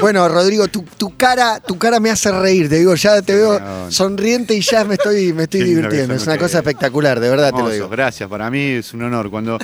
Bueno, 0.00 0.28
Rodrigo, 0.28 0.66
tu, 0.68 0.82
tu 0.82 1.16
cara, 1.16 1.60
tu 1.60 1.78
cara 1.78 2.00
me 2.00 2.10
hace 2.10 2.32
reír, 2.32 2.68
te 2.68 2.76
digo, 2.78 2.94
ya 2.96 3.22
te 3.22 3.34
veo 3.34 3.60
No. 3.60 3.90
sonriente 3.92 4.54
y 4.54 4.60
ya 4.60 4.84
me 4.84 4.94
estoy, 4.94 5.32
me 5.32 5.44
estoy 5.44 5.60
Qué 5.60 5.66
lindo 5.66 5.82
que 5.82 5.86
divirtiendo. 5.96 6.14
son 6.14 6.22
Es 6.22 6.26
una 6.26 6.38
cosa 6.38 6.58
espectacular, 6.58 7.20
de 7.20 7.30
verdad 7.30 7.46
te 7.48 7.52
lo 7.52 7.58
Hermosos, 7.58 7.74
digo. 7.74 7.88
Gracias, 7.90 8.28
para 8.28 8.50
mí 8.50 8.60
es 8.60 8.92
un 8.92 9.02
honor. 9.02 9.30
Cuando, 9.30 9.58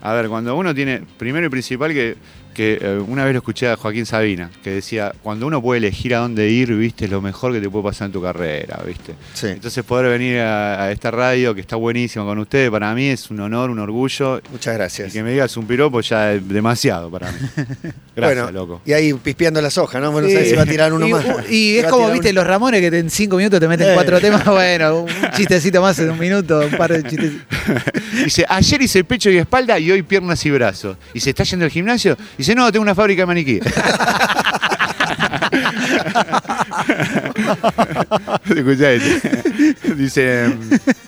a 0.00 0.12
ver, 0.14 0.28
cuando 0.28 0.56
uno 0.56 0.74
tiene, 0.74 1.02
primero 1.18 1.46
y 1.46 1.48
principal 1.50 1.92
que 1.92 2.16
que 2.56 2.78
eh, 2.80 2.98
una 3.06 3.22
vez 3.24 3.34
lo 3.34 3.40
escuché 3.40 3.68
a 3.68 3.76
Joaquín 3.76 4.06
Sabina, 4.06 4.50
que 4.64 4.70
decía, 4.70 5.12
cuando 5.22 5.46
uno 5.46 5.60
puede 5.60 5.78
elegir 5.78 6.14
a 6.14 6.20
dónde 6.20 6.48
ir, 6.48 6.72
viste, 6.74 7.04
es 7.04 7.10
lo 7.10 7.20
mejor 7.20 7.52
que 7.52 7.60
te 7.60 7.68
puede 7.68 7.84
pasar 7.84 8.06
en 8.06 8.12
tu 8.12 8.22
carrera, 8.22 8.80
viste. 8.86 9.12
Sí. 9.34 9.48
Entonces 9.48 9.84
poder 9.84 10.08
venir 10.10 10.38
a, 10.38 10.84
a 10.84 10.92
esta 10.92 11.10
radio 11.10 11.54
que 11.54 11.60
está 11.60 11.76
buenísima 11.76 12.24
con 12.24 12.38
ustedes, 12.38 12.70
para 12.70 12.94
mí 12.94 13.08
es 13.08 13.30
un 13.30 13.40
honor, 13.40 13.68
un 13.68 13.78
orgullo. 13.78 14.40
Muchas 14.50 14.74
Y 14.74 14.76
gracias. 14.78 15.12
que 15.12 15.22
me 15.22 15.32
digas 15.32 15.54
un 15.58 15.66
piropo 15.66 16.00
ya 16.00 16.32
es 16.32 16.48
demasiado 16.48 17.10
para 17.10 17.30
mí. 17.30 17.38
Gracias, 18.16 18.44
bueno, 18.44 18.50
loco. 18.50 18.80
y 18.86 18.94
ahí 18.94 19.12
pispeando 19.12 19.60
las 19.60 19.76
hojas, 19.76 20.00
¿no? 20.00 20.10
Bueno, 20.10 20.26
no 20.26 20.30
Sí. 20.30 20.34
sabés 20.36 20.48
si 20.50 20.56
va 20.56 20.62
a 20.62 20.66
tirar 20.66 20.90
uno 20.94 21.06
y, 21.06 21.10
más. 21.12 21.24
Y 21.50 21.76
es 21.80 21.84
como, 21.84 22.10
viste, 22.10 22.30
uno. 22.30 22.40
los 22.40 22.46
Ramones 22.46 22.80
que 22.80 22.96
en 22.98 23.10
cinco 23.10 23.36
minutos 23.36 23.60
te 23.60 23.68
meten 23.68 23.88
Eh. 23.90 23.94
cuatro 23.94 24.18
temas. 24.20 24.42
Bueno, 24.46 25.00
un 25.02 25.08
chistecito 25.36 25.82
más 25.82 25.98
en 25.98 26.10
un 26.10 26.18
minuto, 26.18 26.60
un 26.60 26.76
par 26.78 26.90
de 26.92 27.02
chistes. 27.02 27.32
Dice, 28.24 28.46
ayer 28.48 28.80
hice 28.80 29.04
pecho 29.04 29.28
y 29.30 29.36
espalda 29.36 29.78
y 29.78 29.90
hoy 29.90 30.02
piernas 30.02 30.44
y 30.46 30.50
brazos. 30.50 30.96
Y 31.12 31.20
se 31.20 31.30
está 31.30 31.42
yendo 31.44 31.66
al 31.66 31.70
gimnasio. 31.70 32.16
Dice, 32.46 32.54
no, 32.54 32.70
tengo 32.70 32.84
una 32.84 32.94
fábrica 32.94 33.22
de 33.22 33.26
maniquí. 33.26 33.58
Escuchá 38.48 38.92
este. 38.92 39.42
Dice, 39.96 40.56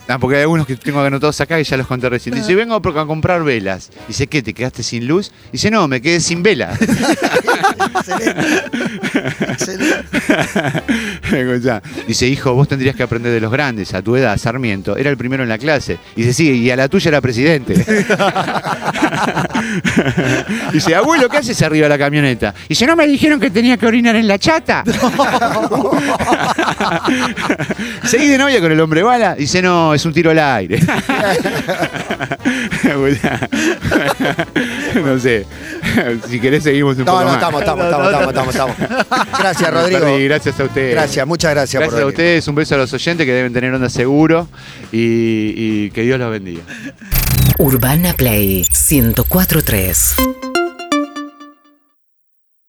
ah, 0.09 0.19
porque 0.19 0.35
hay 0.35 0.41
algunos 0.41 0.67
que 0.67 0.75
tengo 0.75 0.99
anotados 0.99 1.39
acá 1.39 1.55
que 1.55 1.63
ya 1.63 1.77
los 1.77 1.87
conté 1.87 2.09
recién. 2.09 2.35
Dice, 2.35 2.53
vengo 2.55 2.75
a 2.75 2.81
comprar 3.07 3.45
velas. 3.45 3.89
Dice, 4.05 4.27
¿qué? 4.27 4.41
¿Te 4.41 4.53
quedaste 4.53 4.83
sin 4.83 5.07
luz? 5.07 5.31
Dice, 5.53 5.71
no, 5.71 5.87
me 5.87 6.01
quedé 6.01 6.19
sin 6.19 6.43
vela. 6.43 6.77
Excelente. 7.95 8.45
Excelente. 9.47 10.03
Dice, 12.07 12.27
hijo, 12.27 12.53
vos 12.53 12.67
tendrías 12.67 12.95
que 12.95 13.03
aprender 13.03 13.31
de 13.31 13.39
los 13.39 13.51
grandes. 13.51 13.93
A 13.93 14.01
tu 14.01 14.15
edad, 14.15 14.37
Sarmiento, 14.37 14.97
era 14.97 15.09
el 15.09 15.17
primero 15.17 15.43
en 15.43 15.49
la 15.49 15.57
clase. 15.57 15.97
Dice, 16.15 16.33
sí, 16.33 16.51
y 16.51 16.69
a 16.71 16.75
la 16.75 16.87
tuya 16.87 17.09
era 17.09 17.21
presidente. 17.21 17.73
Dice, 20.73 20.95
abuelo, 20.95 21.29
¿qué 21.29 21.37
haces 21.37 21.61
arriba 21.61 21.83
de 21.85 21.89
la 21.89 21.97
camioneta? 21.97 22.53
Dice, 22.67 22.85
¿no 22.87 22.95
me 22.95 23.05
dijeron 23.07 23.39
que 23.39 23.49
tenía 23.51 23.77
que 23.77 23.85
orinar 23.87 24.15
en 24.15 24.27
la 24.27 24.37
chata? 24.39 24.83
¿Seguí 28.03 28.27
de 28.27 28.37
novia 28.37 28.59
con 28.61 28.71
el 28.71 28.79
hombre 28.79 29.03
bala? 29.03 29.35
Dice, 29.35 29.61
no, 29.61 29.93
es 29.93 30.05
un 30.05 30.13
tiro 30.13 30.31
al 30.31 30.39
aire. 30.39 30.79
no 35.03 35.19
sé. 35.19 35.45
Si 36.29 36.39
querés 36.39 36.63
seguimos 36.63 36.97
un 36.97 37.05
No, 37.05 37.11
poco 37.11 37.23
no, 37.23 37.27
más. 37.27 37.35
estamos, 37.35 37.61
estamos, 37.61 37.85
estamos, 37.85 38.07
estamos, 38.07 38.55
estamos, 38.55 38.79
estamos. 38.79 39.29
Gracias, 39.39 39.73
Rodrigo. 39.73 40.17
Gracias 40.25 40.59
a 40.59 40.63
ustedes. 40.63 40.95
Gracias, 41.19 41.27
muchas 41.27 41.51
gracias, 41.51 41.79
Gracias 41.81 41.93
por 41.93 42.01
a 42.01 42.05
venir. 42.05 42.13
ustedes, 42.13 42.47
un 42.47 42.55
beso 42.55 42.75
a 42.75 42.77
los 42.77 42.93
oyentes 42.93 43.25
que 43.25 43.33
deben 43.33 43.51
tener 43.51 43.73
onda 43.73 43.89
seguro 43.89 44.47
y, 44.91 45.53
y 45.55 45.91
que 45.91 46.03
Dios 46.03 46.17
los 46.17 46.31
bendiga. 46.31 46.61
Urbana 47.57 48.13
Play 48.13 48.65
1043. 48.89 50.48